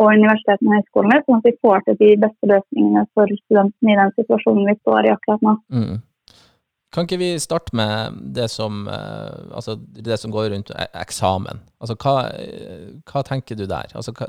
og 0.00 0.14
universitetene 0.14 0.70
og 0.70 0.78
høyskolene, 0.78 1.18
sånn 1.26 1.42
at 1.42 1.48
vi 1.50 1.58
får 1.60 1.82
til 1.84 1.98
de 1.98 2.14
beste 2.22 2.48
løsningene 2.48 3.04
for 3.12 3.34
studentene 3.42 3.92
i 3.92 3.98
den 3.98 4.16
situasjonen 4.20 4.70
vi 4.70 4.78
står 4.78 5.08
i 5.08 5.12
akkurat 5.12 5.44
nå. 5.44 5.58
Mm. 5.74 6.00
Kan 6.92 7.06
ikke 7.08 7.22
vi 7.22 7.30
starte 7.40 7.76
med 7.76 8.16
det 8.36 8.50
som, 8.52 8.86
eh, 8.88 9.52
altså 9.56 9.78
det 9.80 10.18
som 10.20 10.32
går 10.32 10.50
rundt 10.52 10.70
e- 10.70 10.90
eksamen? 11.00 11.60
Altså, 11.80 11.96
hva, 11.96 12.28
eh, 12.36 12.90
hva 13.08 13.22
tenker 13.24 13.56
du 13.56 13.66
der? 13.66 13.88
Altså, 13.96 14.12
hva, 14.12 14.28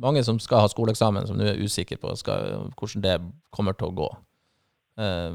mange 0.00 0.22
som 0.22 0.38
skal 0.38 0.62
ha 0.62 0.68
skoleeksamen, 0.70 1.26
som 1.26 1.36
nå 1.36 1.44
er 1.44 1.58
usikre 1.58 1.98
på 1.98 2.16
skal, 2.16 2.70
hvordan 2.78 3.02
det 3.02 3.20
kommer 3.50 3.74
til 3.74 3.88
å 3.88 3.94
gå. 3.94 4.08
Eh, 4.98 5.32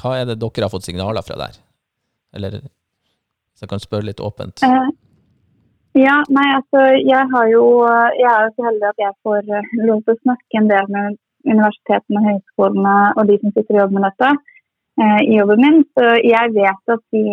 hva 0.00 0.12
er 0.16 0.28
det 0.28 0.38
dere 0.40 0.66
har 0.66 0.72
fått 0.72 0.88
signaler 0.88 1.24
fra 1.24 1.36
der? 1.40 1.58
Eller 2.36 2.58
hvis 2.60 3.64
jeg 3.64 3.70
kan 3.72 3.82
spørre 3.82 4.08
litt 4.08 4.22
åpent. 4.24 4.64
Eh, 4.64 4.88
ja, 5.96 6.16
nei, 6.28 6.48
altså 6.58 6.82
jeg 7.00 7.28
har 7.32 7.46
jo 7.48 7.62
Jeg 8.20 8.28
er 8.28 8.42
jo 8.44 8.50
så 8.56 8.66
heldig 8.68 8.90
at 8.90 8.98
jeg 9.04 9.14
får 9.24 9.54
eh, 9.58 9.70
lov 9.84 10.02
til 10.04 10.16
å 10.16 10.22
snakke 10.24 10.60
en 10.60 10.68
del 10.72 10.92
med 10.96 11.16
universitetene 11.46 12.26
høyskolene 12.26 12.98
og 13.16 13.26
de 13.30 13.40
som 13.40 13.54
sitter 13.54 13.76
og 13.76 13.82
jobber 13.84 14.00
med 14.00 14.06
dette 14.10 14.34
i 15.28 15.34
jobben 15.36 15.60
min. 15.60 15.82
Så 15.92 16.04
jeg 16.24 16.52
vet 16.54 16.92
at 16.94 17.02
de 17.12 17.24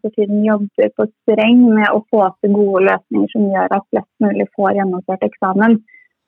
for 0.00 0.14
tiden 0.16 0.38
jobber 0.46 0.88
på 0.96 1.04
streng 1.10 1.58
med 1.76 1.90
å 1.92 2.00
få 2.08 2.24
til 2.40 2.54
gode 2.56 2.86
løsninger 2.88 3.28
som 3.34 3.50
gjør 3.52 3.74
at 3.76 3.84
flest 3.92 4.24
mulig 4.24 4.46
får 4.56 4.78
gjennomført 4.78 5.26
eksamen. 5.28 5.76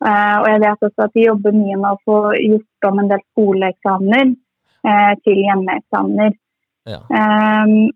Eh, 0.02 0.36
og 0.40 0.46
jeg 0.50 0.62
vet 0.64 0.86
også 0.88 1.06
at 1.06 1.14
de 1.14 1.26
jobber 1.26 1.54
mye 1.56 1.76
med 1.80 1.90
å 1.90 2.00
få 2.08 2.16
gjort 2.36 2.88
om 2.90 3.02
en 3.02 3.10
del 3.12 3.22
skoleeksamener 3.32 4.32
eh, 4.88 5.12
til 5.24 5.42
hjemmeeksamener. 5.46 6.34
Ja. 6.90 7.00
Um, 7.08 7.92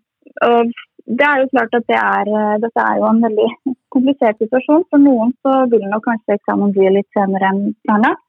og 0.47 0.71
det 1.19 1.25
er 1.25 1.41
jo 1.41 1.51
klart 1.51 1.75
at 1.77 1.85
det 1.91 1.97
er, 1.99 2.31
eh, 2.39 2.55
dette 2.63 2.85
er 2.85 3.01
jo 3.01 3.09
en 3.09 3.21
veldig 3.25 3.49
komplisert 3.93 4.39
situasjon. 4.41 4.87
For 4.89 5.01
noen 5.01 5.35
så 5.45 5.63
vil 5.73 5.85
nok 5.89 6.05
kanskje 6.07 6.37
eksamen 6.39 6.73
bli 6.75 6.89
litt 6.95 7.09
senere 7.17 7.51
enn 7.51 7.61
planlagt. 7.85 8.25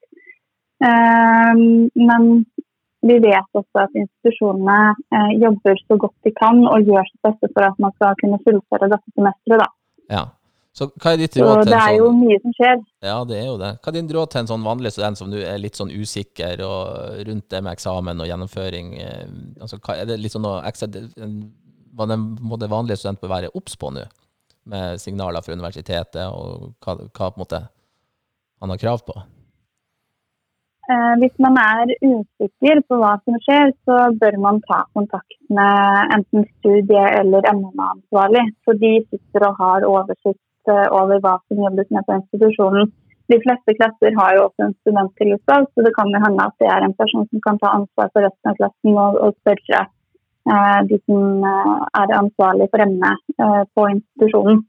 Um, 0.81 1.91
men 2.09 2.29
vi 3.05 3.17
vet 3.21 3.57
også 3.57 3.85
at 3.85 3.97
institusjonene 3.97 4.79
eh, 5.17 5.33
jobber 5.41 5.79
så 5.87 5.97
godt 6.01 6.17
de 6.27 6.33
kan 6.37 6.61
og 6.69 6.89
gjør 6.89 7.07
sitt 7.09 7.23
beste 7.29 7.49
for 7.55 7.69
at 7.69 7.81
man 7.81 7.95
skal 7.97 8.17
kunne 8.21 8.41
fullføre 8.45 8.91
dette 8.93 9.15
semesteret. 9.15 9.65
da. 9.65 9.69
ja. 10.17 10.25
Så 10.81 10.87
hva 10.97 11.11
er 11.13 11.19
ditt 11.21 11.35
råd 11.37 11.59
til 11.61 11.75
det 11.75 11.79
er 11.79 11.95
jo 11.99 12.07
sånn 12.07 12.21
mye 12.23 12.37
som 12.41 12.53
skjer. 12.57 12.79
Ja, 13.05 13.17
det 13.29 13.37
er 13.37 13.49
jo 13.51 13.57
det. 13.61 13.71
Hva 13.85 13.91
er 13.91 13.97
din 13.99 14.07
råd 14.17 14.31
til 14.33 14.41
en 14.41 14.49
sånn 14.49 14.63
vanlig 14.65 14.95
student 14.95 15.21
som 15.21 15.33
du 15.33 15.37
er 15.43 15.59
litt 15.61 15.77
sånn 15.77 15.93
usikker 15.93 16.63
og 16.65 17.19
rundt 17.29 17.51
det 17.53 17.61
med 17.67 17.77
eksamen 17.77 18.23
og 18.25 18.31
gjennomføring? 18.31 18.95
eh, 19.05 19.27
Altså, 19.61 19.77
hva, 19.77 19.99
er 20.01 20.09
det 20.09 20.17
litt 20.23 20.33
sånn 20.33 20.47
noe 20.47 20.63
ekstra 20.71 20.89
Hva 20.89 22.07
må 22.17 22.57
det 22.57 22.71
vanlige 22.73 23.03
student 23.03 23.21
bør 23.21 23.35
være 23.35 23.53
obs 23.61 23.77
på 23.77 23.93
nå, 23.93 24.07
med 24.73 25.03
signaler 25.03 25.45
fra 25.45 25.53
universitetet, 25.59 26.25
og 26.33 26.73
hva, 26.81 26.97
hva 26.97 27.29
på 27.29 27.37
en 27.37 27.45
måte 27.45 27.63
han 28.61 28.73
har 28.73 28.81
krav 28.81 29.05
på? 29.05 29.21
Eh, 30.91 31.15
hvis 31.21 31.37
man 31.45 31.59
er 31.61 31.93
usikker 32.01 32.81
på 32.89 32.99
hva 32.99 33.17
som 33.23 33.37
skjer, 33.45 33.75
så 33.85 33.99
bør 34.23 34.39
man 34.43 34.65
ta 34.65 34.87
kontakt 34.97 35.37
med 35.53 36.15
enten 36.17 36.49
studie- 36.59 37.11
eller 37.21 37.45
MMA-ansvarlig. 37.53 38.47
For 38.65 38.81
de 38.81 38.97
sitter 39.11 39.47
og 39.51 39.61
har 39.61 39.87
oversikt 39.87 40.41
eh, 40.69 40.89
over 40.93 41.23
hva 41.25 41.37
som 41.47 41.63
jobbes 41.65 41.89
med 41.95 42.07
på 42.07 42.19
institusjonen. 42.21 42.93
De 43.31 43.39
fleste 43.45 43.77
klasser 43.79 44.17
har 44.19 44.35
jo 44.37 44.47
også 44.49 44.67
en 44.67 44.77
studenttillitsvalg, 44.81 45.69
så 45.71 45.87
det 45.87 45.95
kan 45.95 46.11
jo 46.11 46.23
hende 46.25 46.47
at 46.49 46.57
det 46.63 46.69
er 46.75 46.85
en 46.85 46.97
person 46.99 47.29
som 47.29 47.43
kan 47.47 47.61
ta 47.63 47.75
ansvar 47.79 48.11
for 48.11 48.27
resten 48.27 48.51
av 48.51 48.59
klassen 48.59 48.99
og, 48.99 49.21
og 49.23 49.37
spørre 49.39 49.85
eh, 49.85 50.81
de 50.91 50.99
som 51.05 51.47
eh, 51.53 51.77
er 52.03 52.17
ansvarlig 52.19 52.67
for 52.73 52.87
emnet 52.87 53.37
eh, 53.39 53.63
på 53.75 53.87
institusjonen. 53.95 54.65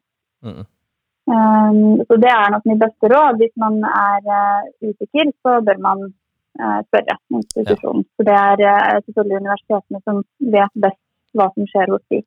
Mm. 0.46 0.64
Um, 1.32 2.02
så 2.08 2.18
det 2.24 2.32
er 2.34 2.50
nok 2.52 2.66
mitt 2.66 2.82
beste 2.82 3.10
råd. 3.14 3.38
Hvis 3.42 3.54
man 3.64 3.78
er 3.88 4.26
uh, 4.26 4.64
usikker, 4.88 5.30
så 5.44 5.60
bør 5.68 5.78
man 5.88 6.02
uh, 6.62 6.80
spørre 6.90 7.18
institusjonen. 7.38 8.08
For 8.16 8.28
det 8.30 8.38
er 8.38 8.64
uh, 8.66 8.98
selvfølgelig 9.06 9.42
universitetene 9.44 10.02
som 10.08 10.24
vet 10.56 10.74
best 10.86 11.02
hva 11.38 11.48
som 11.54 11.70
skjer 11.70 11.94
hos 11.94 12.04
de. 12.12 12.24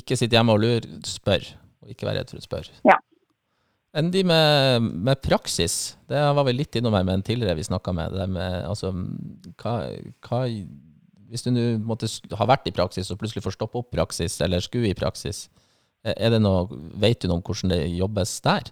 Ikke 0.00 0.16
sitt 0.16 0.32
hjemme 0.32 0.56
og 0.56 0.64
lur, 0.64 0.88
spør. 1.06 1.44
Og 1.86 1.94
ikke 1.94 2.08
vær 2.08 2.18
redd 2.18 2.32
for 2.32 2.42
å 2.42 2.44
spørre. 2.44 2.80
Ja. 2.88 2.98
Enn 3.96 4.10
de 4.12 4.20
med, 4.28 4.88
med 5.06 5.22
praksis, 5.24 5.96
det 6.10 6.20
var 6.36 6.44
vi 6.44 6.52
litt 6.52 6.76
innom 6.76 6.94
her 6.98 7.06
med 7.06 7.20
en 7.20 7.24
tidligere 7.24 7.56
vi 7.56 7.64
snakka 7.64 7.94
med. 7.96 8.16
Det 8.18 8.26
med 8.28 8.66
altså, 8.68 8.90
hva, 9.62 9.76
hva 10.26 10.40
Hvis 11.30 11.46
du 11.46 11.52
nå 11.54 11.62
måtte 11.86 12.10
ha 12.36 12.48
vært 12.50 12.68
i 12.68 12.74
praksis 12.76 13.08
og 13.10 13.22
plutselig 13.22 13.44
får 13.46 13.56
stoppe 13.56 13.80
opp 13.80 13.88
praksis, 13.94 14.36
eller 14.44 14.60
skulle 14.64 14.90
i 14.90 14.98
praksis, 14.98 15.46
eh, 16.04 16.12
er 16.12 16.34
det 16.34 16.42
noe, 16.42 16.66
vet 16.98 17.22
du 17.22 17.30
noe 17.30 17.40
om 17.40 17.46
hvordan 17.46 17.72
det 17.72 17.80
jobbes 17.96 18.36
der? 18.44 18.68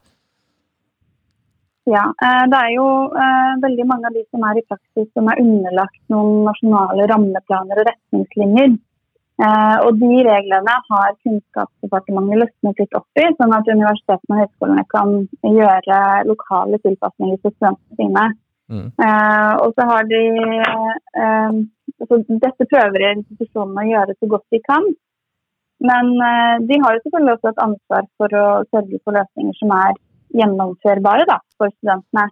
Ja, 1.89 2.05
eh, 2.27 2.45
det 2.49 2.59
er 2.59 2.71
jo 2.73 2.87
eh, 3.13 3.55
veldig 3.65 3.87
mange 3.89 4.09
av 4.09 4.15
de 4.17 4.23
som 4.33 4.45
er 4.49 4.61
i 4.61 4.67
praksis 4.69 5.09
som 5.13 5.29
er 5.29 5.41
underlagt 5.41 6.01
noen 6.13 6.45
nasjonale 6.47 7.09
rammeplaner 7.11 7.81
og 7.81 7.89
retningslinjer. 7.91 8.77
Eh, 9.35 9.77
og 9.83 9.97
de 9.99 10.21
reglene 10.23 10.75
har 10.89 11.15
Kunnskapsdepartementet 11.27 12.39
løsnet 12.39 12.83
litt 12.83 12.93
opp 12.95 13.19
i, 13.19 13.25
sånn 13.35 13.55
at 13.57 13.71
universitetene 13.71 14.37
og 14.37 14.43
høyskolene 14.45 14.85
kan 14.93 15.15
gjøre 15.57 16.03
lokale 16.29 16.79
tilpasninger 16.85 17.41
til 17.43 17.55
studentene 17.57 17.99
sine. 17.99 18.27
Mm. 18.71 18.87
Eh, 19.07 19.53
og 19.65 19.75
så 19.75 19.89
har 19.91 20.07
de 20.09 20.21
eh, 20.39 21.59
altså 21.99 22.21
Dette 22.31 22.69
prøver 22.71 23.09
institusjonene 23.11 23.83
å 23.83 23.91
gjøre 23.91 24.17
så 24.21 24.31
godt 24.37 24.47
de 24.55 24.63
kan. 24.69 24.87
Men 25.85 26.15
de 26.65 26.77
har 26.81 26.95
jo 26.95 27.01
selvfølgelig 27.03 27.33
også 27.35 27.51
et 27.51 27.61
ansvar 27.61 28.07
for 28.17 28.37
å 28.39 28.45
sørge 28.71 29.01
for 29.03 29.17
løsninger 29.19 29.57
som 29.59 29.73
er 29.77 29.99
gjennomførbare 30.39 31.27
da, 31.29 31.37
for 31.59 31.75
studentene. 31.75 32.25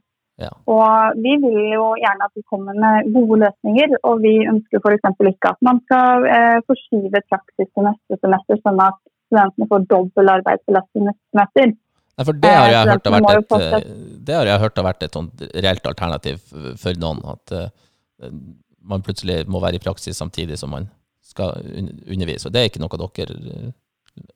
Ja. 0.43 0.51
Og 0.73 1.21
vi 1.25 1.37
vil 1.45 1.59
jo 1.75 1.87
gjerne 2.01 2.27
at 2.29 2.35
de 2.39 2.43
kommer 2.51 2.77
med 2.85 3.13
gode 3.15 3.41
løsninger, 3.45 3.97
og 4.09 4.25
vi 4.25 4.35
ønsker 4.51 4.83
f.eks. 4.83 5.25
ikke 5.33 5.55
at 5.55 5.63
man 5.69 5.81
skal 5.87 6.27
eh, 6.35 6.59
forskyve 6.69 7.23
praksis 7.31 7.71
til 7.71 7.89
neste 7.89 8.19
semester, 8.19 8.61
sånn 8.67 8.83
at 8.85 8.99
studentene 9.31 9.71
får 9.71 9.89
dobbel 9.93 10.35
arbeidsbelastning 10.37 11.09
neste 11.11 11.25
semester. 11.33 11.75
Nei, 12.13 12.27
for 12.29 12.37
det 12.37 12.51
har 12.53 12.69
Eh, 12.69 12.73
jeg 12.73 12.89
hørt 12.93 13.07
har 13.09 13.23
vært 13.25 13.55
et, 13.57 13.77
eh, 13.79 13.95
det 14.27 14.35
har 14.37 14.47
jeg 14.47 14.61
hørt 14.61 14.77
har 14.77 14.85
vært 14.85 15.07
et 15.07 15.17
sånt 15.17 15.45
reelt 15.55 15.87
alternativ 15.87 16.43
for 16.83 17.01
noen. 17.01 17.23
At 17.25 17.55
uh, 17.57 18.29
man 18.83 19.03
plutselig 19.03 19.47
må 19.49 19.61
være 19.63 19.79
i 19.79 19.83
praksis 19.83 20.17
samtidig 20.17 20.59
som 20.59 20.71
man 20.71 20.89
skal 21.23 21.55
undervise. 22.11 22.49
Og 22.49 22.55
det 22.55 22.61
er 22.61 22.71
ikke 22.71 22.83
noe 22.83 23.01
dere 23.01 23.37
eh, 23.55 23.71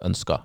ønsker. 0.09 0.41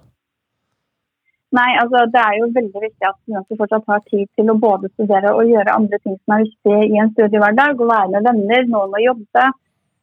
Nei, 1.51 1.71
altså 1.81 2.05
det 2.07 2.21
er 2.21 2.37
jo 2.39 2.45
veldig 2.55 2.81
viktig 2.85 3.07
at 3.07 3.17
studenter 3.19 3.57
fortsatt 3.59 3.89
har 3.91 4.03
tid 4.07 4.29
til 4.39 4.51
å 4.51 4.59
både 4.59 4.87
studere 4.93 5.33
og 5.35 5.49
gjøre 5.51 5.73
andre 5.75 5.97
ting 5.99 6.15
som 6.15 6.37
er 6.37 6.45
viktige 6.45 6.85
i 6.87 7.01
en 7.03 7.11
studiehverdag. 7.11 7.75
Å 7.75 7.89
være 7.89 8.13
med 8.13 8.29
venner, 8.29 8.69
noen 8.71 8.95
å 8.95 9.03
jobbe. 9.03 9.49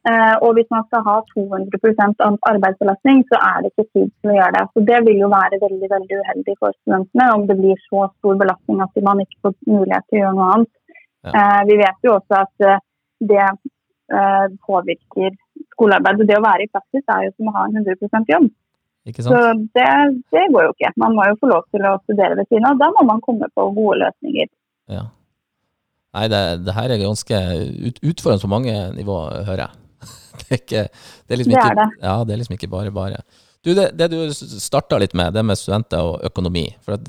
Eh, 0.09 0.35
og 0.45 0.53
hvis 0.57 0.69
man 0.73 0.85
skal 0.87 1.03
ha 1.07 1.15
200% 1.33 2.23
av 2.27 2.37
arbeidsbelastning, 2.53 3.25
så 3.33 3.41
er 3.49 3.65
det 3.65 3.73
ikke 3.73 3.87
tid 3.97 4.13
til 4.13 4.33
å 4.33 4.37
gjøre 4.37 4.55
det. 4.59 4.67
Så 4.73 4.85
Det 4.91 5.01
vil 5.09 5.25
jo 5.25 5.33
være 5.33 5.63
veldig 5.65 5.91
veldig 5.95 6.21
uheldig 6.21 6.55
for 6.61 6.77
studentene 6.77 7.31
om 7.35 7.49
det 7.49 7.59
blir 7.63 7.81
så 7.89 8.05
stor 8.13 8.39
belastning 8.45 8.85
at 8.85 9.03
man 9.09 9.25
ikke 9.25 9.41
får 9.49 9.57
mulighet 9.73 10.07
til 10.09 10.21
å 10.21 10.23
gjøre 10.23 10.37
noe 10.39 10.53
annet. 10.55 10.73
Ja. 11.25 11.33
Eh, 11.41 11.61
vi 11.73 11.81
vet 11.81 12.07
jo 12.07 12.15
også 12.19 12.45
at 12.45 12.69
eh, 12.69 12.81
det 13.33 13.45
eh, 13.49 14.47
påvirker 14.69 15.37
skolearbeidet. 15.75 16.29
Det 16.29 16.39
å 16.39 16.47
være 16.47 16.69
i 16.69 16.73
praksis 16.77 17.05
er 17.17 17.27
jo 17.27 17.35
som 17.35 17.51
å 17.51 17.57
ha 17.57 17.67
en 17.67 17.81
100% 17.83 18.35
jobb. 18.37 18.53
Så 19.17 19.41
det, 19.77 19.89
det 20.35 20.45
går 20.55 20.69
jo 20.69 20.75
ikke. 20.75 20.93
Man 21.01 21.17
må 21.17 21.27
jo 21.31 21.39
få 21.41 21.51
lov 21.51 21.67
til 21.73 21.87
å 21.89 21.97
studere 22.05 22.39
ved 22.39 22.49
siden 22.51 22.69
av. 22.69 22.79
Da 22.81 22.91
må 22.97 23.07
man 23.09 23.23
komme 23.25 23.49
på 23.55 23.67
gode 23.77 23.99
løsninger. 24.05 24.51
Ja. 24.93 25.05
Nei, 26.17 26.25
det, 26.33 26.41
det 26.67 26.75
her 26.77 26.95
er 26.95 27.03
ganske 27.03 27.43
ut, 27.89 28.01
utfordrende 28.01 28.45
på 28.45 28.53
mange 28.53 28.77
nivåer, 28.97 29.45
hører 29.49 29.67
jeg. 29.67 29.85
Det 30.39 30.55
er, 30.55 30.61
ikke, 30.63 30.83
det 31.27 31.35
er 31.35 31.39
liksom 31.41 31.53
Det 31.53 31.59
er 31.59 31.73
ikke, 31.73 31.83
det. 31.83 32.03
Ja, 32.07 32.13
det 32.25 32.33
er 32.33 32.39
liksom 32.39 32.55
ikke 32.55 32.69
bare 32.71 32.93
bare. 32.95 33.17
Du, 33.67 33.73
det, 33.75 33.89
det 33.99 34.07
du 34.13 34.21
starta 34.33 35.01
litt 35.03 35.17
med, 35.19 35.35
det 35.35 35.43
med 35.45 35.59
studenter 35.59 36.07
og 36.07 36.23
økonomi. 36.29 36.69
For 36.87 36.95
at, 36.95 37.09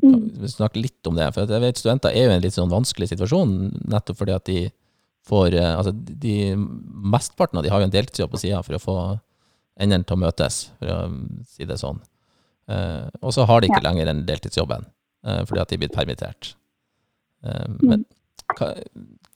Mm. 0.00 0.20
Vi 0.40 0.48
snakker 0.48 0.80
litt 0.80 1.06
om 1.06 1.16
det. 1.18 1.26
For 1.34 1.44
jeg 1.44 1.62
vet 1.62 1.78
Studenter 1.80 2.14
er 2.16 2.24
jo 2.24 2.30
i 2.32 2.36
en 2.38 2.44
litt 2.44 2.56
sånn 2.56 2.70
vanskelig 2.72 3.10
situasjon, 3.10 3.50
nettopp 3.92 4.16
fordi 4.22 4.32
at 4.32 4.46
de 4.48 4.60
får 5.28 5.56
eh, 5.58 5.74
altså 5.76 5.92
de, 5.92 6.36
Mesteparten 6.56 7.60
av 7.60 7.66
de 7.66 7.72
har 7.72 7.82
jo 7.82 7.88
en 7.88 7.92
deltidsjobb 7.92 8.32
på 8.32 8.40
sida 8.40 8.62
for 8.64 8.78
å 8.78 8.80
få 8.82 8.96
endene 9.80 10.06
til 10.06 10.18
å 10.18 10.22
møtes, 10.24 10.62
for 10.78 10.92
å 10.94 11.00
si 11.48 11.68
det 11.68 11.78
sånn. 11.80 12.00
Eh, 12.70 13.06
og 13.20 13.34
så 13.34 13.46
har 13.48 13.60
de 13.60 13.70
ikke 13.70 13.82
lenger 13.82 14.10
den 14.10 14.26
deltidsjobben 14.28 14.84
eh, 15.26 15.40
fordi 15.48 15.62
at 15.62 15.70
de 15.70 15.78
er 15.78 15.82
blitt 15.84 15.96
permittert. 15.96 16.52
Eh, 17.46 17.66
men 17.82 18.04
hva, 18.58 18.74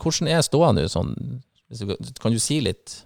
hvordan 0.03 0.31
er 0.31 0.45
ståa 0.47 0.71
nå? 0.77 0.85
Sånn, 0.91 1.17
kan 2.23 2.35
du 2.35 2.43
si 2.43 2.61
litt 2.63 3.01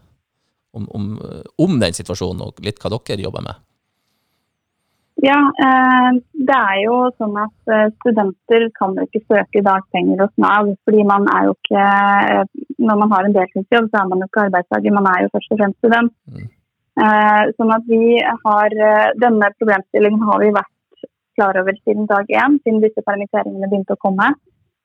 om, 0.76 0.84
om, 0.94 1.14
om 1.56 1.80
den 1.80 1.96
situasjonen, 1.96 2.44
og 2.44 2.60
litt 2.64 2.80
hva 2.82 2.92
dere 2.92 3.24
jobber 3.24 3.46
med? 3.46 3.64
Ja, 5.18 5.34
det 5.58 6.54
er 6.54 6.76
jo 6.84 6.98
sånn 7.18 7.32
at 7.42 7.70
studenter 7.96 8.68
kan 8.76 8.92
jo 8.94 9.02
ikke 9.08 9.24
søke 9.24 9.64
dagpenger 9.66 10.20
hos 10.22 10.30
Nav. 10.38 10.68
fordi 10.86 11.02
man 11.08 11.26
er 11.32 11.48
jo 11.48 11.56
ikke, 11.56 11.86
Når 12.86 13.00
man 13.00 13.10
har 13.10 13.26
en 13.26 13.34
deltidsjobb, 13.34 13.88
så 13.90 13.98
er 13.98 14.12
man 14.12 14.22
jo 14.22 14.28
ikke 14.28 14.44
arbeidstaker, 14.44 14.94
man 14.94 15.08
er 15.10 15.24
jo 15.24 15.32
først 15.32 15.56
og 15.56 15.58
fremst 15.58 15.80
student. 15.82 16.14
Mm. 16.30 16.46
Eh, 16.98 17.42
sånn 17.54 17.70
at 17.70 17.84
vi 17.86 18.18
har, 18.18 18.74
eh, 18.74 19.12
Denne 19.22 19.52
problemstillingen 19.58 20.22
har 20.26 20.40
vi 20.42 20.50
vært 20.50 21.04
klar 21.38 21.58
over 21.60 21.76
siden 21.84 22.06
dag 22.06 22.26
én, 22.26 22.58
siden 22.64 22.80
disse 22.82 23.04
permitteringene 23.06 23.68
begynte 23.70 23.94
å 23.94 24.02
komme. 24.02 24.32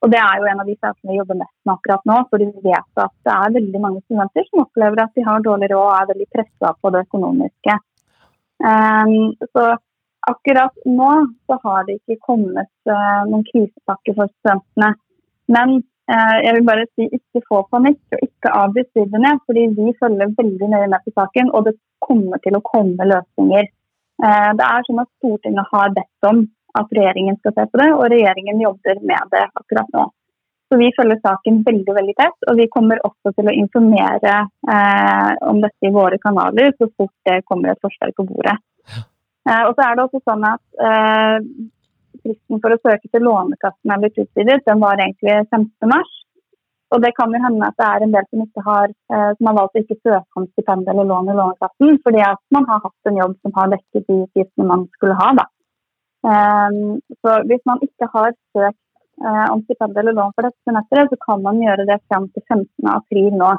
Og 0.02 0.10
det 0.12 0.20
er 0.20 0.38
jo 0.38 0.46
en 0.46 0.60
av 0.60 0.66
de 0.66 0.76
sakene 0.76 1.10
vi 1.10 1.18
jobber 1.18 1.40
mest 1.40 1.56
med 1.66 1.74
akkurat 1.74 2.04
nå, 2.06 2.16
fordi 2.30 2.46
vi 2.52 2.70
vet 2.70 3.02
at 3.02 3.14
det 3.24 3.32
er 3.34 3.56
veldig 3.56 3.80
mange 3.80 4.02
studenter 4.04 4.44
som 4.46 4.62
opplever 4.62 5.00
at 5.02 5.14
de 5.16 5.22
har 5.22 5.40
dårlig 5.40 5.70
råd 5.72 5.86
og 5.88 5.96
er 5.96 6.10
veldig 6.12 6.28
pressa 6.36 6.74
på 6.80 6.92
det 6.92 7.00
økonomiske. 7.06 7.78
Um, 8.62 9.34
så 9.56 9.64
akkurat 10.28 10.76
nå 10.86 11.10
så 11.48 11.58
har 11.64 11.84
det 11.88 11.96
ikke 11.98 12.20
kommet 12.28 12.70
noen 12.86 13.42
krisepakke 13.48 14.14
for 14.14 14.30
studentene. 14.38 14.94
Men 15.48 15.82
jeg 16.06 16.52
vil 16.56 16.66
bare 16.66 16.84
si 16.92 17.06
ikke 17.16 17.40
få 17.48 17.62
panikk 17.72 18.16
og 18.16 18.24
ikke 18.26 18.50
avbryt 18.60 18.90
studiene, 18.90 19.30
fordi 19.48 19.62
vi 19.78 19.94
følger 20.00 20.34
veldig 20.36 20.68
nøye 20.74 20.88
med 20.92 21.04
på 21.06 21.14
saken, 21.16 21.48
og 21.56 21.64
det 21.68 21.72
kommer 22.04 22.42
til 22.44 22.58
å 22.58 22.64
komme 22.66 23.06
løsninger. 23.08 23.70
Uh, 24.22 24.50
det 24.58 24.66
er 24.66 24.84
sånn 24.86 25.00
at 25.02 25.10
Stortinget 25.16 25.72
har 25.72 25.94
bedt 25.96 26.28
om 26.28 26.44
at 26.78 26.92
regjeringen 26.98 27.38
skal 27.40 27.54
se 27.56 27.64
på 27.70 27.80
det, 27.80 27.88
og 27.94 28.04
regjeringen 28.12 28.62
jobber 28.62 29.00
med 29.10 29.32
det 29.32 29.46
akkurat 29.46 29.90
nå. 29.96 30.04
Så 30.72 30.78
Vi 30.80 30.90
følger 30.96 31.20
saken 31.22 31.60
veldig 31.66 31.94
veldig 31.98 32.14
tett, 32.18 32.46
og 32.50 32.56
vi 32.58 32.66
kommer 32.72 33.02
også 33.06 33.34
til 33.36 33.50
å 33.50 33.54
informere 33.54 34.36
eh, 34.74 35.32
om 35.50 35.60
dette 35.62 35.86
i 35.86 35.92
våre 35.94 36.18
kanaler 36.18 36.72
så 36.78 36.88
fort 36.96 37.14
det 37.28 37.44
kommer 37.46 37.70
et 37.70 37.84
forslag 37.84 38.14
på 38.16 38.26
bordet. 38.26 38.56
Eh, 39.44 39.62
og 39.68 39.74
så 39.76 39.84
er 39.84 39.94
det 39.94 40.06
også 40.06 40.22
sånn 40.24 40.46
at 40.48 40.62
eh, 40.88 41.36
Fristen 42.22 42.60
for 42.62 42.74
å 42.74 42.80
søke 42.82 43.08
til 43.10 43.24
Lånekassen 43.26 43.94
er 43.94 44.02
blitt 44.02 44.20
utvidet. 44.22 44.62
Den 44.68 44.82
var 44.84 45.00
egentlig 45.00 45.40
15. 45.50 45.90
mars. 45.90 46.12
Og 46.94 47.02
det 47.02 47.10
kan 47.16 47.32
jo 47.34 47.40
hende 47.42 47.66
at 47.66 47.76
det 47.80 47.86
er 47.88 48.04
en 48.04 48.14
del 48.14 48.26
som, 48.28 48.44
har, 48.68 48.92
eh, 49.14 49.30
som 49.36 49.48
har 49.48 49.56
valgt 49.58 49.78
å 49.78 49.82
ikke 49.82 49.98
søke 49.98 50.40
om 50.40 50.46
stipend 50.52 50.88
eller 50.90 51.08
lån 51.08 51.32
i 51.32 51.36
Lånekassen, 51.40 51.98
fordi 52.06 52.22
at 52.22 52.40
man 52.54 52.68
har 52.70 52.82
hatt 52.84 53.10
en 53.10 53.20
jobb 53.22 53.34
som 53.42 53.54
har 53.56 53.72
dekket 53.72 54.06
de 54.06 54.20
utgiftene 54.26 54.68
man 54.68 54.86
skulle 54.94 55.18
ha. 55.18 55.28
da. 55.40 55.46
Ehm, 56.30 57.00
så 57.20 57.36
hvis 57.50 57.64
man 57.68 57.82
ikke 57.84 58.08
har 58.14 58.30
søkt 58.56 58.80
eh, 59.26 59.46
om 59.52 59.64
stipend 59.64 59.98
eller 59.98 60.16
lån 60.16 60.34
for 60.36 60.46
dette 60.46 60.70
semesteret, 60.70 61.10
så 61.10 61.18
kan 61.26 61.42
man 61.42 61.62
gjøre 61.64 61.88
det 61.90 61.98
fram 62.08 62.28
til 62.30 62.44
15. 62.46 62.68
april 62.94 63.30
nå. 63.42 63.52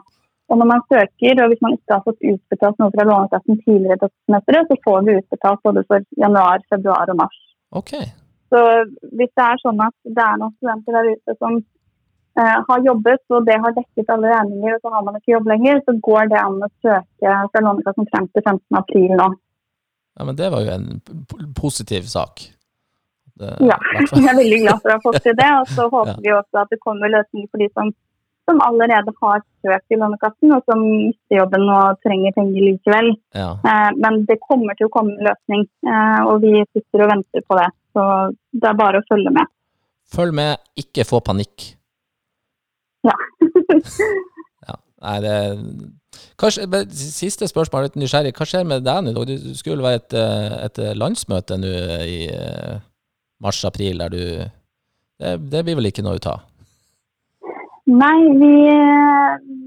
Og 0.49 0.59
når 0.61 0.69
man 0.71 0.83
søker, 0.93 1.41
og 1.41 1.49
hvis 1.51 1.63
man 1.65 1.75
ikke 1.75 1.97
har 1.97 2.03
fått 2.05 2.27
utbetalt 2.31 2.77
noe 2.79 2.93
fra 2.93 3.07
Lånekassen 3.09 3.63
tidligere 3.65 4.09
så 4.69 4.77
får 4.85 5.07
vi 5.07 5.17
utbetalt 5.19 5.63
både 5.65 5.83
for 5.89 6.05
januar, 6.21 6.61
februar 6.69 7.09
og 7.09 7.17
mars. 7.23 7.39
Okay. 7.81 8.05
Så 8.55 8.65
hvis 9.19 9.31
det 9.35 9.45
er 9.45 9.59
sånn 9.59 9.81
at 9.83 9.95
det 10.07 10.23
er 10.23 10.37
noen 10.39 10.53
studenter 10.55 10.95
der 10.95 11.09
ute 11.11 11.35
som 11.35 11.57
eh, 11.59 12.57
har 12.69 12.85
jobbet, 12.87 13.23
og 13.35 13.47
det 13.49 13.57
har 13.65 13.75
dekket 13.75 14.13
alle 14.15 14.31
regninger, 14.31 14.77
og 14.77 14.85
så 14.85 14.93
har 14.93 15.03
man 15.07 15.17
ikke 15.19 15.33
jobb 15.33 15.49
lenger, 15.51 15.81
så 15.83 15.95
går 16.07 16.29
det 16.31 16.39
an 16.39 16.61
å 16.63 16.71
søke 16.85 17.33
fra 17.51 17.63
Lånekassen 17.65 18.07
frem 18.13 18.29
til 18.31 18.45
15. 18.45 18.61
april 18.79 19.15
nå. 19.19 19.27
Ja, 20.15 20.23
Men 20.23 20.39
det 20.39 20.51
var 20.53 20.63
jo 20.63 20.71
en 20.71 21.01
positiv 21.59 22.07
sak. 22.07 22.45
Det, 23.35 23.51
ja, 23.67 23.75
jeg 24.15 24.23
er 24.23 24.37
veldig 24.39 24.61
glad 24.63 24.79
for 24.79 24.93
å 24.93 24.95
ha 24.95 25.03
fått 25.03 25.23
til 25.27 25.35
det. 25.35 25.51
Og 25.59 25.73
så 25.75 25.89
håper 25.97 26.13
ja. 26.13 26.21
vi 26.23 26.35
også 26.37 26.63
at 26.63 26.71
det 26.71 26.79
kommer 26.85 27.11
løsninger 27.11 27.51
for 27.51 27.63
de 27.63 27.67
som, 27.73 27.91
som 28.45 28.61
allerede 28.61 29.13
har 29.21 29.41
søkt 29.65 29.93
i 29.93 29.97
Lånekassen, 29.99 30.53
og 30.55 30.65
som 30.69 30.81
mister 30.85 31.39
jobben 31.39 31.65
og 31.73 31.99
trenger 32.05 32.35
penger 32.37 32.67
likevel. 32.67 33.11
Ja. 33.37 33.49
Eh, 33.65 33.91
men 34.01 34.21
det 34.29 34.37
kommer 34.45 34.77
til 34.77 34.89
å 34.89 34.93
komme 34.93 35.15
en 35.15 35.27
løsning, 35.29 35.65
eh, 35.89 36.21
og 36.29 36.45
vi 36.45 36.53
sitter 36.75 37.05
og 37.05 37.11
venter 37.13 37.45
på 37.45 37.59
det. 37.59 37.67
Så 37.95 38.05
det 38.53 38.69
er 38.69 38.79
bare 38.81 39.01
å 39.01 39.07
følge 39.09 39.33
med. 39.33 39.51
Følg 40.15 40.37
med, 40.37 40.61
ikke 40.77 41.07
få 41.09 41.21
panikk. 41.25 41.71
Ja. 43.05 43.15
ja. 44.69 44.79
Nei, 45.05 45.19
det 45.25 45.37
Kanskje, 46.39 46.63
siste 46.95 47.47
spørsmål, 47.47 47.89
litt 47.89 47.97
nysgjerrig. 47.99 48.31
Hva 48.37 48.45
skjer 48.47 48.63
med 48.67 48.85
deg 48.87 49.01
nå? 49.03 49.23
Det 49.27 49.57
skulle 49.59 49.83
være 49.83 49.99
et, 49.99 50.13
eh, 50.15 50.53
et 50.67 50.79
landsmøte 50.95 51.57
nå 51.59 51.73
i 52.07 52.19
mars-april 53.43 53.99
der 53.99 54.13
du 54.13 54.21
det, 55.19 55.37
det, 55.51 55.63
blir 55.63 55.77
vel 55.79 55.89
ikke 55.89 56.03
noe 56.05 56.19
ut 56.19 56.27
av? 56.27 56.43
Nei, 57.86 58.21
vi, 58.41 58.55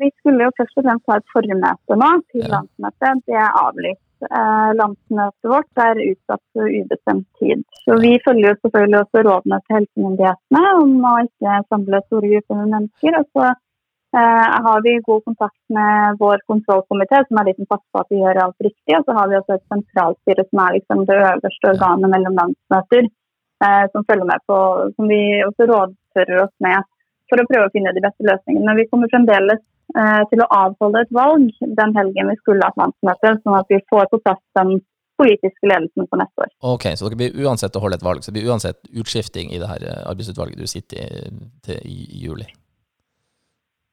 vi, 0.00 0.10
skulle 0.18 0.48
jo 0.48 0.54
først 0.58 0.80
og 0.80 0.86
fremst 0.86 1.10
ha 1.10 1.18
et 1.20 1.32
formøte 1.34 1.98
nå 2.00 2.08
til 2.32 2.42
ja. 2.42 2.48
landsmøtet. 2.56 3.20
Det 3.30 3.36
er 3.38 3.60
avlyst. 3.60 4.02
Eh, 4.26 4.70
landsmøtet 4.74 5.50
vårt 5.52 5.82
er 5.84 6.00
utsatt 6.02 6.42
for 6.56 6.66
ubestemt 6.80 7.28
tid. 7.38 7.62
Så 7.84 7.94
vi 8.02 8.16
følger 8.24 8.48
jo 8.50 8.56
selvfølgelig 8.58 8.98
også 9.04 9.22
rådene 9.28 9.60
til 9.62 9.78
helsemyndighetene 9.78 10.64
om 10.80 11.06
å 11.12 11.14
ikke 11.28 11.60
samle 11.68 12.02
store 12.08 12.32
grupper 12.34 12.60
med 12.64 12.74
mennesker. 12.74 13.20
Og 13.20 13.30
så 13.30 13.46
eh, 13.52 14.58
har 14.66 14.84
vi 14.88 14.96
god 15.06 15.24
kontakt 15.30 15.62
med 15.78 16.18
vår 16.24 16.42
kontrollkomité, 16.50 17.22
som 17.28 17.38
er 17.38 17.48
de 17.52 17.56
som 17.60 17.70
passer 17.70 17.88
på 17.94 18.02
at 18.02 18.12
vi 18.16 18.22
gjør 18.24 18.44
alt 18.48 18.68
riktig. 18.70 18.98
Og 18.98 19.06
så 19.06 19.18
har 19.20 19.30
vi 19.30 19.38
også 19.38 19.60
et 19.60 19.66
sentralstyre 19.76 20.48
som 20.50 20.66
er 20.66 20.78
liksom 20.80 21.06
det 21.06 21.22
øverste 21.22 21.74
organet 21.76 22.16
mellom 22.18 22.42
landsmøter 22.42 23.06
eh, 23.06 23.84
som 23.94 24.10
følger 24.10 24.32
med 24.34 24.48
på, 24.50 24.62
som 24.98 25.12
vi 25.14 25.24
også 25.46 25.70
rådfører 25.70 26.46
oss 26.48 26.56
med 26.66 26.94
for 27.30 27.40
å 27.40 27.48
prøve 27.48 27.68
å 27.68 27.74
finne 27.74 27.94
de 27.96 28.04
beste 28.04 28.26
løsningene. 28.26 28.66
Men 28.66 28.80
vi 28.80 28.86
kommer 28.90 29.10
fremdeles 29.12 29.60
eh, 29.60 30.22
til 30.30 30.44
å 30.44 30.50
avholde 30.58 31.04
et 31.04 31.16
valg 31.16 31.50
den 31.80 31.96
helgen 31.98 32.32
vi 32.32 32.38
skulle 32.42 32.68
hatt 32.68 32.78
landsmøte, 32.80 33.34
sånn 33.42 33.58
at 33.58 33.72
vi 33.72 33.82
får 33.90 34.08
på 34.12 34.22
plass 34.24 34.42
den 34.58 34.78
politiske 35.18 35.66
ledelsen 35.66 36.06
for 36.06 36.20
neste 36.20 36.44
år. 36.44 36.52
Ok, 36.74 36.86
Så 36.94 37.08
dere 37.08 37.18
blir 37.18 37.42
uansett 37.44 37.76
å 37.76 37.82
holde 37.82 37.98
et 37.98 38.06
valg, 38.06 38.22
så 38.22 38.30
det 38.30 38.38
blir 38.38 38.52
uansett 38.52 38.78
utskifting 39.02 39.50
i 39.50 39.60
det 39.60 39.70
her 39.70 39.84
eh, 39.88 40.06
arbeidsutvalget 40.10 40.60
du 40.60 40.70
sitter 40.70 41.02
i, 41.02 41.34
til, 41.66 41.82
i, 41.82 41.98
juli? 42.22 42.46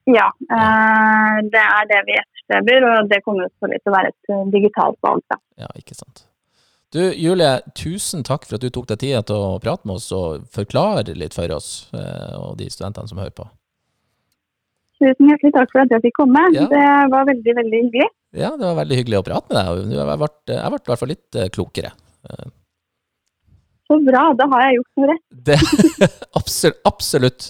Ja, 0.06 0.30
eh, 0.30 1.40
det 1.50 1.66
er 1.66 1.90
det 1.90 2.04
vi 2.10 2.20
etterstreber, 2.22 2.88
og 2.92 3.10
det 3.10 3.24
kommer 3.26 3.50
selvfølgelig 3.50 3.82
til 3.82 3.94
å 3.94 3.98
være 3.98 4.14
et 4.14 4.34
eh, 4.36 4.48
digitalt 4.54 5.02
valg. 5.08 5.26
Da. 5.34 5.42
Ja, 5.66 5.72
ikke 5.82 5.98
sant. 5.98 6.28
Du 6.94 7.02
Julie, 7.02 7.60
tusen 7.76 8.24
takk 8.26 8.46
for 8.46 8.58
at 8.58 8.64
du 8.64 8.70
tok 8.74 8.88
deg 8.92 9.02
tida 9.02 9.22
til 9.26 9.40
å 9.42 9.60
prate 9.64 9.88
med 9.88 9.98
oss 9.98 10.12
og 10.16 10.46
forklare 10.54 11.16
litt 11.18 11.36
for 11.36 11.52
oss 11.56 11.88
eh, 11.96 12.36
og 12.38 12.60
de 12.60 12.70
studentene 12.72 13.10
som 13.10 13.20
hører 13.20 13.34
på. 13.36 13.48
Tusen 15.02 15.32
hjertelig 15.32 15.52
takk 15.58 15.74
for 15.74 15.84
at 15.84 15.92
jeg 15.92 16.06
fikk 16.06 16.20
komme. 16.22 16.46
Ja. 16.56 16.70
Det 16.72 16.86
var 17.12 17.28
veldig, 17.28 17.56
veldig 17.58 17.82
hyggelig. 17.88 18.08
Ja, 18.36 18.54
det 18.56 18.64
var 18.64 18.78
veldig 18.80 19.00
hyggelig 19.02 19.20
å 19.20 19.26
prate 19.28 19.52
med 19.52 19.60
deg. 19.60 19.98
Jeg 19.98 20.22
ble, 20.22 20.30
i 20.56 20.88
hvert 20.88 21.02
fall 21.02 21.12
litt 21.12 21.40
eh, 21.40 21.52
klokere. 21.52 21.92
Så 23.86 24.00
bra, 24.02 24.22
da 24.38 24.48
har 24.54 24.64
jeg 24.66 24.80
gjort 24.80 25.02
noe 25.02 25.12
rett. 25.12 25.26
Det, 25.50 25.60
absolutt. 26.40 26.80
absolutt. 26.90 27.50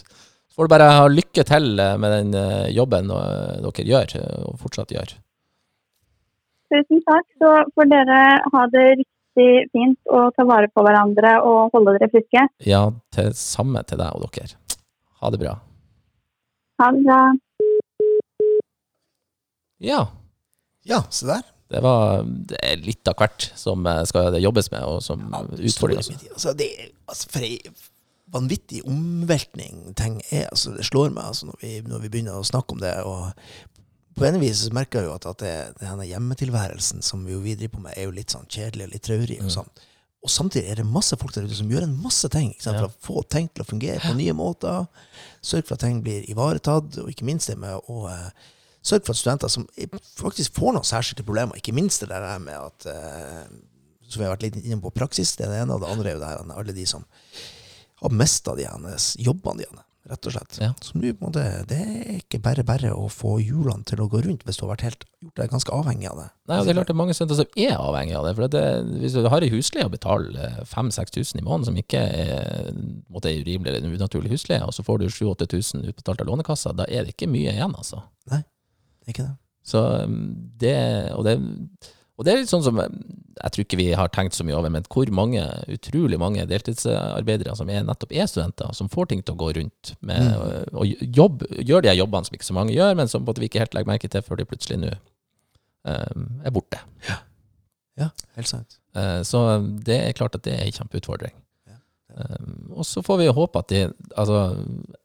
Så 0.49 0.57
får 0.57 0.67
du 0.67 0.73
bare 0.73 0.89
ha 0.97 1.05
lykke 1.11 1.45
til 1.47 1.69
med 2.01 2.11
den 2.15 2.36
jobben 2.73 3.11
dere 3.11 3.86
gjør, 3.88 4.17
og 4.49 4.57
fortsatt 4.63 4.91
gjør. 4.95 5.13
Tusen 6.73 7.03
takk. 7.05 7.27
Så 7.39 7.51
får 7.77 7.91
dere 7.93 8.19
ha 8.51 8.63
det 8.73 8.86
riktig 8.89 9.14
riktig 9.36 9.71
fint 9.71 9.99
å 10.07 10.31
ta 10.36 10.45
vare 10.45 10.69
på 10.71 10.83
hverandre 10.83 11.39
og 11.43 11.73
holde 11.73 11.97
dere 11.97 12.09
friske. 12.11 12.47
Ja, 12.65 12.91
det 13.15 13.36
samme 13.36 13.83
til 13.83 13.97
deg 13.97 14.13
og 14.15 14.29
dere. 14.33 14.55
Ha 15.21 15.29
det 15.31 15.39
bra. 15.39 15.59
Ha 16.79 16.91
det 16.91 17.03
bra. 17.05 17.19
Ja. 19.79 20.07
Ja, 20.83 21.03
se 21.09 21.25
der. 21.25 21.43
Det 21.67 21.81
var 21.81 22.23
det 22.23 22.59
er 22.61 22.77
litt 22.77 23.07
av 23.09 23.17
hvert 23.17 23.49
som 23.57 23.86
eh, 23.89 24.03
skal 24.05 24.38
jobbes 24.38 24.69
med, 24.71 24.83
og 24.86 25.01
som 25.01 25.23
ja, 25.33 25.41
utfordrer. 25.57 25.97
Altså, 25.97 26.53
det 26.53 26.67
er 26.77 26.91
altså, 27.09 27.29
for 27.33 27.45
ei 27.45 27.57
vanvittig 28.36 28.83
omveltning 28.86 29.95
ting 29.97 30.19
er. 30.29 30.45
Altså, 30.51 30.75
det 30.75 30.86
slår 30.86 31.09
meg 31.15 31.25
altså, 31.25 31.49
når, 31.49 31.57
vi, 31.61 31.79
når 31.89 32.03
vi 32.03 32.11
begynner 32.13 32.38
å 32.38 32.45
snakke 32.45 32.77
om 32.77 32.83
det. 32.83 32.93
og 33.01 33.31
på 34.16 34.26
en 34.28 34.39
vis 34.39 34.63
merker 34.76 35.03
jeg 35.03 35.09
jo 35.09 35.18
at, 35.18 35.28
at 35.28 35.41
det, 35.43 35.55
denne 35.82 36.07
hjemmetilværelsen 36.07 37.03
som 37.03 37.26
vi, 37.26 37.34
jo 37.36 37.41
vi 37.43 37.57
driver 37.57 37.76
på 37.76 37.84
med, 37.84 37.97
er 37.97 38.07
jo 38.07 38.16
litt 38.16 38.32
sånn 38.32 38.47
kjedelig 38.47 38.88
og 38.88 38.95
litt 38.95 39.05
traurig. 39.07 39.38
Og, 39.41 39.49
mm. 39.49 39.53
sånn. 39.57 39.70
og 40.24 40.32
samtidig 40.32 40.72
er 40.72 40.82
det 40.82 40.88
masse 40.88 41.20
folk 41.20 41.36
der 41.36 41.49
ute 41.49 41.57
som 41.59 41.72
gjør 41.72 41.88
en 41.88 41.97
masse 42.01 42.30
ting 42.34 42.53
for 42.61 42.88
å 42.88 42.91
få 43.07 43.26
ting 43.36 43.49
til 43.51 43.66
å 43.66 43.70
fungere 43.70 43.99
på 44.03 44.16
nye 44.18 44.36
måter. 44.38 44.88
Sørge 45.43 45.68
for 45.68 45.78
at 45.78 45.84
ting 45.84 45.99
blir 46.05 46.28
ivaretatt, 46.32 47.01
og 47.03 47.11
ikke 47.11 47.28
minst 47.28 47.51
det 47.51 47.57
med 47.61 47.76
å 47.91 48.05
uh, 48.07 48.51
sørge 48.86 49.09
for 49.09 49.16
at 49.16 49.22
studenter 49.22 49.51
som 49.51 49.68
faktisk 50.22 50.55
får 50.57 50.78
noen 50.78 50.88
særskilte 50.88 51.28
problemer, 51.28 51.59
ikke 51.59 51.76
minst 51.76 52.05
det 52.05 52.13
der 52.13 52.39
med 52.43 52.55
at 52.55 52.88
uh, 52.88 53.43
som 54.07 54.22
vi 54.22 54.28
har 54.28 54.36
vært 54.36 54.47
litt 54.47 54.61
inne 54.63 54.80
på 54.82 54.93
praksis, 54.95 55.34
det 55.36 55.47
er 55.47 55.53
det 55.53 55.61
ene, 55.66 55.76
og 55.76 55.84
det 55.84 55.91
andre 55.91 56.11
er 56.11 56.16
jo 56.16 56.24
det 56.24 56.32
her, 56.32 56.55
alle 56.55 56.76
de 56.78 56.88
som 56.88 57.03
har 58.01 58.13
mista 58.13 58.53
jobbene 58.55 59.63
de 59.63 59.68
rett 60.10 60.28
og 60.30 60.36
slett. 60.36 60.58
Ja. 60.62 60.70
Som 60.86 61.01
du, 61.01 61.08
måte, 61.20 61.41
det 61.70 61.78
er 61.82 62.18
ikke 62.20 62.39
bare 62.43 62.66
bare 62.68 62.91
å 62.93 63.08
få 63.12 63.36
hjulene 63.41 63.86
til 63.89 64.03
å 64.03 64.08
gå 64.12 64.22
rundt 64.26 64.45
hvis 64.45 64.60
du 64.60 64.66
har 64.66 64.74
vært 64.76 64.86
helt, 64.86 65.06
gjort 65.24 65.41
deg 65.41 65.53
ganske 65.53 65.74
avhengig 65.74 66.10
av 66.12 66.20
det. 66.22 66.28
Nei, 66.51 66.60
og 66.60 66.68
det 66.68 66.74
er 66.74 66.78
klart 66.80 66.91
det 66.91 66.95
er 66.95 66.99
mange 67.01 67.16
studenter 67.18 67.39
som 67.39 67.62
er 67.66 67.74
avhengig 67.80 68.18
av 68.20 68.28
det. 68.28 68.36
for 68.38 68.56
det, 68.56 68.64
Hvis 69.01 69.18
du 69.18 69.30
har 69.34 69.47
en 69.47 69.56
husleie 69.56 69.88
å 69.89 69.93
betale 69.93 70.51
5000-6000 70.70 71.41
i 71.41 71.45
måneden, 71.47 71.70
som 71.72 71.82
ikke 71.82 72.03
er, 72.06 72.70
måte, 73.10 73.32
er 73.32 73.41
urimelig 73.41 73.74
eller 73.74 73.97
unaturlig 73.97 74.36
husleie, 74.36 74.62
og 74.66 74.76
så 74.78 74.86
får 74.86 75.01
du 75.01 75.08
7000-8000 75.10 75.89
utbetalt 75.89 76.22
av 76.22 76.30
Lånekassa, 76.30 76.76
da 76.78 76.86
er 76.86 77.08
det 77.08 77.16
ikke 77.16 77.32
mye 77.32 77.56
igjen, 77.56 77.74
altså. 77.74 78.06
Nei, 78.30 78.43
det 79.01 79.10
er 79.10 79.18
ikke 79.18 79.30
det. 79.32 79.36
Så 79.66 79.82
um, 80.06 80.20
det, 80.62 80.78
og 81.18 81.26
det 81.26 81.39
og 82.16 82.24
det 82.24 82.32
er 82.32 82.41
litt 82.41 82.51
sånn 82.51 82.64
som 82.64 82.80
jeg 83.36 83.51
tror 83.51 83.65
ikke 83.65 83.79
vi 83.79 83.88
har 83.97 84.11
tenkt 84.15 84.38
så 84.38 84.45
mye 84.47 84.55
over, 84.55 84.71
men 84.71 84.86
hvor 84.91 85.09
mange, 85.15 85.43
utrolig 85.71 86.19
mange 86.21 86.45
deltidsarbeidere 86.49 87.55
som 87.59 87.69
er, 87.71 87.83
nettopp 87.83 88.13
er 88.15 88.29
studenter, 88.31 88.71
som 88.77 88.89
får 88.91 89.11
ting 89.11 89.23
til 89.25 89.36
å 89.36 89.41
gå 89.41 89.49
rundt 89.57 89.91
med 89.99 90.29
mm. 90.31 90.77
og 90.77 91.03
jobb, 91.17 91.43
gjør 91.59 91.83
de 91.83 91.95
jobbene 91.97 92.29
som 92.29 92.38
ikke 92.38 92.47
så 92.47 92.55
mange 92.55 92.75
gjør, 92.75 92.95
men 92.99 93.11
som 93.11 93.27
vi 93.27 93.49
ikke 93.49 93.65
helt 93.65 93.75
legger 93.75 93.91
merke 93.91 94.11
til 94.11 94.23
før 94.23 94.39
de 94.39 94.47
plutselig 94.47 94.79
nå 94.81 94.93
um, 95.86 96.27
er 96.45 96.53
borte. 96.55 96.79
Ja. 97.09 97.17
ja, 97.99 98.11
helt 98.38 98.51
sant. 98.51 98.77
Uh, 98.95 99.19
så 99.27 99.41
det 99.86 99.97
er 100.01 100.15
klart 100.17 100.38
at 100.38 100.45
det 100.47 100.55
er 100.55 100.63
en 100.65 100.77
kjempeutfordring. 100.77 101.36
Ja. 101.67 101.79
Um, 102.15 102.77
og 102.79 102.88
så 102.88 103.03
får 103.03 103.19
vi 103.19 103.33
håpe 103.36 103.59
at 103.59 103.73
de 103.73 103.81
Altså, 104.15 104.45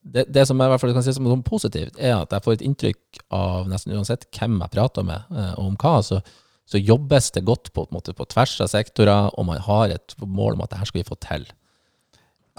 det, 0.07 0.29
det 0.31 0.47
som 0.47 0.61
jeg 0.61 0.71
i 0.71 0.73
hvert 0.75 0.85
fall 0.85 0.95
kan 0.95 1.07
si 1.07 1.17
som 1.17 1.27
noe 1.27 1.43
positivt, 1.43 1.99
er 1.99 2.21
at 2.21 2.31
jeg 2.31 2.47
får 2.47 2.61
et 2.61 2.69
inntrykk 2.69 3.25
av 3.35 3.67
nesten 3.71 3.97
uansett 3.97 4.29
hvem 4.37 4.61
jeg 4.63 4.75
prater 4.77 5.07
med, 5.07 5.27
uh, 5.35 5.57
og 5.59 5.73
om 5.73 5.81
hva, 5.81 5.99
så, 6.07 6.23
så 6.71 6.79
jobbes 6.79 7.33
det 7.35 7.43
godt 7.49 7.73
på, 7.75 7.85
på, 7.85 7.95
måte, 7.97 8.15
på 8.15 8.27
tvers 8.31 8.53
av 8.63 8.71
sektorer, 8.71 9.33
og 9.35 9.49
man 9.49 9.59
har 9.67 9.97
et 9.97 10.15
mål 10.23 10.55
om 10.55 10.63
at 10.65 10.71
det 10.73 10.79
her 10.83 10.91
skal 10.91 11.03
vi 11.03 11.09
få 11.09 11.19
til. 11.25 11.49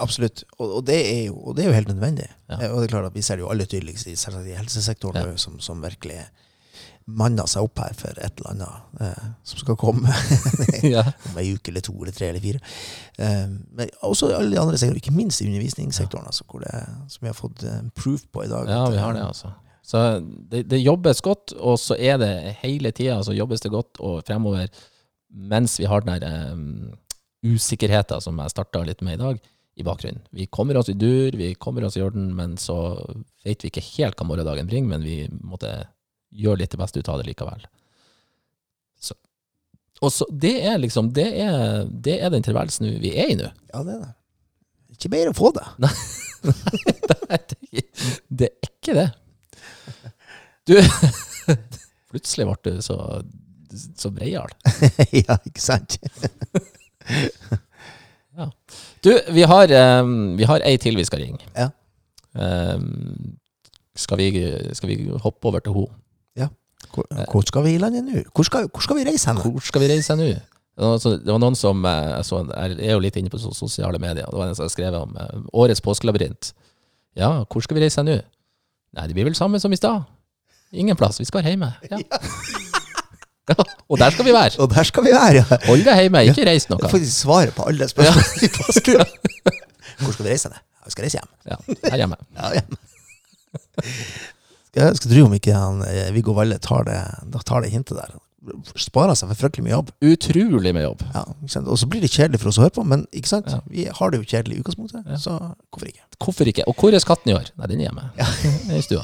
Absolutt. 0.01 0.43
Og, 0.57 0.67
og, 0.79 0.85
det 0.87 0.99
er 0.99 1.23
jo, 1.29 1.37
og 1.39 1.55
det 1.55 1.63
er 1.65 1.71
jo 1.71 1.77
helt 1.77 1.91
nødvendig. 1.91 2.27
Ja. 2.49 2.57
Eh, 2.59 2.71
Og 2.73 2.81
det 2.81 2.89
er 2.89 2.93
klart 2.95 3.09
at 3.11 3.15
vi 3.17 3.23
ser 3.25 3.39
det 3.39 3.45
jo 3.45 3.51
aller 3.53 3.69
tydeligst 3.69 4.07
i, 4.11 4.15
i 4.15 4.57
helsesektoren, 4.57 5.21
Ja. 5.31 5.37
som, 5.37 5.59
som 5.63 5.83
virkelig 5.83 6.19
manner 7.11 7.47
seg 7.49 7.65
opp 7.65 7.79
her 7.81 7.95
for 7.97 8.19
et 8.21 8.37
eller 8.39 8.51
annet 8.53 9.01
eh, 9.03 9.23
som 9.47 9.59
skal 9.59 9.77
komme 9.79 10.11
ja. 10.95 11.01
om 11.31 11.39
ei 11.41 11.49
uke 11.55 11.71
eller 11.73 11.83
to 11.83 11.95
eller 11.97 12.13
tre 12.15 12.29
eller 12.29 12.43
fire. 12.43 12.61
Eh, 13.17 13.47
men 13.73 13.91
også 14.05 14.29
alle 14.35 14.53
de 14.53 14.59
andre 14.61 14.77
sektorene, 14.77 15.01
ikke 15.01 15.15
minst 15.15 15.41
i 15.41 15.47
undervisningssektoren, 15.49 16.29
altså, 16.29 16.45
hvor 16.47 16.63
det, 16.63 16.71
som 17.11 17.25
vi 17.25 17.31
har 17.31 17.37
fått 17.37 17.65
eh, 17.67 17.81
proof 17.97 18.27
på 18.31 18.45
i 18.45 18.51
dag. 18.51 18.69
Ja, 18.69 18.85
vi 18.93 18.99
eh, 18.99 19.03
har 19.03 19.17
det, 19.17 19.25
altså. 19.25 19.51
Så 19.91 19.99
det, 20.23 20.63
det 20.71 20.79
jobbes 20.79 21.19
godt, 21.25 21.51
og 21.59 21.75
så 21.81 21.97
er 21.99 22.19
det 22.21 22.55
hele 22.61 22.93
tida 22.95 23.17
så 23.25 23.35
jobbes 23.35 23.63
det 23.63 23.73
godt, 23.73 23.99
og 23.99 24.21
fremover, 24.27 24.69
mens 25.31 25.79
vi 25.81 25.87
har 25.89 26.05
den 26.05 26.21
der 26.21 26.53
um, 26.53 26.93
usikkerheten 27.43 28.23
som 28.23 28.39
jeg 28.39 28.53
starta 28.53 28.83
litt 28.87 29.03
med 29.03 29.17
i 29.17 29.21
dag, 29.21 29.41
i 29.75 29.85
bakgrunnen. 29.87 30.23
Vi 30.35 30.47
kommer 30.51 30.79
oss 30.79 30.91
i 30.91 30.95
dur, 30.95 31.35
vi 31.35 31.51
kommer 31.59 31.83
oss 31.87 31.97
i 31.99 32.03
orden, 32.05 32.29
men 32.37 32.55
så 32.59 32.77
vet 33.43 33.63
vi 33.63 33.71
ikke 33.71 33.83
helt 33.97 34.19
hva 34.19 34.29
morgendagen 34.29 34.69
bringer, 34.69 34.93
men 34.93 35.07
vi 35.07 35.17
måtte 35.43 35.71
gjøre 36.31 36.63
litt 36.63 36.73
det 36.75 36.79
beste 36.79 37.01
ut 37.01 37.11
av 37.11 37.19
det 37.19 37.27
likevel. 37.27 37.61
Så. 39.01 39.17
Og 39.99 40.13
så, 40.15 40.27
det 40.31 40.55
er 40.71 40.79
liksom, 40.79 41.11
det 41.17 41.27
er, 41.43 41.83
det 41.91 42.17
er 42.21 42.31
den 42.31 42.47
tilværelsen 42.47 42.87
vi 43.03 43.11
er 43.11 43.33
i 43.33 43.39
nå. 43.39 43.51
Ja, 43.73 43.83
det 43.87 43.97
er 43.97 44.03
det. 44.05 44.13
Ikke 44.95 45.11
mer 45.11 45.31
å 45.31 45.35
få 45.35 45.51
det. 45.55 45.67
det 48.39 48.51
er 48.51 48.71
ikke 48.71 48.95
det. 48.95 49.09
Du, 50.67 50.75
plutselig 52.11 52.47
ble 52.47 52.57
du 52.65 52.81
så, 52.85 52.97
så 53.97 54.11
breial. 54.13 54.53
ja, 55.25 55.37
ikke 55.45 55.63
sant? 55.63 55.99
Du, 59.03 59.11
vi 59.35 59.43
har, 59.45 59.71
um, 60.01 60.37
vi 60.39 60.45
har 60.47 60.63
ei 60.65 60.77
til 60.81 60.95
vi 60.97 61.03
skal 61.05 61.19
ringe. 61.19 61.43
Ja. 61.51 61.67
Um, 62.33 63.35
skal, 63.93 64.21
vi, 64.21 64.29
skal 64.73 64.89
vi 64.89 64.95
hoppe 65.11 65.49
over 65.49 65.59
til 65.59 65.75
henne? 65.75 65.99
Hvor, 66.93 67.05
hvor 67.31 67.41
skal 67.45 67.63
vi 67.63 67.75
i 67.75 67.77
landet 67.77 68.03
nå? 68.03 68.23
Hvor 68.35 68.43
skal, 68.43 68.67
hvor 68.71 68.83
skal 68.83 68.97
vi 68.97 69.05
reise 69.07 69.29
hen? 69.29 69.37
Hvor 69.37 69.63
skal 69.63 69.83
vi 69.83 69.91
reise 69.91 70.15
nå? 70.17 70.31
Det 70.81 71.27
var, 71.27 71.39
noen 71.39 71.55
som 71.55 71.85
eh, 71.85 72.07
jeg, 72.15 72.25
så, 72.25 72.41
jeg 72.47 72.77
er 72.87 72.95
jo 72.95 73.03
litt 73.03 73.17
inne 73.19 73.29
på 73.29 73.39
sosiale 73.41 73.99
medier. 73.99 74.25
Det 74.25 74.39
var 74.39 74.49
en 74.49 74.57
som 74.57 74.69
skrev 74.71 74.95
om 74.97 75.17
eh, 75.19 75.43
årets 75.53 75.83
påskelabyrint. 75.83 76.53
Ja, 77.19 77.43
hvor 77.43 77.63
skal 77.63 77.77
vi 77.77 77.83
reise 77.85 78.03
nå? 78.07 78.17
Nei, 78.97 79.07
det 79.07 79.15
blir 79.15 79.27
vel 79.27 79.37
samme 79.37 79.59
som 79.61 79.71
i 79.71 79.79
stad. 79.79 80.07
Ingen 80.73 80.95
plass. 80.99 81.19
Vi 81.19 81.25
skal 81.25 81.41
være 81.43 81.55
hjemme. 81.55 81.73
Ja. 81.91 81.97
Ja, 83.49 83.55
og 83.89 83.97
der 83.99 84.09
skal 84.13 84.25
vi 84.25 84.31
være. 84.31 84.51
Og 84.63 84.69
der 84.71 84.83
skal 84.87 85.03
vi 85.03 85.09
være, 85.11 85.31
ja. 85.41 85.57
Hold 85.65 85.81
deg 85.83 85.97
hjemme, 86.05 86.21
ikke 86.29 86.43
reis 86.47 86.69
noe. 86.69 86.77
Jeg 86.85 86.91
faktisk 86.93 87.15
svaret 87.25 87.51
på 87.57 87.65
alle 87.67 87.87
spørsmål 87.89 88.45
i 88.45 88.49
påsken. 88.53 89.01
Hvor 90.05 90.13
skal 90.13 90.25
du 90.25 90.29
reise 90.29 90.51
deg? 90.53 90.61
Jeg 90.85 90.93
skal 90.93 91.03
reise 91.07 91.19
hjem. 91.19 91.31
Ja, 91.49 91.57
her 91.89 91.97
hjemme. 92.03 92.19
Ja, 92.37 92.51
hjemme. 92.55 92.77
Skal, 94.71 94.95
skal 95.01 95.11
tro 95.11 95.25
om 95.27 95.35
ikke 95.35 95.57
han, 95.57 95.81
eh, 95.89 96.13
Viggo 96.15 96.37
Valle 96.37 96.61
tar 96.63 96.85
det, 96.87 96.99
tar 97.49 97.65
det 97.65 97.73
hintet 97.73 97.97
der. 97.99 98.15
Sparer 98.79 99.17
seg 99.19 99.33
for 99.33 99.41
fryktelig 99.43 99.67
mye 99.67 99.75
jobb. 99.75 99.91
Utrolig 100.13 100.71
med 100.77 100.85
jobb. 100.87 101.03
Ja. 101.11 101.25
Og 101.65 101.77
så 101.81 101.89
blir 101.91 102.05
det 102.05 102.13
kjedelig 102.13 102.39
for 102.45 102.53
oss 102.53 102.61
å 102.61 102.67
høre 102.69 102.77
på, 102.79 102.85
men 102.87 103.03
ikke 103.11 103.33
sant? 103.35 103.51
Ja. 103.51 103.59
vi 103.67 103.89
har 103.99 104.13
det 104.13 104.21
jo 104.21 104.29
kjedelig 104.31 104.57
i 104.61 104.63
utgangspunktet, 104.63 105.03
Ja. 105.11 105.19
så 105.19 105.35
hvorfor 105.73 105.91
ikke? 105.91 106.07
Hvorfor 106.23 106.53
ikke? 106.55 106.69
Og 106.71 106.77
hvor 106.79 106.95
er 106.95 107.03
skatten 107.03 107.33
i 107.33 107.35
år? 107.35 107.51
Nei, 107.57 107.67
den 107.73 107.81
er 107.83 107.89
hjemme. 107.89 108.07
Ja. 108.21 108.29
I 108.77 108.85
stua. 108.85 109.03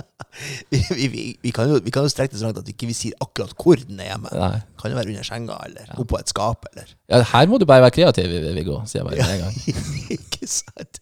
Vi, 0.70 0.78
vi, 1.10 1.22
vi, 1.42 1.50
kan 1.54 1.66
jo, 1.68 1.80
vi 1.82 1.90
kan 1.90 2.04
jo 2.06 2.10
strekke 2.12 2.32
det 2.32 2.38
så 2.40 2.46
langt 2.46 2.58
at 2.60 2.68
vi 2.68 2.72
ikke 2.76 2.94
sier 2.94 3.16
akkurat 3.24 3.50
hvor 3.58 3.80
den 3.80 3.98
er 4.00 4.12
hjemme. 4.12 4.30
Nei. 4.36 4.60
Kan 4.78 4.92
jo 4.92 4.98
være 5.00 5.10
under 5.10 5.26
senga, 5.26 5.56
eller 5.66 5.90
oppå 6.00 6.20
et 6.20 6.30
skap, 6.30 6.68
eller 6.70 6.92
Ja, 7.10 7.18
her 7.32 7.50
må 7.50 7.58
du 7.58 7.66
bare 7.68 7.82
være 7.82 7.96
kreativ, 7.98 8.30
Viggo, 8.54 8.78
sier 8.86 9.02
jeg 9.02 9.08
bare 9.08 9.18
med 9.18 9.34
en 9.34 9.42
gang. 9.42 9.58
Ikke 10.16 10.46
sant? 10.48 11.00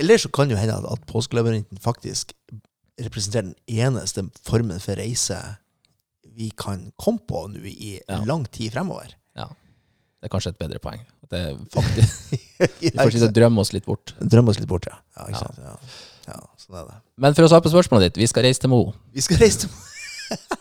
Eller 0.00 0.18
så 0.22 0.30
kan 0.34 0.50
jo 0.50 0.56
hende 0.58 0.78
at, 0.80 0.88
at 0.96 1.04
påskelabyrinten 1.10 1.78
faktisk 1.84 2.32
representerer 3.04 3.50
den 3.50 3.54
eneste 3.68 4.24
formen 4.48 4.80
for 4.82 4.96
reise 4.98 5.36
vi 6.36 6.50
kan 6.58 6.88
komme 7.00 7.20
på 7.28 7.46
nå 7.52 7.62
i 7.68 7.94
Ja. 8.08 8.18
lang 8.28 8.44
tid 8.52 8.72
fremover. 8.74 9.12
Ja. 9.36 9.46
Det 10.20 10.28
er 10.28 10.32
kanskje 10.32 10.50
et 10.56 10.58
bedre 10.60 10.80
poeng. 10.82 11.04
At 11.24 11.30
det 11.32 11.44
faktisk, 11.76 12.34
vi 12.80 12.90
får 12.96 13.32
drømme 13.36 13.60
oss 13.62 13.72
litt 13.76 13.86
bort. 13.88 14.12
Drømme 14.20 14.52
oss 14.52 14.60
litt 14.60 14.68
bort, 14.68 14.88
ja. 14.88 14.98
Ja, 15.16 15.28
ikke 15.30 15.44
sant? 15.44 15.60
Ja. 15.64 15.76
Ja, 16.26 16.40
sånn 16.60 16.80
er 16.80 16.88
det. 16.90 17.00
Men 17.22 17.36
for 17.36 17.46
å 17.46 17.50
svare 17.50 17.64
på 17.64 17.72
spørsmålet 17.74 18.10
ditt, 18.10 18.22
vi 18.24 18.30
skal 18.30 18.46
reise 18.48 18.62
til 18.62 18.72
Mo. 18.72 18.82
Vi 19.14 19.24
skal 19.24 19.40
reise 19.42 19.64
til 19.64 19.72
Mo. 19.72 19.76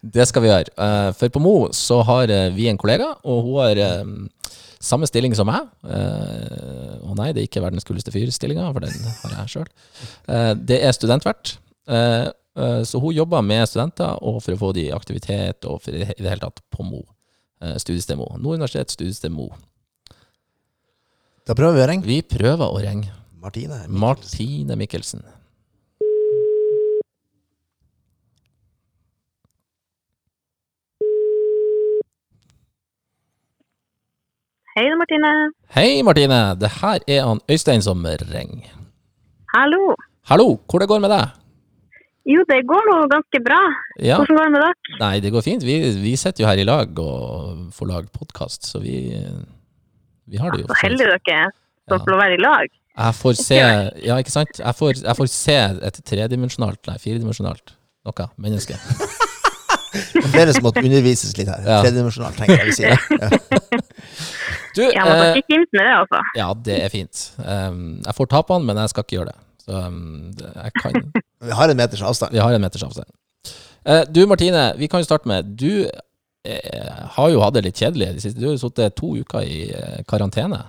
Det 0.00 0.26
skal 0.28 0.44
vi 0.44 0.50
gjøre. 0.50 0.72
Eh, 0.76 1.10
For 1.16 1.32
på 1.32 1.42
Mo 1.42 1.54
så 1.76 2.00
har 2.08 2.30
eh, 2.32 2.50
vi 2.54 2.68
en 2.70 2.78
kollega, 2.80 3.14
og 3.24 3.42
hun 3.46 3.60
har 3.62 3.80
eh, 3.80 4.12
samme 4.80 5.08
stilling 5.08 5.34
som 5.36 5.48
meg. 5.48 5.68
Og 5.84 7.16
nei, 7.18 7.30
det 7.36 7.42
er 7.42 7.48
ikke 7.48 7.62
verdens 7.64 7.84
kuleste 7.84 8.12
fyr-stillinga, 8.14 8.70
for 8.72 8.84
den 8.84 8.94
har 9.04 9.34
jeg 9.42 9.52
sjøl. 9.52 9.66
Det 10.56 10.78
er 10.80 10.94
studentvert. 10.96 11.52
Så 12.88 13.00
hun 13.02 13.12
jobber 13.12 13.44
med 13.44 13.68
studenter 13.68 14.16
og 14.24 14.38
for 14.40 14.56
å 14.56 14.60
få 14.62 14.70
de 14.72 14.86
i 14.86 14.94
aktivitet 14.96 15.68
og 15.68 15.82
for 15.84 15.92
i 15.92 16.00
det 16.06 16.16
hele 16.16 16.40
tatt 16.40 16.64
på 16.72 16.86
Mo. 16.86 17.02
Studiested 17.76 18.16
Mo. 18.16 18.30
Nord 18.40 18.56
universitet, 18.56 18.96
studiested 18.96 19.36
Mo. 19.36 19.50
Da 21.44 21.52
prøver 21.58 21.76
vi 21.76 21.84
å 21.84 21.90
ringe. 21.92 22.08
Vi 22.08 22.22
prøver 22.24 22.64
å 22.72 22.80
ringe 22.80 23.12
Martine. 23.40 23.86
Martine 23.88 24.76
Mikkelsen. 24.76 25.22
Hei, 34.76 34.84
det 34.86 34.92
er 34.94 35.00
Martine. 35.00 35.30
Hei, 35.74 35.88
Martine. 36.06 36.38
Det 36.60 36.70
her 36.80 37.02
er 37.16 37.24
han 37.26 37.40
Øystein 37.50 37.82
som 37.82 38.04
ringer. 38.06 38.70
Hallo. 39.54 39.94
Hallo, 40.30 40.48
hvor 40.70 40.78
det 40.78 40.88
går 40.88 41.00
med 41.02 41.10
deg? 41.10 41.32
Jo, 42.30 42.44
det 42.46 42.60
går 42.70 42.84
nå 42.86 42.96
ganske 43.10 43.40
bra. 43.42 43.58
Ja. 43.98 44.20
Hvordan 44.20 44.36
går 44.38 44.44
det 44.46 44.52
med 44.54 44.62
dere? 44.62 44.98
Nei, 45.00 45.14
det 45.24 45.32
går 45.34 45.42
fint. 45.42 45.64
Vi, 45.66 45.76
vi 46.04 46.12
sitter 46.20 46.44
jo 46.44 46.50
her 46.50 46.60
i 46.62 46.66
lag 46.68 47.00
og 47.02 47.72
får 47.74 47.90
lage 47.90 48.12
podkast, 48.14 48.68
så 48.70 48.78
vi, 48.84 48.94
vi 50.30 50.38
har 50.38 50.52
det 50.54 50.62
jo. 50.62 50.68
Så 50.70 50.78
heldige 50.84 51.08
dere 51.16 51.40
er 51.40 51.50
som 51.90 51.98
Ja. 51.98 52.04
får 52.06 52.20
være 52.22 52.36
i 52.38 52.42
lag. 52.44 52.76
Jeg 53.00 53.16
får 53.16 53.36
se 53.40 53.58
Ja, 53.58 54.16
ikke 54.20 54.32
sant? 54.32 54.60
Jeg 54.60 54.76
får, 54.76 55.02
jeg 55.02 55.16
får 55.16 55.28
se 55.32 55.58
et 55.88 56.00
tredimensjonalt, 56.06 56.80
nei, 56.88 56.96
firedimensjonalt 57.00 57.76
noe 58.08 58.26
menneske. 58.40 58.76
Flere 60.30 60.52
som 60.54 60.64
måtte 60.64 60.82
undervises 60.84 61.32
litt 61.38 61.48
her. 61.50 61.62
Ja. 61.66 61.80
Tredimensjonalt, 61.84 62.38
tenker 62.38 62.60
jeg 62.60 62.70
vi 62.70 62.78
sier. 62.78 62.98
Ja. 63.20 64.76
Du, 64.76 64.84
Jeg 64.84 65.02
må 65.02 65.10
eh, 65.10 65.36
ikke 65.40 65.56
kimse 65.56 65.74
med 65.74 65.82
det, 65.82 65.94
altså. 65.98 66.18
ja, 66.38 66.44
det 66.66 66.76
er 66.84 66.92
fint. 66.92 67.22
Um, 67.42 67.80
jeg 68.04 68.14
får 68.14 68.28
ta 68.30 68.40
på 68.46 68.54
han, 68.54 68.66
men 68.68 68.78
jeg 68.78 68.92
skal 68.92 69.02
ikke 69.02 69.16
gjøre 69.16 69.32
det. 69.32 69.38
Så 69.64 69.80
um, 69.82 70.28
jeg 70.38 70.74
kan 70.78 71.00
Vi 71.48 71.56
har 71.58 71.72
en 71.72 71.80
meters 71.80 72.04
avstand. 72.06 72.36
Vi 72.36 72.38
har 72.38 72.54
en 72.54 72.62
meters 72.62 72.84
avstand. 72.86 73.10
Eh, 73.82 74.04
du 74.14 74.22
Martine, 74.30 74.68
vi 74.78 74.86
kan 74.92 75.02
jo 75.02 75.08
starte 75.08 75.28
med 75.28 75.56
Du 75.58 75.88
eh, 75.88 77.02
har 77.16 77.30
jo 77.32 77.40
hatt 77.42 77.56
det 77.56 77.64
litt 77.66 77.82
kjedelig 77.82 78.06
i 78.06 78.16
det 78.18 78.24
siste. 78.24 78.38
Du 78.38 78.46
har 78.46 78.54
jo 78.54 78.62
sittet 78.62 78.94
to 79.00 79.14
uker 79.18 79.42
i 79.42 79.60
eh, 79.74 80.00
karantene. 80.08 80.62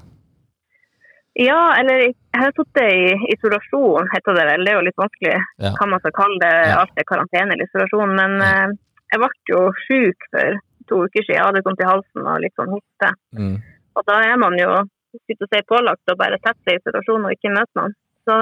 Ja, 1.40 1.74
eller 1.80 2.02
jeg 2.12 2.16
har 2.36 2.52
sittet 2.52 2.92
i 2.92 3.32
isolasjon, 3.36 4.10
heter 4.12 4.36
det 4.36 4.46
vel. 4.50 4.66
Det 4.66 4.72
er 4.74 4.80
jo 4.80 4.88
litt 4.88 5.00
vanskelig 5.00 5.36
Ja. 5.64 5.72
hva 5.80 5.88
man 5.88 6.00
skal 6.04 6.12
kalle 6.18 6.40
det. 6.44 6.52
Ja. 6.68 6.80
Alt 6.82 6.98
er 7.00 7.08
karantene 7.08 7.54
eller 7.56 7.66
isolasjon. 7.70 8.16
Men 8.16 8.32
Ja. 8.40 8.50
eh, 8.66 8.74
jeg 9.14 9.20
ble 9.20 9.30
jo 9.50 9.62
syk 9.88 10.28
for 10.32 10.60
to 10.90 10.96
uker 11.06 11.24
siden. 11.24 11.36
Jeg 11.40 11.46
hadde 11.46 11.64
vondt 11.64 11.82
i 11.82 11.88
halsen 11.88 12.28
og 12.28 12.42
litt 12.44 12.56
sånn 12.60 12.74
hoste. 12.76 13.14
Mm. 13.38 13.56
Og 13.96 14.04
da 14.08 14.20
er 14.28 14.38
man 14.38 14.58
jo 14.60 14.72
skulle 15.24 15.48
si, 15.52 15.62
pålagt 15.68 16.08
å 16.12 16.18
bare 16.18 16.38
sette 16.44 16.60
seg 16.68 16.76
i 16.76 16.80
isolasjon 16.84 17.26
og 17.26 17.32
ikke 17.32 17.56
møte 17.56 17.76
noen. 17.80 17.94
Så 18.28 18.36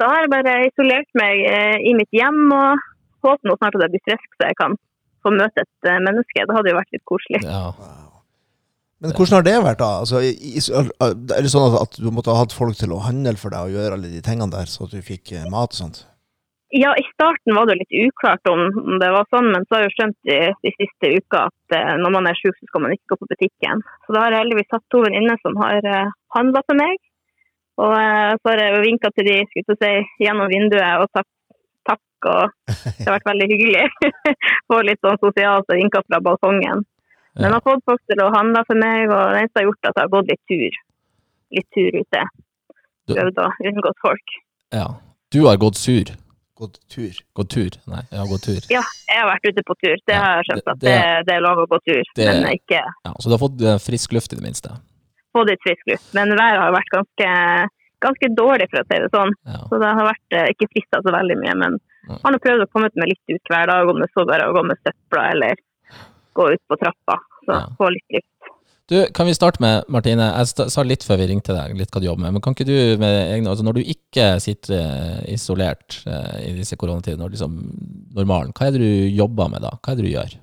da 0.00 0.08
har 0.08 0.20
jeg 0.24 0.30
bare 0.32 0.54
isolert 0.68 1.08
meg 1.14 1.44
eh, 1.48 1.78
i 1.84 1.92
mitt 1.94 2.08
hjem 2.12 2.52
og 2.52 2.78
håper 3.24 3.44
nå 3.48 3.56
snart 3.58 3.74
at 3.76 3.82
jeg 3.84 3.92
blir 3.96 4.06
frisk 4.08 4.28
så 4.36 4.46
jeg 4.48 4.56
kan 4.56 4.76
få 5.24 5.32
møte 5.32 5.60
et 5.64 5.88
eh, 5.88 5.98
menneske. 6.00 6.44
Det 6.46 6.56
hadde 6.56 6.70
jo 6.72 6.76
vært 6.80 6.92
litt 6.92 7.04
koselig. 7.08 7.42
Ja. 7.44 7.72
Men 9.00 9.14
hvordan 9.16 9.38
har 9.38 9.44
det 9.46 9.56
vært, 9.64 9.78
da? 9.80 9.90
Altså, 10.02 10.20
i- 10.20 10.36
i- 10.60 10.60
er 10.60 11.42
det 11.42 11.48
sånn 11.52 11.76
at, 11.80 11.96
du 11.96 12.10
måtte 12.12 12.32
ha 12.34 12.42
hatt 12.42 12.52
folk 12.52 12.76
til 12.76 12.92
å 12.92 13.00
handle 13.00 13.32
for 13.40 13.48
deg 13.54 13.60
og 13.70 13.72
gjøre 13.76 13.96
alle 13.96 14.10
de 14.12 14.20
tingene 14.20 14.52
der, 14.52 14.68
så 14.68 14.84
at 14.84 14.92
du 14.92 15.00
fikk 15.00 15.32
eh, 15.32 15.48
mat 15.48 15.72
og 15.72 15.78
sånt? 15.80 16.04
Ja, 16.70 16.92
i 16.94 17.02
starten 17.10 17.56
var 17.56 17.66
det 17.66 17.80
litt 17.80 17.94
uklart 18.06 18.46
om 18.46 18.60
det 19.00 19.08
var 19.10 19.24
sånn, 19.34 19.48
men 19.50 19.64
så 19.66 19.74
har 19.74 19.80
jeg 19.82 19.90
jo 19.90 19.96
skjønt 19.96 20.18
de, 20.28 20.36
de 20.62 20.70
siste 20.76 21.08
uka 21.16 21.40
at 21.48 21.74
eh, 21.80 21.96
når 21.98 22.12
man 22.14 22.28
er 22.30 22.36
syk, 22.38 22.54
så 22.60 22.68
skal 22.68 22.84
man 22.84 22.92
ikke 22.94 23.10
gå 23.14 23.18
på 23.24 23.30
butikken. 23.32 23.82
Så 24.06 24.14
da 24.14 24.20
har 24.26 24.36
jeg 24.36 24.44
heldigvis 24.44 24.70
hatt 24.76 24.84
to 24.94 25.00
venninner 25.02 25.40
som 25.42 25.56
har 25.58 25.80
uh, 25.82 26.12
handla 26.36 26.62
for 26.68 26.78
meg. 26.78 26.94
Og 27.80 27.96
eh, 27.96 28.36
så 28.38 28.52
har 28.52 28.62
jeg 28.62 28.84
vinka 28.84 29.10
til 29.16 29.26
de 29.32 29.40
skulle 29.48 29.64
jeg 29.64 29.66
til 29.66 29.78
å 29.78 29.82
si, 29.82 29.92
gjennom 30.28 30.52
vinduet 30.52 31.02
og 31.02 31.10
sagt 31.16 31.32
takk, 31.90 32.04
og 32.36 32.54
det 33.00 33.08
har 33.08 33.16
vært 33.16 33.30
veldig 33.32 33.50
hyggelig. 33.50 34.14
Få 34.70 34.82
litt 34.86 35.02
sånn 35.02 35.18
sosialt 35.24 35.66
og 35.66 35.80
vinka 35.80 36.04
fra 36.06 36.20
balkongen. 36.22 36.84
Men 37.36 37.44
jeg 37.46 37.52
har 37.52 37.60
fått 37.66 37.84
folk 37.86 38.00
til 38.10 38.22
å 38.24 38.30
handle 38.34 38.64
for 38.66 38.74
meg, 38.80 39.10
og 39.10 39.20
det 39.34 39.42
eneste 39.44 39.60
har 39.60 39.68
gjort 39.68 39.84
at 39.90 39.94
jeg 40.00 40.02
har 40.06 40.14
gått 40.16 40.30
litt 40.32 40.42
tur. 40.50 40.78
Litt 41.58 41.68
tur 41.76 41.98
ute. 42.00 42.24
Prøvd 43.10 43.38
å 43.42 43.46
unngå 43.70 43.92
folk. 44.02 44.34
Ja. 44.74 44.86
Du 45.30 45.40
har 45.46 45.56
gått 45.62 45.78
sur. 45.78 46.10
Gått 46.60 46.76
tur. 46.92 47.14
Gått 47.38 47.50
tur? 47.54 47.70
Nei, 47.90 48.02
jeg 48.10 48.18
har 48.20 48.28
gått 48.30 48.44
tur. 48.44 48.60
Ja, 48.70 48.82
jeg 49.08 49.18
har 49.22 49.28
vært 49.30 49.46
ute 49.48 49.62
på 49.66 49.74
tur. 49.80 49.96
Det 50.06 50.14
Ja, 50.14 50.20
har 50.20 50.36
jeg 50.42 50.48
skjønt 50.50 50.68
at 50.74 50.78
det, 50.82 50.90
det- 50.94 51.24
det 51.26 51.34
er 51.36 51.40
lov 51.46 51.58
å 51.62 51.66
gå 51.70 51.78
tur. 51.86 52.02
det- 52.14 52.26
Men 52.26 52.52
ikke 52.52 52.82
Ja, 53.06 53.12
så 53.18 53.24
du 53.30 53.34
har 53.36 53.38
fått 53.46 53.62
eh, 53.62 53.78
frisk 53.78 54.12
luft 54.12 54.32
i 54.32 54.36
det 54.36 54.42
minste? 54.44 54.70
Fått 55.32 55.46
litt 55.48 55.62
frisk 55.62 55.86
luft. 55.86 56.12
Men 56.14 56.28
været 56.36 56.58
har 56.60 56.72
vært 56.72 56.90
ganske, 56.92 57.68
ganske 58.02 58.26
dårlig, 58.34 58.66
for 58.70 58.82
å 58.82 58.86
si 58.90 58.98
det 59.00 59.10
sånn. 59.14 59.32
Ja. 59.46 59.62
Så 59.70 59.78
det 59.80 59.94
har 59.96 60.06
vært 60.12 60.30
eh, 60.32 60.48
ikke 60.52 60.68
frista 60.74 61.00
så 61.00 61.10
veldig 61.14 61.36
mye. 61.38 61.54
Men 61.56 61.78
han 62.10 62.18
har 62.24 62.32
nå 62.32 62.38
prøvd 62.42 62.62
å 62.66 62.70
komme 62.74 62.90
meg 62.94 63.08
litt 63.08 63.26
ut 63.30 63.42
hver 63.50 63.66
dag, 63.66 63.88
om 63.88 64.00
det 64.00 64.10
så 64.12 64.26
bare 64.26 64.50
å 64.50 64.52
gå 64.54 64.62
med 64.66 64.76
søpla 64.84 65.30
eller 65.32 65.54
gå 66.40 66.50
ut 66.54 66.64
på 66.68 66.80
trappa. 66.80 67.20
Så 67.44 67.54
Ja. 67.56 67.62
få 67.78 67.92
litt 67.94 68.16
luft. 68.16 68.26
Du, 68.90 68.96
kan 69.14 69.28
vi 69.28 69.36
starte 69.36 69.62
med, 69.62 69.84
Martine, 69.86 70.32
jeg 70.34 70.70
sa 70.74 70.82
litt 70.82 71.04
før 71.06 71.20
vi 71.20 71.28
ringte 71.30 71.54
deg, 71.54 71.76
litt 71.78 71.92
hva 71.94 72.00
du 72.02 72.08
jobber 72.08 72.24
med, 72.24 72.34
men 72.34 72.42
kan 72.42 72.56
ikke 72.56 72.66
du 72.66 72.98
med 72.98 73.12
egne, 73.36 73.52
altså 73.52 73.62
når 73.62 73.76
du 73.78 73.86
ikke 73.86 74.24
sitter 74.42 74.74
eh, 74.80 75.20
isolert 75.30 76.00
eh, 76.10 76.48
i 76.48 76.56
disse 76.56 76.74
koronatider, 76.74 77.20
når 77.20 77.36
liksom 77.36 77.54
normalen, 78.18 78.50
hva 78.50 78.66
er 78.66 78.74
det 78.74 78.82
du 78.82 79.14
jobber 79.14 79.52
med 79.52 79.62
da? 79.62 79.76
Hva 79.78 79.92
er 79.92 80.00
det 80.00 80.08
du 80.08 80.10
gjør? 80.10 80.34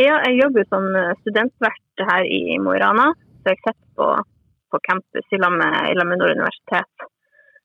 Ja, 0.00 0.16
jeg 0.30 0.40
jobber 0.40 0.64
som 0.72 0.88
eh, 0.96 1.12
studentvert 1.20 2.04
her 2.08 2.24
i 2.24 2.56
Mo 2.62 2.72
i 2.72 2.80
Rana. 2.80 3.10
Så 3.42 3.52
jeg 3.52 3.60
sitter 3.60 3.86
på, 4.00 4.08
på 4.72 4.80
campus 4.88 5.36
i 5.36 5.40
lag 5.40 5.54
med 5.60 6.16
Nord 6.16 6.34
universitet. 6.38 7.08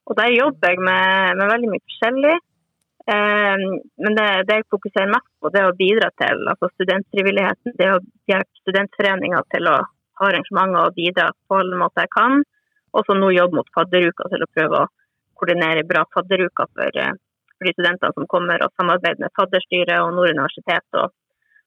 Og 0.08 0.18
der 0.20 0.36
jobber 0.36 0.72
jeg 0.72 0.84
med, 0.84 1.40
med 1.40 1.52
veldig 1.52 1.72
mye 1.72 1.86
forskjellig. 1.88 2.36
Eh, 3.12 3.58
men 4.04 4.16
det, 4.16 4.28
det 4.48 4.60
jeg 4.60 4.70
fokuserer 4.72 5.12
mest 5.12 5.28
på, 5.42 5.52
det 5.52 5.66
å 5.68 5.76
bidra 5.76 6.10
til 6.22 6.48
altså 6.52 6.70
studentfrivilligheten. 6.74 7.76
Det 7.80 7.90
å 7.92 8.00
hjelpe 8.32 8.64
studentforeninger 8.64 9.48
til 9.56 9.70
å 9.72 9.78
ha 9.84 10.30
arrangementer 10.30 10.88
og 10.88 10.98
bidra 10.98 11.30
på 11.48 11.60
alle 11.60 11.80
måter 11.80 12.06
jeg 12.06 12.14
kan. 12.16 12.44
Og 12.94 13.08
så 13.08 13.18
nå 13.18 13.34
jobbe 13.34 13.60
mot 13.60 13.74
fadderuka 13.76 14.30
til 14.32 14.46
å 14.46 14.52
prøve 14.54 14.84
å 14.84 14.90
koordinere 15.40 15.86
bra 15.90 16.06
fadderuka 16.16 16.68
for, 16.72 17.02
eh, 17.04 17.16
for 17.58 17.68
de 17.68 17.76
studentene 17.76 18.16
som 18.16 18.30
kommer, 18.30 18.64
og 18.64 18.74
samarbeide 18.80 19.26
med 19.26 19.36
fadderstyret 19.40 20.00
og 20.00 20.14
Nord 20.16 20.36
universitet 20.36 21.00
og, 21.02 21.12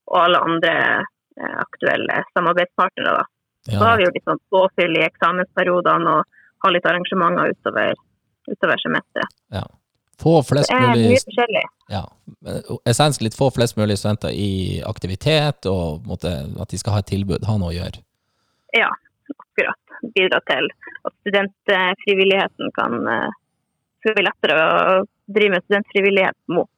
og 0.09 0.21
alle 0.23 0.45
andre 0.49 0.75
eh, 1.03 1.57
aktuelle 1.67 2.23
samarbeidspartnere. 2.33 3.19
Da. 3.21 3.25
Så 3.67 3.83
har 3.83 3.97
vi 3.99 4.07
jo 4.07 4.13
litt 4.15 4.29
sånn 4.29 4.45
påfyll 4.55 4.95
i 4.97 5.05
eksamensperiodene 5.09 6.13
og 6.21 6.37
har 6.65 6.73
litt 6.73 6.87
arrangementer 6.87 7.51
utover, 7.53 7.99
utover 8.47 8.81
semesteret. 8.81 9.35
Ja. 9.53 9.67
Få 10.23 10.39
flest 10.49 10.73
mulig 10.73 11.11
mye 11.11 11.23
forskjellig. 11.23 11.63
ja, 11.93 12.03
essens 12.89 13.21
litt 13.21 13.37
få 13.37 13.51
flest 13.53 13.77
mulig 13.77 13.99
studenter 14.01 14.33
i 14.33 14.81
aktivitet, 14.89 15.69
og 15.69 16.07
måtte, 16.09 16.33
at 16.61 16.73
de 16.73 16.81
skal 16.81 16.97
ha 16.97 17.03
et 17.03 17.11
tilbud, 17.11 17.45
ha 17.45 17.57
noe 17.61 17.75
å 17.75 17.77
gjøre. 17.77 18.01
Ja, 18.77 18.89
akkurat. 19.37 19.83
Bidra 20.17 20.41
til 20.49 20.71
at 21.09 21.15
studentfrivilligheten 21.25 22.73
kan 22.77 22.97
skal 24.01 24.17
bli 24.17 24.25
lettere 24.27 24.57
å 24.57 25.05
drive 25.35 25.57
med 25.57 25.65
studentfrivillighet 25.67 26.37
mot. 26.53 26.71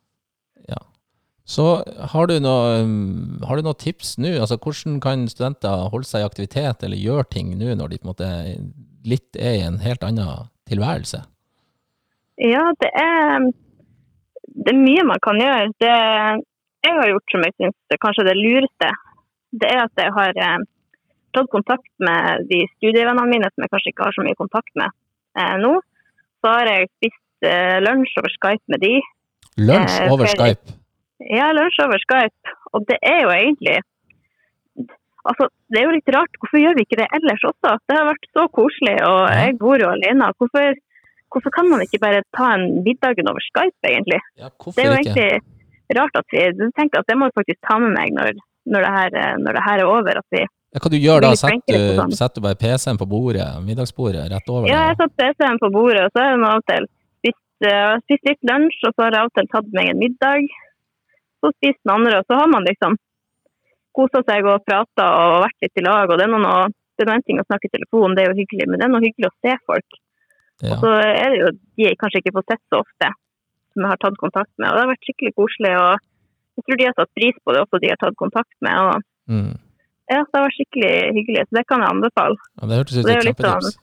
Så 1.49 1.83
har 2.13 2.27
du 2.29 2.35
um, 2.37 3.41
har 3.49 3.57
du 3.57 3.65
noe 3.65 3.77
tips 3.81 4.19
nå? 4.21 4.35
Altså, 4.37 4.59
hvordan 4.61 4.99
kan 5.01 5.25
studenter 5.33 5.89
holde 5.89 6.05
seg 6.05 6.21
i 6.21 6.29
aktivitet 6.29 6.85
eller 6.85 7.01
gjøre 7.01 7.25
ting 7.33 7.55
nå 7.57 7.73
når 7.73 7.95
de 7.95 7.99
på 8.03 8.05
en 8.05 8.11
måte 8.11 8.29
litt 9.09 9.39
er 9.41 9.55
i 9.57 9.63
en 9.65 9.79
helt 9.81 10.05
annen 10.05 10.51
tilværelse? 10.69 11.23
Ja, 12.39 12.65
det 12.83 12.91
er, 12.95 13.49
det 14.47 14.73
er 14.75 14.79
mye 14.79 15.05
man 15.09 15.21
kan 15.25 15.41
gjøre. 15.43 15.73
Det 15.83 15.95
jeg 16.87 16.95
har 16.95 17.11
gjort 17.11 17.33
som 17.35 17.45
jeg 17.45 17.55
syns 17.59 18.01
kanskje 18.05 18.27
det 18.29 18.37
lureste, 18.39 18.91
det 19.59 19.71
er 19.75 19.81
at 19.83 20.03
jeg 20.03 20.15
har 20.15 20.39
eh, 20.45 20.59
tatt 21.37 21.51
kontakt 21.53 21.91
med 22.05 22.47
de 22.51 22.63
studievennene 22.77 23.31
mine 23.33 23.51
som 23.51 23.65
jeg 23.65 23.73
kanskje 23.73 23.93
ikke 23.93 24.07
har 24.07 24.17
så 24.17 24.25
mye 24.27 24.39
kontakt 24.39 24.71
med 24.79 24.95
eh, 25.39 25.57
nå. 25.65 25.75
Så 26.39 26.55
har 26.55 26.71
jeg 26.71 26.91
spist 26.93 27.49
eh, 27.51 27.79
lunsj 27.83 28.19
over 28.23 28.35
Skype 28.37 28.75
med 28.75 28.85
de. 28.85 28.95
Lunsj 29.59 30.01
Eh, 30.05 30.13
over. 30.15 30.31
Skype. 30.31 30.77
Ja, 31.35 31.51
lunsj 31.57 31.81
over 31.83 31.99
Skype. 32.05 32.57
Og 32.73 32.85
det 32.91 33.01
er 33.03 33.25
jo 33.27 33.35
egentlig 33.35 33.79
Altså, 35.29 35.49
det 35.69 35.81
er 35.81 35.83
jo 35.85 35.93
litt 35.93 36.11
rart. 36.15 36.37
Hvorfor 36.41 36.57
gjør 36.57 36.77
vi 36.79 36.85
ikke 36.87 36.97
det 37.03 37.07
ellers 37.13 37.43
også? 37.45 37.75
Det 37.85 37.97
har 37.99 38.07
vært 38.09 38.29
så 38.33 38.47
koselig, 38.55 38.95
og 39.05 39.19
jeg 39.29 39.57
bor 39.61 39.83
jo 39.83 39.91
alene. 39.91 40.31
Hvorfor, 40.41 40.79
hvorfor 41.33 41.53
kan 41.55 41.69
man 41.71 41.83
ikke 41.85 42.01
bare 42.03 42.23
ta 42.37 42.51
en 42.57 42.83
middagen 42.85 43.29
over 43.31 43.43
Skype, 43.45 43.79
egentlig? 43.85 44.21
Ja, 44.41 44.49
Det 44.49 44.85
er 44.85 44.89
jo 44.93 44.99
ikke? 45.01 45.15
egentlig 45.15 45.99
rart 45.99 46.17
at 46.21 46.27
vi 46.33 46.71
tenker 46.77 47.01
at 47.01 47.09
det 47.09 47.17
må 47.17 47.29
jeg 47.29 47.37
faktisk 47.39 47.61
ta 47.69 47.79
med 47.81 47.95
meg 47.97 48.13
når, 48.17 48.33
når, 48.69 48.85
det, 48.85 48.93
her, 48.99 49.11
eh, 49.23 49.35
når 49.45 49.53
det 49.59 49.63
her 49.65 49.79
er 49.85 49.89
over. 49.89 50.19
At 50.23 50.29
vi, 50.37 50.45
Ja, 50.75 50.81
hva 50.85 50.91
du 50.93 50.99
gjør 51.01 51.21
da? 51.25 51.31
Setter 51.41 51.79
du, 51.81 51.97
sånn. 51.97 52.13
setter 52.13 52.41
du 52.41 52.45
bare 52.45 52.59
PC-en 52.61 52.99
på 53.01 53.07
bordet, 53.09 53.47
middagsbordet, 53.65 54.27
rett 54.33 54.49
over 54.53 54.69
ja, 54.69 54.83
jeg 54.91 54.99
satt 55.01 55.15
PC-en 55.17 55.61
på 55.63 55.71
bordet, 55.73 56.03
og 56.05 56.11
så 56.13 56.21
har 56.25 56.33
jeg 56.35 56.43
av 56.45 56.59
og 56.61 56.67
til 56.69 56.89
spist, 57.23 57.45
eh, 57.73 57.95
spist 58.05 58.25
litt 58.29 58.43
lunsj, 58.51 58.81
og 58.85 58.93
så 58.95 59.07
har 59.07 59.17
jeg 59.17 59.21
av 59.23 59.31
og 59.31 59.37
til 59.39 59.49
tatt 59.55 59.71
meg 59.79 59.89
en 59.95 60.03
middag. 60.03 60.49
Så 61.41 61.53
spist 61.57 61.81
den 61.85 61.95
andre, 61.95 62.19
og 62.21 62.27
så 62.29 62.37
har 62.41 62.49
man 62.53 62.67
liksom 62.69 62.99
kosa 63.97 64.21
seg 64.29 64.45
og 64.47 64.61
prata 64.69 65.07
og 65.23 65.39
vært 65.47 65.65
litt 65.65 65.81
i 65.81 65.85
lag. 65.87 66.11
Og 66.11 66.19
det 66.21 66.27
er 66.29 66.33
noe- 66.37 66.69
det 66.99 67.07
er 67.07 67.09
noe 67.13 67.17
en 67.21 67.23
ting 67.23 67.39
å 67.41 67.47
snakke 67.47 67.71
i 67.71 67.75
telefon, 67.79 68.15
det 68.15 68.25
er 68.27 68.33
jo 68.33 68.39
hyggelig, 68.43 68.67
men 68.69 68.79
det 68.79 68.85
er 68.87 68.93
noe 68.93 69.05
hyggelig 69.07 69.31
å 69.31 69.37
se 69.41 69.57
folk. 69.67 69.99
Ja. 70.63 70.75
Og 70.75 70.83
så 70.83 70.91
er 70.99 71.29
det 71.35 71.39
jo 71.43 71.49
de 71.79 71.85
jeg 71.87 71.99
kanskje 72.01 72.21
ikke 72.23 72.35
får 72.39 72.47
sett 72.51 72.63
så 72.73 72.81
ofte, 72.83 73.09
som 73.73 73.83
jeg 73.85 73.91
har 73.93 74.01
tatt 74.03 74.17
kontakt 74.19 74.53
med. 74.59 74.69
Og 74.71 74.75
det 74.75 74.83
har 74.85 74.93
vært 74.95 75.07
skikkelig 75.07 75.33
koselig, 75.39 75.73
og 75.79 75.93
jeg 76.59 76.65
tror 76.67 76.79
de 76.81 76.87
har 76.89 76.97
satt 76.99 77.13
pris 77.15 77.37
på 77.45 77.55
det 77.55 77.61
også, 77.63 77.81
de 77.85 77.91
har 77.93 78.01
tatt 78.03 78.17
kontakt 78.19 78.57
med. 78.61 78.75
Og 78.89 79.03
Mm. 79.29 79.53
ja, 80.09 80.19
det 80.25 80.35
har 80.35 80.47
vært 80.49 80.57
skikkelig 80.59 80.93
hyggelig, 81.19 81.43
så 81.47 81.53
det 81.59 81.67
kan 81.69 81.81
jeg 81.85 81.91
anbefale. 81.95 82.37
ja, 82.59 82.67
det 82.67 82.77
hørtes 82.81 82.97
ut 82.99 83.05
som 83.05 83.11
et 83.13 83.25
jo 83.29 83.33
sånn- 83.45 83.79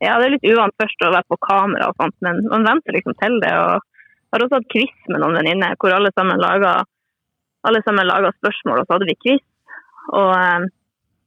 Ja, 0.00 0.16
det 0.18 0.24
er 0.26 0.30
litt 0.32 0.48
uvant 0.48 0.74
først 0.80 1.00
å 1.04 1.12
være 1.12 1.28
på 1.28 1.36
kamera 1.44 1.88
og 1.90 1.96
sånt, 2.00 2.14
men 2.24 2.40
man 2.48 2.64
venter 2.64 2.92
liksom 2.96 3.12
til 3.20 3.38
det. 3.44 3.52
Og 3.52 3.76
jeg 3.76 4.32
har 4.32 4.40
også 4.46 4.56
hatt 4.56 4.68
quiz 4.72 4.94
med 5.12 5.20
noen 5.20 5.36
venninner 5.36 5.76
hvor 5.76 5.92
alle 5.92 6.10
sammen 6.16 6.40
laga 6.40 6.84
alle 7.68 7.82
sammen 7.84 8.06
laga 8.08 8.32
spørsmål, 8.40 8.80
og 8.80 8.86
så 8.88 8.96
hadde 8.96 9.08
vi 9.10 9.16
quiz. 9.20 9.42
Og, 10.16 10.32
eh, 10.32 10.64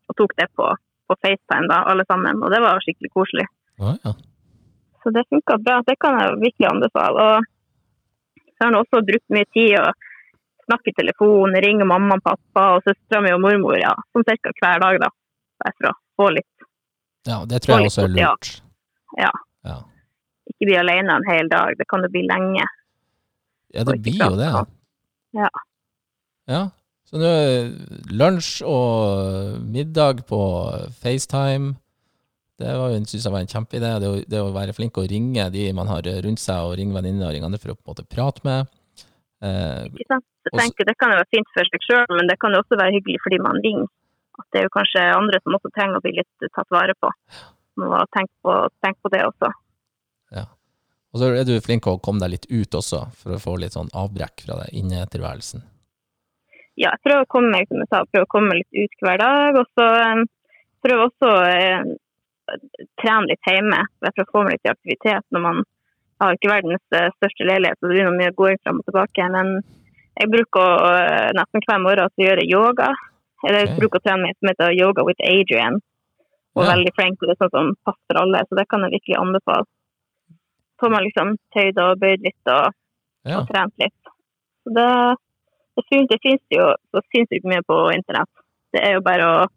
og 0.10 0.16
tok 0.18 0.32
det 0.36 0.48
på, 0.58 0.66
på 1.08 1.16
FaceTime, 1.22 1.68
da, 1.70 1.84
alle 1.86 2.04
sammen. 2.10 2.42
Og 2.42 2.50
det 2.50 2.60
var 2.60 2.80
skikkelig 2.82 3.12
koselig. 3.14 3.46
Ja, 3.78 3.94
ja. 4.04 4.14
Så 5.04 5.12
det 5.12 5.26
funka 5.30 5.58
bra. 5.60 5.82
Det 5.88 5.98
kan 6.00 6.20
jeg 6.20 6.40
virkelig 6.42 6.70
anbefale. 6.70 7.28
Og 7.28 8.44
så 8.54 8.64
har 8.64 8.72
han 8.72 8.80
også 8.80 9.04
brukt 9.06 9.36
mye 9.36 9.50
tid 9.56 9.76
å 9.82 9.90
snakke 10.64 10.94
i 10.94 10.96
telefon, 10.96 11.58
ringe 11.66 11.86
mamma 11.88 12.16
og 12.20 12.24
pappa 12.24 12.68
og 12.78 12.86
søstera 12.88 13.20
mi 13.26 13.34
og 13.36 13.42
mormor 13.44 13.76
ja, 13.82 13.92
som 14.16 14.24
ca. 14.24 14.54
hver 14.62 14.84
dag. 14.86 15.02
da. 15.04 15.10
Bare 15.64 15.76
for 15.78 15.90
å 15.92 15.98
få 16.20 16.30
litt 16.38 16.54
ja, 17.24 17.40
det 17.48 17.62
tror 17.64 17.80
jeg 17.80 17.92
også 17.92 18.04
er 18.04 18.16
lurt. 18.18 18.50
Ja. 19.16 19.32
Ja, 19.64 19.78
Ikke 20.52 20.68
bli 20.68 20.76
alene 20.76 21.20
en 21.20 21.28
hel 21.30 21.50
dag. 21.52 21.78
Det 21.80 21.88
kan 21.88 22.04
jo 22.04 22.10
bli 22.12 22.26
lenge. 22.28 22.66
ja 23.74 23.84
det 23.88 24.00
blir 24.04 24.20
jo 24.20 24.36
det. 24.36 24.50
Ja. 25.38 25.52
Ja. 26.52 26.64
Så 27.08 27.22
nå 27.22 27.30
er 27.30 27.70
lunsj 28.12 28.66
og 28.68 29.62
middag 29.72 30.26
på 30.28 30.42
FaceTime. 31.00 31.78
Det 32.60 32.70
var 32.78 32.94
synes 33.10 33.24
jeg 33.26 33.34
var 33.34 33.42
en 33.44 33.50
kjempeidé. 33.50 33.90
Det, 34.00 34.10
å- 34.14 34.26
det 34.30 34.40
å 34.44 34.52
være 34.54 34.76
flink 34.78 34.94
å 35.02 35.08
ringe 35.10 35.48
de 35.52 35.72
man 35.74 35.88
har 35.90 36.02
rundt 36.06 36.40
seg, 36.40 36.60
og 36.68 36.76
ringe 36.78 36.94
venninner 36.94 37.28
og 37.28 37.34
ringe 37.34 37.46
andre 37.50 37.60
for 37.60 37.74
å 37.74 37.76
på 37.76 37.88
en 37.88 37.92
måte 37.96 38.06
prate 38.08 38.44
med. 38.46 38.68
Eh, 39.44 39.86
Ikke 39.90 40.08
sant? 40.12 40.26
Jeg 40.46 40.60
tenker, 40.60 40.86
det 40.86 40.98
kan 41.00 41.12
jo 41.12 41.18
være 41.22 41.32
fint 41.34 41.50
for 41.56 41.66
seg 41.72 41.82
sjøl, 41.88 42.06
men 42.18 42.28
det 42.30 42.38
kan 42.40 42.52
jo 42.54 42.60
også 42.62 42.78
være 42.80 42.94
hyggelig 42.98 43.20
fordi 43.26 43.40
man 43.44 43.60
ringer. 43.64 43.88
At 44.40 44.46
det 44.52 44.60
er 44.62 44.66
jo 44.68 44.74
kanskje 44.76 45.02
andre 45.16 45.40
som 45.44 45.56
også 45.58 45.72
trenger 45.76 45.98
å 46.00 46.04
bli 46.04 46.14
litt 46.20 46.48
tatt 46.56 46.70
vare 46.74 46.94
på. 47.00 47.10
Man 47.80 47.90
må 47.92 48.00
tenke 48.14 48.34
på, 48.46 48.56
tenke 48.86 49.00
på 49.02 49.12
det 49.14 49.22
også. 49.26 49.50
Ja. 50.34 50.46
og 51.14 51.20
så 51.22 51.28
er 51.38 51.44
du 51.46 51.54
flink 51.62 51.86
å 51.90 52.00
komme 52.02 52.20
deg 52.24 52.32
litt 52.34 52.48
ut 52.50 52.74
også, 52.80 53.04
for 53.22 53.36
å 53.36 53.42
få 53.42 53.58
litt 53.62 53.76
sånn 53.76 53.90
avbrekk 53.94 54.46
fra 54.48 54.58
det 54.64 54.72
innetilværelsen. 54.80 55.62
Ja, 56.76 56.90
jeg 56.96 57.04
prøver 57.06 57.22
å 57.26 57.30
komme 57.30 57.52
meg, 57.54 57.68
som 57.70 57.78
jeg 57.84 57.90
sa, 57.92 58.00
prøver 58.10 58.26
å 58.26 58.32
komme 58.34 58.50
meg 58.50 58.64
litt 58.64 58.88
ut 58.88 59.04
hver 59.06 59.20
dag. 59.22 59.60
Og 59.62 59.68
så 59.78 59.86
eh, 60.02 60.24
prøver 60.82 61.04
også 61.06 61.34
eh, 61.52 61.84
trene 63.02 63.30
litt 63.30 63.50
hjemme, 63.50 63.80
for 64.04 64.24
å 64.24 64.32
få 64.32 64.44
meg 64.44 64.58
litt 64.58 64.70
i 64.70 64.74
aktivitet. 64.74 65.26
når 65.32 65.42
man 65.48 65.64
jeg 66.24 66.30
har 66.30 66.38
ikke 66.38 66.52
verdens 66.54 66.96
eh, 66.96 67.10
største 67.18 67.46
leilighet, 67.50 67.78
så 67.80 67.90
det 67.90 67.96
blir 67.98 68.06
noe 68.08 68.16
mye 68.16 68.32
gåing 68.38 68.60
fram 68.64 68.78
og 68.80 68.86
tilbake. 68.88 69.26
Men 69.34 69.50
jeg 70.22 70.30
bruker 70.32 70.62
å, 70.64 70.92
eh, 71.02 71.32
nesten 71.36 71.66
hver 71.68 71.82
morgen 71.84 72.08
å 72.08 72.24
gjøre 72.24 72.46
yoga. 72.48 72.92
Eller 73.44 73.66
jeg 73.66 73.80
bruker 73.82 74.00
å 74.00 74.04
trene 74.06 74.24
meg 74.24 74.38
som 74.38 74.48
heter 74.48 74.72
Yoga 74.78 75.04
with 75.04 75.20
Adrian. 75.20 75.82
Og 76.56 76.64
Ja. 76.64 76.70
veldig 76.76 76.94
flink, 76.96 77.18
og 77.20 77.28
det 77.28 77.34
er 77.36 77.42
sånn 77.44 77.52
som 77.52 77.74
passer 77.84 78.06
for 78.08 78.22
alle, 78.22 78.44
så 78.48 78.56
det 78.56 78.68
kan 78.70 78.86
jeg 78.86 78.94
virkelig 78.94 79.20
anbefale. 79.20 79.66
Får 80.80 80.92
man 80.92 81.04
liksom 81.04 81.36
tøyd 81.52 81.78
og 81.82 82.00
bøyd 82.00 82.22
litt 82.24 82.48
og 82.48 82.72
Ja. 83.26 83.40
og 83.40 83.48
trent 83.50 83.74
litt. 83.80 84.02
Så 84.64 84.74
det, 84.78 85.18
det, 85.76 86.08
det 86.08 86.20
finnes 86.24 86.48
jo 86.52 86.74
så 86.94 87.02
sinnssykt 87.12 87.44
mye 87.44 87.64
på 87.68 87.92
internett. 87.92 88.30
Det 88.72 88.82
er 88.82 88.94
jo 88.94 89.02
bare 89.02 89.28
å 89.28 89.48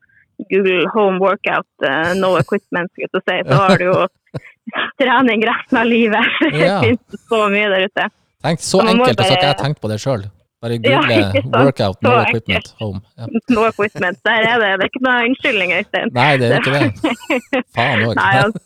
google 0.51 0.87
home 0.95 1.21
workout, 1.23 1.69
uh, 1.85 2.13
no 2.19 2.37
equipment, 2.41 2.91
skulle 2.93 3.09
jeg 3.09 3.25
si, 3.25 3.49
så 3.49 3.61
har 3.63 3.81
du 3.81 3.87
jo 3.89 3.99
trening 5.01 5.45
resten 5.49 5.81
av 5.83 5.91
livet. 5.91 6.39
Ja. 6.53 6.81
det 6.81 6.97
finnes 6.97 7.29
så 7.29 7.43
mye 7.53 7.69
der 7.73 7.87
ute. 7.89 8.09
Tenk, 8.45 8.63
så 8.63 8.83
må 8.83 8.93
enkelt, 8.93 9.21
altså 9.21 9.33
at 9.33 9.43
jeg 9.43 9.53
jeg 9.55 9.61
tenkt 9.65 9.81
på 9.83 9.91
det 9.93 10.01
sjøl. 10.03 10.27
Bare 10.63 10.79
google 10.81 11.17
ja, 11.17 11.43
'workout 11.53 11.99
no 12.03 12.15
equipment 12.23 12.71
home'. 12.81 13.03
Ja. 13.19 13.27
No 13.57 13.67
equipment. 13.69 14.19
Der 14.25 14.47
er 14.53 14.63
det. 14.63 14.71
Det 14.81 14.87
er 14.87 14.93
ikke 14.93 15.05
noe 15.05 15.27
unnskyldning, 15.29 15.75
Øystein. 15.79 16.15
Nei, 16.17 16.31
det 16.41 16.49
er 16.49 16.63
ikke 16.63 16.79
det. 16.79 17.65
Faen 17.77 18.07
òg. 18.07 18.17
Altså, 18.17 18.65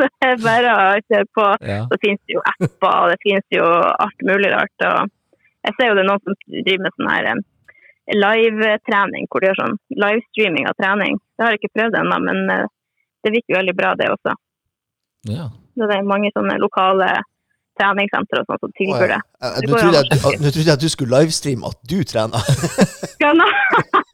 det 0.00 0.08
er 0.26 0.42
bare 0.42 0.72
å 0.74 0.88
kjøre 1.04 1.28
på. 1.38 1.46
Ja. 1.68 1.84
Så 1.90 2.00
finnes 2.02 2.20
det 2.26 2.34
jo 2.38 2.42
apper, 2.50 2.96
og 3.04 3.12
det 3.12 3.18
finnes 3.24 3.46
jo 3.54 3.68
alt 4.06 4.26
mulig 4.30 4.50
rart. 4.54 4.86
Og 4.88 5.14
jeg 5.68 5.76
ser 5.78 5.90
jo 5.90 5.96
det 5.98 6.04
er 6.04 6.10
noen 6.10 6.24
som 6.24 6.38
driver 6.50 6.84
med 6.86 6.96
sånn 6.96 7.12
her 7.12 7.30
eh, 7.32 7.42
live-trening, 8.14 9.28
hvor 9.28 9.42
de 9.42 9.50
gjør 9.50 9.60
sånn 9.62 9.78
livestreaming 9.92 10.68
av 10.68 10.76
trening. 10.80 11.18
Det 11.36 11.44
har 11.44 11.54
jeg 11.54 11.62
ikke 11.62 11.76
prøvd 11.78 11.98
ennå, 12.00 12.20
men 12.24 12.52
eh, 12.54 12.68
det 13.24 13.34
virker 13.34 13.58
veldig 13.58 13.74
bra, 13.76 13.94
det 13.98 14.12
også. 14.14 14.36
ja. 15.28 15.48
Så 15.78 15.86
det 15.86 15.94
er 15.94 16.08
mange 16.10 16.30
sånne 16.34 16.56
lokale 16.58 17.06
treningssentre 17.80 18.42
og 18.42 18.48
sånt 18.50 18.62
som 18.66 18.72
tilbyr 18.80 19.12
det. 19.14 19.20
Eh, 19.42 19.58
Nå 19.68 19.78
trodde 19.78 20.66
jeg 20.66 20.74
at- 20.74 20.82
du 20.84 20.88
skulle 20.92 21.14
livestreame 21.22 21.66
at 21.70 21.78
du 21.90 21.98
trener. 22.04 22.42
Ja, 23.18 23.32
nå. 23.34 23.42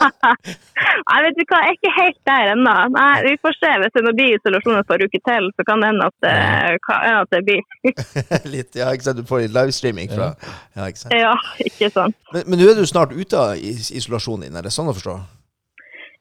Nei, 0.01 1.19
vet 1.27 1.37
du 1.37 1.43
hva, 1.51 1.59
jeg 1.67 1.75
er 1.75 1.77
ikke 1.77 1.91
helt 1.93 2.21
der 2.29 2.51
ennå. 2.55 2.73
Vi 3.27 3.35
får 3.45 3.57
se. 3.59 3.73
Hvis 3.83 3.93
det 3.97 4.03
nå 4.07 4.13
blir 4.17 4.37
isolasjon 4.39 4.79
et 4.81 4.89
par 4.89 5.03
uker 5.05 5.23
til, 5.29 5.51
så 5.59 5.67
kan 5.69 5.83
det 5.85 5.91
hende 5.93 6.07
at, 6.09 6.17
det- 6.25 6.33
hende 6.89 7.21
at 7.21 7.35
det 7.35 7.43
blir 7.45 7.61
litt, 8.55 8.73
ja, 8.81 8.89
ikke 8.97 9.05
sant? 9.09 9.21
Du 9.21 9.29
får 9.29 9.45
litt 9.45 9.55
livestreaming 9.57 10.09
fra 10.15 10.31
Ja, 10.77 10.89
ikke 10.89 11.03
sant. 11.03 11.15
Ja, 11.21 11.35
ikke 11.69 11.91
sant. 11.93 12.17
Men, 12.33 12.49
men 12.49 12.59
nå 12.63 12.71
er 12.73 12.81
du 12.81 12.87
snart 12.89 13.13
ute 13.13 13.37
av 13.45 13.61
isolasjonen 13.61 14.49
din, 14.49 14.57
er 14.57 14.65
det 14.69 14.73
sånn 14.75 14.89
å 14.89 14.97
forstå? 14.97 15.19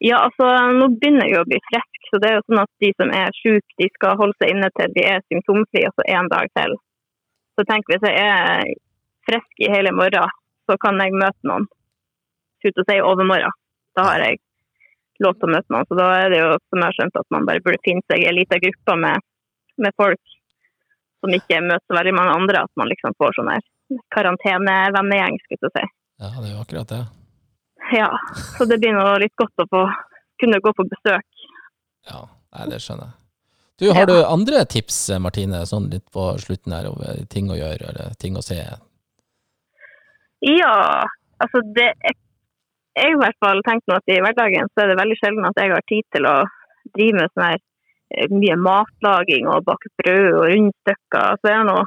Ja, 0.03 0.19
altså, 0.27 0.43
nå 0.75 0.89
begynner 0.99 1.29
jeg 1.31 1.39
å 1.39 1.47
bli 1.47 1.61
frisk, 1.69 2.09
så 2.11 2.19
det 2.19 2.33
er 2.33 2.35
jo 2.41 2.43
sånn 2.49 2.63
at 2.65 2.71
de 2.83 2.89
som 2.99 3.13
er 3.15 3.31
syke, 3.39 3.77
de 3.79 3.87
skal 3.95 4.17
holde 4.19 4.35
seg 4.43 4.51
inne 4.51 4.67
til 4.75 4.91
de 4.97 5.05
er 5.07 5.23
symptomfrie, 5.31 5.87
altså 5.87 6.03
én 6.11 6.27
dag 6.33 6.51
til. 6.59 6.75
Så 7.53 7.65
tenk 7.69 7.89
hvis 7.91 8.05
jeg 8.07 8.17
er 8.17 8.73
frisk 9.27 9.63
i 9.63 9.71
hele 9.71 9.93
morgen, 9.95 10.31
så 10.69 10.77
kan 10.81 10.99
jeg 11.01 11.15
møte 11.15 11.49
noen. 11.49 11.67
Ut 12.63 12.79
og 12.79 12.87
si 12.87 12.99
overmorgen. 13.03 13.55
Da 13.97 14.05
har 14.07 14.23
jeg 14.23 14.39
lov 15.23 15.35
til 15.37 15.49
å 15.49 15.53
møte 15.53 15.73
noen. 15.73 15.87
Så 15.89 15.97
da 15.99 16.07
er 16.21 16.31
det 16.33 16.39
jo, 16.39 16.53
som 16.69 16.79
jeg 16.79 16.87
har 16.87 16.97
skjønt, 16.97 17.19
at 17.19 17.35
man 17.35 17.49
bare 17.49 17.63
burde 17.65 17.83
finne 17.85 18.05
seg 18.11 18.23
en 18.27 18.37
liten 18.37 18.63
gruppe 18.63 18.95
med, 19.03 19.25
med 19.83 19.97
folk 19.99 20.37
som 21.23 21.35
ikke 21.35 21.61
møter 21.63 21.85
så 21.87 21.97
veldig 21.99 22.15
mange 22.17 22.37
andre, 22.39 22.63
at 22.65 22.79
man 22.79 22.89
liksom 22.91 23.15
får 23.19 23.37
sånn 23.37 23.51
her 23.53 23.67
karantenevenngjeng, 24.15 25.37
skulle 25.43 25.69
jeg 25.69 25.75
si. 25.75 25.91
ja, 26.23 26.31
det 26.39 26.47
er 26.49 26.55
jo 26.55 26.63
akkurat 26.63 26.89
det. 26.95 27.03
Ja, 27.93 28.09
så 28.57 28.65
det 28.65 28.79
blir 28.81 28.95
nå 28.95 29.05
litt 29.21 29.35
godt 29.39 29.63
å 29.63 29.67
få 29.69 29.83
kunne 30.41 30.59
gå 30.63 30.73
på 30.75 30.85
besøk. 30.89 31.27
Ja, 32.09 32.25
nei, 32.55 32.67
det 32.71 32.81
skjønner 32.83 33.11
jeg. 33.11 33.22
Du, 33.81 33.89
Har 33.89 34.05
du 34.05 34.13
andre 34.21 34.65
tips, 34.69 35.09
Martine, 35.19 35.63
sånn 35.65 35.89
litt 35.89 36.05
på 36.13 36.27
slutten 36.41 36.75
her, 36.75 36.91
over 36.91 37.23
ting 37.33 37.49
å 37.49 37.57
gjøre, 37.57 37.89
eller 37.89 38.13
ting 38.21 38.37
å 38.37 38.43
se? 38.45 38.59
Ja, 40.43 41.07
altså 41.41 41.61
det 41.75 41.89
Jeg, 42.03 42.17
jeg 42.99 43.15
i 43.15 43.19
hvert 43.19 43.39
fall 43.41 43.63
tenkt 43.65 43.87
nå 43.89 43.97
at 43.97 44.11
i 44.11 44.19
hverdagen 44.21 44.69
så 44.69 44.83
er 44.83 44.91
det 44.91 44.99
veldig 44.99 45.17
sjelden 45.17 45.47
at 45.49 45.57
jeg 45.57 45.71
har 45.73 45.85
tid 45.89 46.05
til 46.13 46.27
å 46.29 46.35
drive 46.93 47.17
med 47.17 47.31
sånn 47.31 47.45
her 47.47 47.57
eh, 47.57 48.29
mye 48.29 48.57
matlaging 48.61 49.49
og 49.49 49.65
bake 49.65 49.89
brød 50.03 50.27
og 50.33 50.45
rundstykker. 50.51 51.39
Så 51.39 51.49
jeg 51.49 51.57
har 51.57 51.69
nå 51.69 51.79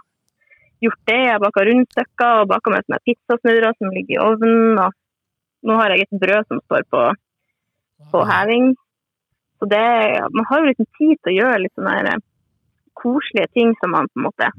gjort 0.83 1.03
det. 1.13 1.21
Jeg 1.29 1.43
baka 1.45 1.67
rundstykker 1.69 2.41
og 2.41 2.51
baka 2.51 2.73
med 2.73 2.87
sånne 2.87 3.03
pizzasnurrer 3.07 3.77
som 3.79 3.93
ligger 3.95 4.17
i 4.17 4.23
ovnen. 4.25 4.81
Og 4.83 5.71
nå 5.71 5.79
har 5.79 5.95
jeg 5.95 6.07
et 6.09 6.19
brød 6.25 6.51
som 6.51 6.65
står 6.65 6.89
på, 6.91 7.05
på 8.11 8.25
heving. 8.33 8.75
Så 9.57 9.69
det, 9.73 9.85
man 10.37 10.47
har 10.51 10.63
jo 10.63 10.71
litt 10.71 10.97
tid 10.99 11.17
til 11.21 11.33
å 11.33 11.37
gjøre 11.41 11.61
litt 11.63 11.75
sånne 11.79 11.97
eh, 12.13 12.25
koselige 12.97 13.53
ting 13.57 13.75
som 13.81 13.93
man 13.97 14.09
på 14.13 14.21
en 14.21 14.27
måte 14.29 14.51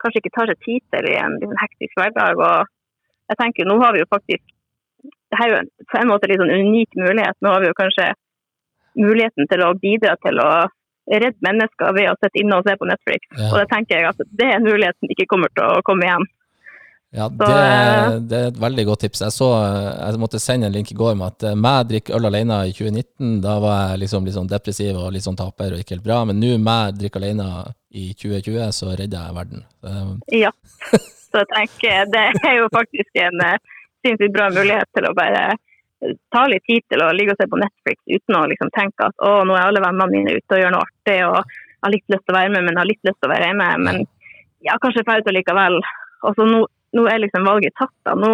kanskje 0.00 0.22
ikke 0.22 0.34
tar 0.36 0.50
seg 0.50 0.62
tid 0.64 0.82
til 0.94 1.10
i 1.10 1.18
en 1.20 1.36
sånn 1.42 1.60
hektisk 1.60 1.98
hverdag. 1.98 2.40
og 2.40 3.30
jeg 3.30 3.38
tenker, 3.38 3.68
nå 3.68 3.76
har 3.82 3.94
vi 3.94 4.02
jo 4.02 4.08
faktisk 4.10 4.42
det 5.30 5.38
her 5.38 5.52
er 5.52 5.62
jo 5.62 5.86
på 5.90 5.98
en 6.00 6.10
måte 6.10 6.28
litt 6.28 6.40
sånn 6.42 6.50
unik 6.50 6.96
mulighet. 6.98 7.36
Nå 7.40 7.52
har 7.54 7.62
vi 7.62 7.70
jo 7.70 7.78
kanskje 7.78 8.08
muligheten 8.98 9.46
til 9.50 9.62
å 9.62 9.70
bidra 9.78 10.16
til 10.24 10.40
å 10.42 10.50
redde 11.10 11.46
mennesker 11.46 11.94
ved 11.96 12.10
å 12.10 12.16
sitte 12.18 12.42
inne 12.42 12.58
og 12.58 12.66
se 12.66 12.74
på 12.78 12.88
Netflix. 12.90 13.28
Ja. 13.36 13.48
Og 13.52 13.56
det 13.60 13.68
tenker 13.70 13.96
jeg 13.96 14.08
at 14.10 14.20
det 14.40 14.48
er 14.48 14.58
en 14.58 14.66
mulighet 14.66 14.98
som 14.98 15.14
ikke 15.14 15.28
kommer 15.30 15.52
til 15.54 15.66
å 15.66 15.84
komme 15.86 16.06
igjen. 16.06 16.26
Ja, 17.10 17.26
det, 17.28 17.46
eh, 17.50 18.16
det 18.30 18.38
er 18.38 18.48
et 18.52 18.58
veldig 18.62 18.84
godt 18.86 19.00
tips. 19.02 19.24
Jeg 19.24 19.34
så, 19.34 19.48
jeg 19.58 20.20
måtte 20.22 20.38
sende 20.38 20.68
en 20.68 20.74
link 20.76 20.92
i 20.92 20.98
går 20.98 21.16
med 21.18 21.32
at 21.32 21.48
eh, 21.50 21.56
meg 21.58 21.88
drikker 21.90 22.14
øl 22.18 22.28
alene 22.28 22.60
i 22.70 22.74
2019, 22.76 23.40
da 23.42 23.56
var 23.62 23.80
jeg 23.80 24.04
liksom 24.04 24.28
litt 24.28 24.36
sånn 24.36 24.50
depressiv 24.50 24.94
og 24.94 25.10
litt 25.14 25.26
sånn 25.26 25.38
taper 25.38 25.74
og 25.74 25.82
ikke 25.82 25.96
helt 25.96 26.06
bra. 26.06 26.20
Men 26.28 26.38
nå 26.42 26.52
meg 26.62 27.00
drikker 27.00 27.22
alene 27.22 27.48
i 27.90 28.12
2020, 28.14 28.60
så 28.76 28.92
redder 28.94 29.26
jeg 29.26 29.38
verden. 29.40 29.66
Ja. 30.30 30.54
Så 31.30 31.44
jeg 31.44 31.50
tenker 31.50 32.08
det 32.10 32.22
er 32.42 32.56
jo 32.58 32.70
faktisk 32.74 33.18
en 33.22 33.42
eh, 33.46 33.58
sinnssykt 34.02 34.34
bra 34.34 34.48
mulighet 34.50 34.88
til 34.96 35.06
å 35.06 35.12
bare 35.14 35.42
eh, 35.52 36.16
ta 36.34 36.46
litt 36.50 36.64
tid 36.66 36.82
til 36.90 37.04
å 37.04 37.12
ligge 37.14 37.36
og 37.36 37.38
se 37.42 37.46
på 37.50 37.60
Netflix 37.60 38.02
uten 38.10 38.38
å 38.38 38.46
liksom 38.50 38.72
tenke 38.74 39.06
at 39.06 39.26
å, 39.26 39.36
nå 39.46 39.54
er 39.54 39.68
alle 39.68 39.82
vennene 39.84 40.10
mine 40.10 40.34
ute 40.38 40.56
og 40.56 40.62
gjør 40.62 40.74
noe 40.74 40.88
artig 40.88 41.20
og 41.28 41.38
har 41.84 41.94
litt 41.94 42.12
lyst 42.12 42.26
til 42.26 42.34
å 42.34 42.38
være 42.38 42.52
med, 42.56 42.66
men 42.66 42.80
har 42.80 42.88
litt 42.88 43.06
lyst 43.06 43.20
til 43.20 43.30
å 43.30 43.32
være 43.32 43.50
hjemme. 43.50 43.68
Men 43.86 44.02
ja, 44.66 44.74
kanskje 44.82 45.04
dra 45.06 45.20
ut 45.20 45.30
likevel. 45.32 45.78
Og 46.26 46.34
så 46.36 46.46
nå, 46.48 46.64
nå 46.96 47.06
er 47.08 47.22
liksom 47.22 47.46
valget 47.46 47.76
tatt. 47.78 47.94
da. 48.06 48.16
Nå, 48.18 48.30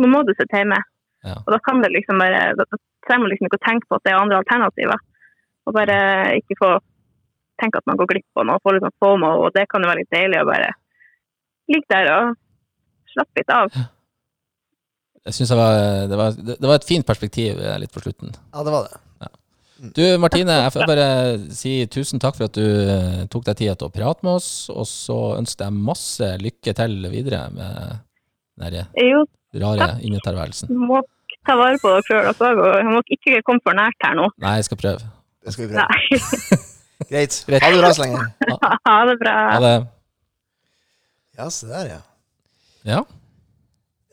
nå 0.00 0.10
må 0.10 0.22
du 0.26 0.32
sitte 0.34 0.60
hjemme. 0.60 0.78
Ja. 1.26 1.36
Og 1.44 1.52
da 1.54 1.58
kan 1.62 1.82
det 1.84 1.92
liksom 1.94 2.20
bare, 2.20 2.52
da 2.58 2.66
da 2.66 2.78
trenger 3.06 3.24
man 3.24 3.32
liksom 3.32 3.48
ikke 3.48 3.60
å 3.60 3.66
tenke 3.66 3.88
på 3.88 3.98
at 3.98 4.06
det 4.06 4.12
er 4.12 4.20
andre 4.20 4.40
alternativer. 4.40 5.02
Og 5.68 5.76
bare 5.76 5.98
ikke 6.40 6.58
få 6.60 6.70
tenke 7.60 7.80
at 7.80 7.88
man 7.88 7.98
går 8.00 8.08
glipp 8.14 8.40
av 8.40 8.46
noe, 8.48 8.62
få 8.64 8.74
liksom 8.76 8.94
FOMO, 9.02 9.32
og 9.44 9.52
det 9.56 9.66
kan 9.70 9.84
jo 9.84 9.90
være 9.90 10.02
litt 10.02 10.14
deilig 10.14 10.40
å 10.40 10.48
bare 10.48 10.70
ligge 11.70 11.92
der 11.92 12.08
og 12.14 12.32
slappe 13.12 13.42
litt 13.42 13.52
av. 13.54 13.76
jeg 15.26 15.36
synes 15.36 15.52
det, 15.52 15.58
var, 15.60 16.32
det, 16.40 16.56
det 16.56 16.70
var 16.70 16.78
et 16.78 16.88
fint 16.88 17.06
perspektiv 17.06 17.60
eh, 17.60 17.78
litt 17.82 17.92
på 17.92 18.02
slutten. 18.02 18.32
Ja, 18.54 18.64
det 18.66 18.74
var 18.74 18.88
det. 18.88 19.00
Du 19.80 20.02
Martine, 20.20 20.58
jeg 20.66 20.72
får 20.74 20.88
bare 20.88 21.06
si 21.56 21.70
tusen 21.88 22.20
takk 22.20 22.36
for 22.36 22.50
at 22.50 22.56
du 22.58 22.64
eh, 22.64 23.22
tok 23.32 23.46
deg 23.46 23.56
tid 23.62 23.78
til 23.80 23.88
å 23.88 23.92
prate 23.94 24.26
med 24.26 24.36
oss, 24.36 24.68
og 24.68 24.84
så 24.88 25.16
ønsker 25.38 25.68
jeg 25.70 25.84
masse 25.88 26.28
lykke 26.42 26.74
til 26.76 26.98
videre 27.08 27.46
med 27.54 28.02
den 28.60 28.84
rare 29.62 29.88
innetilværelsen. 30.04 30.68
du 30.68 30.84
må 30.90 31.00
ta 31.48 31.56
vare 31.56 31.80
på 31.80 31.94
dere 31.94 32.04
sjøl 32.04 32.28
også, 32.34 32.50
og 32.60 32.76
du 32.84 32.90
må 32.92 33.00
ikke 33.16 33.40
komme 33.46 33.64
for 33.64 33.78
nært 33.78 34.04
her 34.04 34.18
nå. 34.18 34.28
Nei, 34.44 34.58
jeg 34.60 34.68
skal 34.68 34.80
prøve. 34.82 35.08
Det 35.40 35.54
skal 35.54 35.64
vi 35.64 35.72
prøve. 35.72 36.60
Greit. 37.08 37.38
Greit. 37.48 37.64
Ha 37.64 37.72
det 37.72 37.80
bra 37.80 37.94
så 37.96 38.04
lenge. 38.04 38.26
Ha 38.90 38.98
det 39.08 39.16
bra. 39.22 39.36
Ha 39.54 39.58
det. 39.64 39.74
Ja, 41.40 41.48
se 41.48 41.70
der, 41.70 41.88
ja. 41.94 42.00
Ja. 42.84 43.00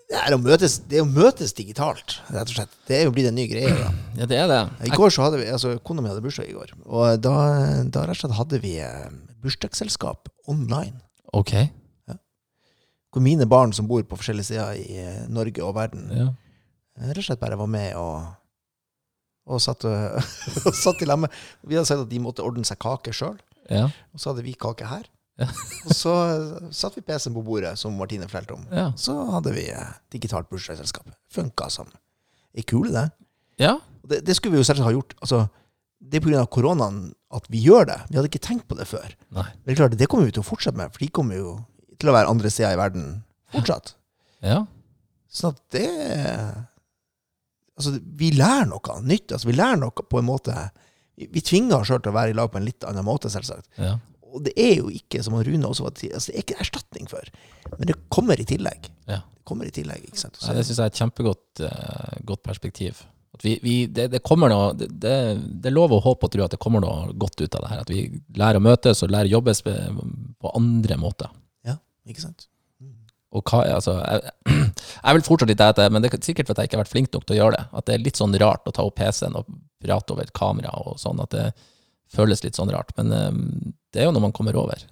Det 0.08 0.16
er, 0.16 0.32
å 0.32 0.40
møtes, 0.40 0.78
det 0.88 1.00
er 1.00 1.04
å 1.04 1.10
møtes 1.10 1.52
digitalt, 1.58 2.14
rett 2.32 2.48
og 2.48 2.56
slett. 2.56 2.76
Det 2.88 2.96
er 2.96 3.02
jo 3.10 3.12
blitt 3.12 3.28
en 3.28 3.36
ny 3.36 3.44
greie. 3.52 3.74
Da. 3.76 3.90
ja, 4.22 4.28
det 4.32 4.38
er 4.40 4.48
det. 4.48 4.60
I 4.88 4.92
går 4.96 5.12
så 5.12 5.26
hadde 5.26 5.42
vi, 5.42 5.50
altså 5.52 5.74
Kona 5.84 6.00
mi 6.04 6.08
hadde 6.08 6.24
bursdag 6.24 6.48
i 6.48 6.56
går, 6.56 6.72
og 6.88 7.18
da, 7.26 7.34
da 7.92 8.06
rett 8.08 8.16
og 8.16 8.22
slett 8.22 8.38
hadde 8.38 8.60
vi 8.64 8.78
eh, 8.80 9.10
bursdagsselskap 9.44 10.30
online. 10.48 11.02
Ok. 11.36 11.52
Hvor 13.12 13.24
mine 13.24 13.48
barn 13.50 13.72
som 13.76 13.88
bor 13.90 14.04
på 14.08 14.18
forskjellige 14.20 14.48
steder 14.52 14.80
i 14.80 14.98
eh, 15.04 15.20
Norge 15.34 15.64
og 15.66 15.76
verden, 15.76 16.08
Ja. 16.16 16.30
eh, 17.00 17.10
rett 17.10 17.20
og 17.24 17.28
slett 17.28 17.44
bare 17.44 17.60
var 17.60 17.68
med 17.72 17.96
og, 18.00 18.32
og 19.48 19.62
satt, 19.64 19.84
og, 19.88 20.24
og 20.68 20.74
satt 20.76 21.04
i 21.04 21.08
lag 21.10 21.20
med 21.24 21.36
Vi 21.68 21.76
hadde 21.76 21.88
sagt 21.90 22.04
at 22.08 22.12
de 22.12 22.20
måtte 22.24 22.44
ordne 22.48 22.64
seg 22.68 22.80
kake 22.84 23.12
sjøl, 23.16 23.36
Ja. 23.72 23.90
og 24.14 24.20
så 24.24 24.32
hadde 24.32 24.48
vi 24.48 24.56
kake 24.56 24.88
her. 24.88 25.04
Ja. 25.38 25.48
og 25.88 25.94
så 25.94 26.14
satte 26.74 26.98
vi 27.00 27.06
PC-en 27.06 27.36
på 27.36 27.44
bordet, 27.46 27.76
som 27.78 27.94
Martine 28.00 28.26
fortalte 28.30 28.56
om. 28.58 28.64
Ja. 28.74 28.88
Så 28.98 29.14
hadde 29.36 29.54
vi 29.54 29.68
eh, 29.70 29.92
digitalt 30.14 30.50
bursdagsselskap. 30.50 31.12
Funka 31.34 31.70
som 31.74 31.92
ei 32.58 32.64
kule, 32.66 32.90
det. 32.96 33.06
ja. 33.62 33.76
Og 34.04 34.10
Det, 34.10 34.22
det 34.26 34.36
skulle 34.38 34.56
vi 34.56 34.62
jo 34.62 34.66
selvsagt 34.66 34.88
ha 34.88 34.94
gjort. 34.96 35.14
Altså, 35.22 35.44
det 36.00 36.22
er 36.22 36.24
pga. 36.26 36.46
koronaen 36.48 37.02
at 37.36 37.46
vi 37.52 37.60
gjør 37.66 37.86
det. 37.90 37.98
Vi 38.10 38.16
hadde 38.18 38.30
ikke 38.32 38.40
tenkt 38.48 38.68
på 38.70 38.78
det 38.80 38.86
før. 38.88 39.12
Nei. 39.36 39.44
Men 39.44 39.66
det 39.68 39.74
er 39.74 39.80
klart, 39.82 39.98
det 40.00 40.08
kommer 40.10 40.30
vi 40.30 40.34
til 40.38 40.46
å 40.46 40.48
fortsette 40.48 40.78
med, 40.80 40.94
for 40.96 41.04
de 41.04 41.10
kommer 41.12 41.36
jo 41.38 41.58
til 42.00 42.10
å 42.10 42.16
være 42.16 42.30
andre 42.32 42.50
steder 42.54 42.78
i 42.78 42.80
verden 42.80 43.08
fortsatt. 43.54 43.94
Ja. 44.46 44.62
Sånn 45.28 45.54
at 45.58 45.62
det 45.76 45.88
Altså, 47.78 47.92
vi 48.18 48.32
lærer 48.34 48.66
noe 48.72 48.96
nytt. 49.06 49.30
Altså, 49.36 49.50
vi 49.52 49.54
lærer 49.58 49.78
noe 49.78 50.06
på 50.10 50.18
en 50.22 50.26
måte 50.26 50.54
Vi, 51.18 51.28
vi 51.34 51.42
tvinger 51.46 51.80
oss 51.82 51.90
sjøl 51.92 52.00
til 52.02 52.10
å 52.14 52.16
være 52.18 52.32
i 52.34 52.38
lag 52.38 52.50
på 52.54 52.58
en 52.62 52.66
litt 52.66 52.86
annen 52.88 53.06
måte, 53.06 53.30
selvsagt. 53.34 53.68
ja. 53.82 53.96
Og 54.34 54.44
det 54.46 54.54
er 54.60 54.80
jo 54.80 54.92
ikke, 54.94 55.22
som 55.26 55.38
Rune 55.40 55.70
også 55.70 55.86
var 55.86 55.94
til, 55.98 56.14
altså, 56.14 56.32
det 56.32 56.40
er 56.40 56.46
ikke 56.46 56.62
erstatning 56.64 57.10
for, 57.12 57.30
men 57.78 57.90
det 57.90 57.98
kommer 58.14 58.40
i 58.40 58.48
tillegg. 58.48 58.90
Ja. 59.08 59.22
Det 59.24 59.46
kommer 59.48 59.70
i 59.70 59.74
tillegg, 59.74 60.10
ikke 60.10 60.20
sant? 60.20 60.40
Ja, 60.44 60.56
det 60.58 60.66
syns 60.68 60.82
jeg 60.82 60.90
er 60.90 60.92
et 60.92 61.00
kjempegodt 61.00 61.64
uh, 61.64 62.36
perspektiv. 62.44 63.06
At 63.38 63.46
vi, 63.46 63.56
vi, 63.64 63.78
det, 63.88 64.10
det, 64.12 64.24
kommer 64.26 64.52
noe, 64.52 64.74
det, 64.76 64.90
det, 65.04 65.16
det 65.62 65.70
er 65.70 65.76
lov 65.76 65.94
å 65.94 66.02
håpe 66.04 66.28
og 66.28 66.34
tro 66.34 66.46
at 66.46 66.56
det 66.56 66.62
kommer 66.64 66.84
noe 66.84 67.12
godt 67.14 67.40
ut 67.44 67.56
av 67.56 67.64
det 67.64 67.72
her. 67.72 67.82
At 67.86 67.92
vi 67.94 68.04
lærer 68.40 68.60
å 68.60 68.66
møtes 68.66 69.04
og 69.06 69.14
lærer 69.14 69.30
å 69.30 69.36
jobbes 69.38 69.64
på 69.64 70.54
andre 70.58 71.00
måter. 71.00 71.34
ja, 71.68 71.78
ikke 72.10 72.26
sant? 72.26 72.48
Og 73.36 73.44
hva, 73.52 73.64
altså, 73.76 73.98
jeg, 74.00 74.34
jeg 75.06 75.18
vil 75.18 75.26
fortsatt 75.26 75.52
litt 75.52 75.64
etter, 75.64 75.92
men 75.92 76.04
det 76.04 76.12
er 76.12 76.22
sikkert 76.24 76.50
fordi 76.50 76.64
jeg 76.64 76.72
ikke 76.72 76.80
har 76.80 76.86
vært 76.86 76.94
flink 76.94 77.10
nok 77.14 77.26
til 77.28 77.36
å 77.36 77.40
gjøre 77.42 77.58
det. 77.58 77.66
At 77.80 77.88
det 77.88 77.96
er 77.96 78.06
litt 78.06 78.20
sånn 78.20 78.38
rart 78.42 78.70
å 78.70 78.74
ta 78.76 78.86
opp 78.88 78.96
PC-en 78.98 79.38
og 79.40 79.50
prate 79.84 80.16
over 80.16 80.26
et 80.26 80.36
kamera 80.36 80.72
og 80.82 80.98
sånn. 81.02 81.20
At 81.24 81.36
det 81.36 81.50
føles 82.14 82.44
litt 82.46 82.56
sånn 82.60 82.72
rart. 82.74 82.94
Men 83.00 83.12
eh, 83.12 83.32
det 83.94 84.02
er 84.04 84.08
jo 84.10 84.14
når 84.16 84.26
man 84.28 84.36
kommer 84.36 84.56
over. 84.60 84.84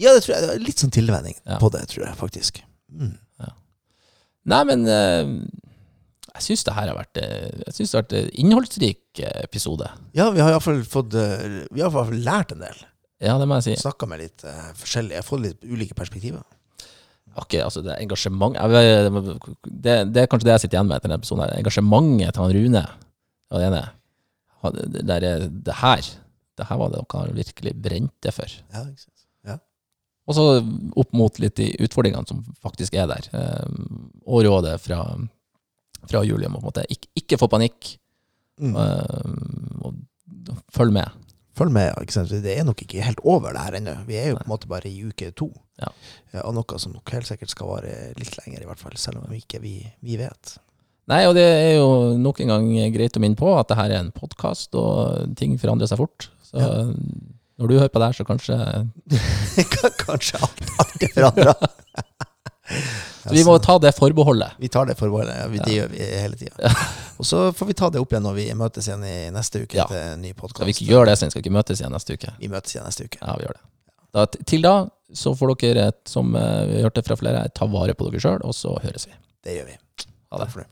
Ja, 0.00 0.12
det 0.14 0.22
tror 0.24 0.34
jeg. 0.36 0.44
det 0.46 0.54
er 0.54 0.62
Litt 0.64 0.80
sånn 0.82 0.92
tilvenning 0.94 1.34
Ja. 1.44 1.58
på 1.60 1.68
det, 1.74 1.84
tror 1.92 2.06
jeg 2.08 2.16
faktisk. 2.20 2.62
Mm. 2.92 3.18
Nei, 4.42 4.62
men 4.66 4.80
eh, 4.90 5.28
jeg 6.32 6.42
syns 6.48 6.64
det 6.66 6.72
her 6.74 6.88
har 6.90 6.96
vært 6.98 7.18
eh, 7.22 7.50
Jeg 7.68 7.74
synes 7.76 7.90
det 7.92 7.94
har 7.98 8.02
vært 8.02 8.14
en 8.18 8.30
innholdsrik 8.42 9.20
episode. 9.44 9.86
Ja, 10.18 10.30
vi 10.34 10.40
har 10.42 10.50
iallfall 10.54 10.80
fått 10.88 11.14
Vi 11.14 11.78
har 11.78 11.92
i 11.92 11.92
hvert 11.92 12.08
fall 12.10 12.24
lært 12.26 12.54
en 12.56 12.64
del. 12.64 12.80
Ja, 13.22 13.36
det 13.38 13.46
må 13.46 13.60
jeg 13.60 13.68
si. 13.68 13.76
Snakka 13.84 14.08
med 14.10 14.18
litt 14.24 14.42
uh, 14.42 14.72
forskjellige. 14.80 15.14
Jeg 15.14 15.22
har 15.22 15.28
fått 15.28 15.44
litt 15.44 15.62
ulike 15.62 15.94
perspektiver. 15.94 16.42
Ok, 17.38 17.54
altså 17.62 17.84
det 17.86 17.92
er 17.94 18.00
engasjement 18.02 18.56
det, 18.58 19.94
det 20.12 20.24
er 20.24 20.26
kanskje 20.28 20.48
det 20.48 20.56
jeg 20.56 20.64
sitter 20.64 20.76
igjen 20.80 20.88
med 20.90 20.98
etter 20.98 21.06
denne 21.08 21.20
episoden. 21.22 21.44
her. 21.46 21.54
Engasjementet 21.62 22.34
til 22.34 22.42
han 22.42 22.56
Rune. 22.56 22.82
Det 22.82 23.54
var 23.54 23.62
det 23.62 23.68
ene. 23.70 23.84
Det, 25.06 25.16
er- 25.20 25.46
det 25.70 25.76
her 25.84 26.10
det 26.62 26.68
her 26.70 26.80
var 26.80 26.92
det 26.94 27.02
dere 27.04 27.36
virkelig 27.36 27.74
brente 27.84 28.32
for. 28.34 28.56
Ja, 28.72 28.84
ikke 28.88 29.04
sant? 29.04 29.26
Ja. 29.50 29.58
Og 30.30 30.38
så 30.38 30.46
opp 31.02 31.12
mot 31.18 31.38
litt 31.42 31.58
de 31.58 31.70
utfordringene 31.82 32.28
som 32.30 32.44
faktisk 32.62 32.94
er 32.98 33.10
der. 33.10 33.28
Eh, 33.34 33.82
og 34.24 34.44
rådet 34.46 34.78
fra, 34.84 35.02
fra 36.08 36.22
Julie 36.26 36.48
om 36.48 36.56
å 36.62 36.74
ikke, 36.86 37.10
ikke 37.24 37.40
få 37.42 37.50
panikk, 37.52 37.96
Mm. 38.62 38.76
og, 38.76 39.94
og 40.52 40.58
følg 40.76 40.92
med. 40.94 41.08
Følg 41.58 41.72
med. 41.74 41.92
ikke 42.00 42.14
sant? 42.14 42.30
Det 42.44 42.52
er 42.52 42.66
nok 42.68 42.82
ikke 42.84 43.02
helt 43.04 43.20
over 43.28 43.52
det 43.56 43.62
her 43.64 43.76
ennå. 43.78 43.94
Vi 44.06 44.16
er 44.20 44.28
jo 44.30 44.36
på 44.38 44.44
en 44.44 44.52
måte 44.52 44.68
bare 44.70 44.88
i 44.90 45.00
uke 45.08 45.30
to 45.36 45.48
Ja. 45.80 45.88
Ja, 46.34 46.44
av 46.46 46.54
noe 46.54 46.78
som 46.78 46.92
nok 46.94 47.10
helt 47.12 47.26
sikkert 47.26 47.50
skal 47.50 47.68
vare 47.72 47.94
litt 48.20 48.36
lenger, 48.38 48.62
i 48.62 48.68
hvert 48.68 48.78
fall. 48.80 48.94
Selv 49.00 49.24
om 49.24 49.32
ikke 49.34 49.58
vi, 49.64 49.74
vi 50.04 50.18
vet. 50.20 50.54
Nei, 51.10 51.24
og 51.26 51.34
det 51.34 51.42
er 51.48 51.72
jo 51.80 51.88
nok 52.20 52.40
en 52.44 52.52
gang 52.52 52.68
greit 52.94 53.16
å 53.18 53.22
minne 53.24 53.40
på 53.40 53.50
at 53.58 53.72
det 53.72 53.76
her 53.80 53.90
er 53.90 53.98
en 54.04 54.12
podkast, 54.14 54.76
og 54.78 55.32
ting 55.40 55.56
forandrer 55.58 55.90
seg 55.90 55.98
fort. 55.98 56.28
Så 56.52 56.60
Ja. 56.60 56.84
når 57.62 57.68
du 57.68 57.74
hører 57.78 57.88
på 57.92 58.00
det 58.02 58.08
her, 58.10 58.16
så 58.18 58.24
kanskje 58.28 58.56
Kanskje 60.06 60.40
alt, 60.42 60.62
alt 60.82 61.02
er 61.08 61.12
forandra. 61.14 61.54
Så 63.22 63.30
vi 63.34 63.42
må 63.44 63.58
ta 63.62 63.74
det 63.82 63.90
forbeholdet. 63.94 64.54
Vi 64.58 64.68
tar 64.72 64.86
det 64.88 64.94
forbeholdet. 64.98 65.34
Ja, 65.36 65.46
vi, 65.50 65.58
det 65.62 65.74
gjør 65.76 65.90
vi 65.92 65.98
hele 66.22 66.38
tida. 66.40 66.70
Og 67.20 67.26
så 67.28 67.42
får 67.54 67.68
vi 67.68 67.74
ta 67.78 67.90
det 67.92 68.00
opp 68.00 68.14
igjen 68.14 68.24
når 68.24 68.34
vi 68.38 68.46
møtes 68.58 68.88
igjen 68.88 69.04
i 69.06 69.16
neste 69.34 69.60
uke 69.66 69.76
Ja. 69.76 69.84
til 69.90 69.98
en 70.00 70.22
ny 70.24 70.32
podkast. 70.32 70.56
Skal 70.56 70.70
vi 70.70 70.74
ikke 70.74 70.88
gjøre 70.88 71.10
det, 71.10 71.18
så 71.20 71.28
skal 71.30 71.42
vi 71.42 71.44
ikke 71.44 71.54
møtes 71.58 71.82
igjen 71.82 71.92
neste 71.94 72.16
uke? 72.16 72.32
Vi 72.40 72.48
møtes 72.50 72.74
igjen 72.74 72.86
neste 72.88 73.06
uke. 73.06 73.20
Ja, 73.20 73.34
vi 73.38 73.44
gjør 73.46 73.58
det. 73.58 73.62
Da, 74.16 74.24
til 74.48 74.64
da 74.64 74.74
så 75.22 75.34
får 75.36 75.52
dere, 75.62 75.86
som 76.08 76.32
har 76.38 76.66
vi 76.70 76.80
hørte 76.82 77.04
fra 77.06 77.18
flere, 77.20 77.44
ta 77.54 77.68
vare 77.70 77.94
på 77.98 78.08
dere 78.10 78.24
sjøl, 78.24 78.40
og 78.48 78.56
så 78.56 78.74
høres 78.82 79.06
vi. 79.10 79.14
Det 79.44 79.58
gjør 79.58 79.68
vi. 79.70 79.76
Ha 79.76 80.40
det. 80.40 80.46
Takk 80.46 80.54
for 80.56 80.64
det. 80.64 80.70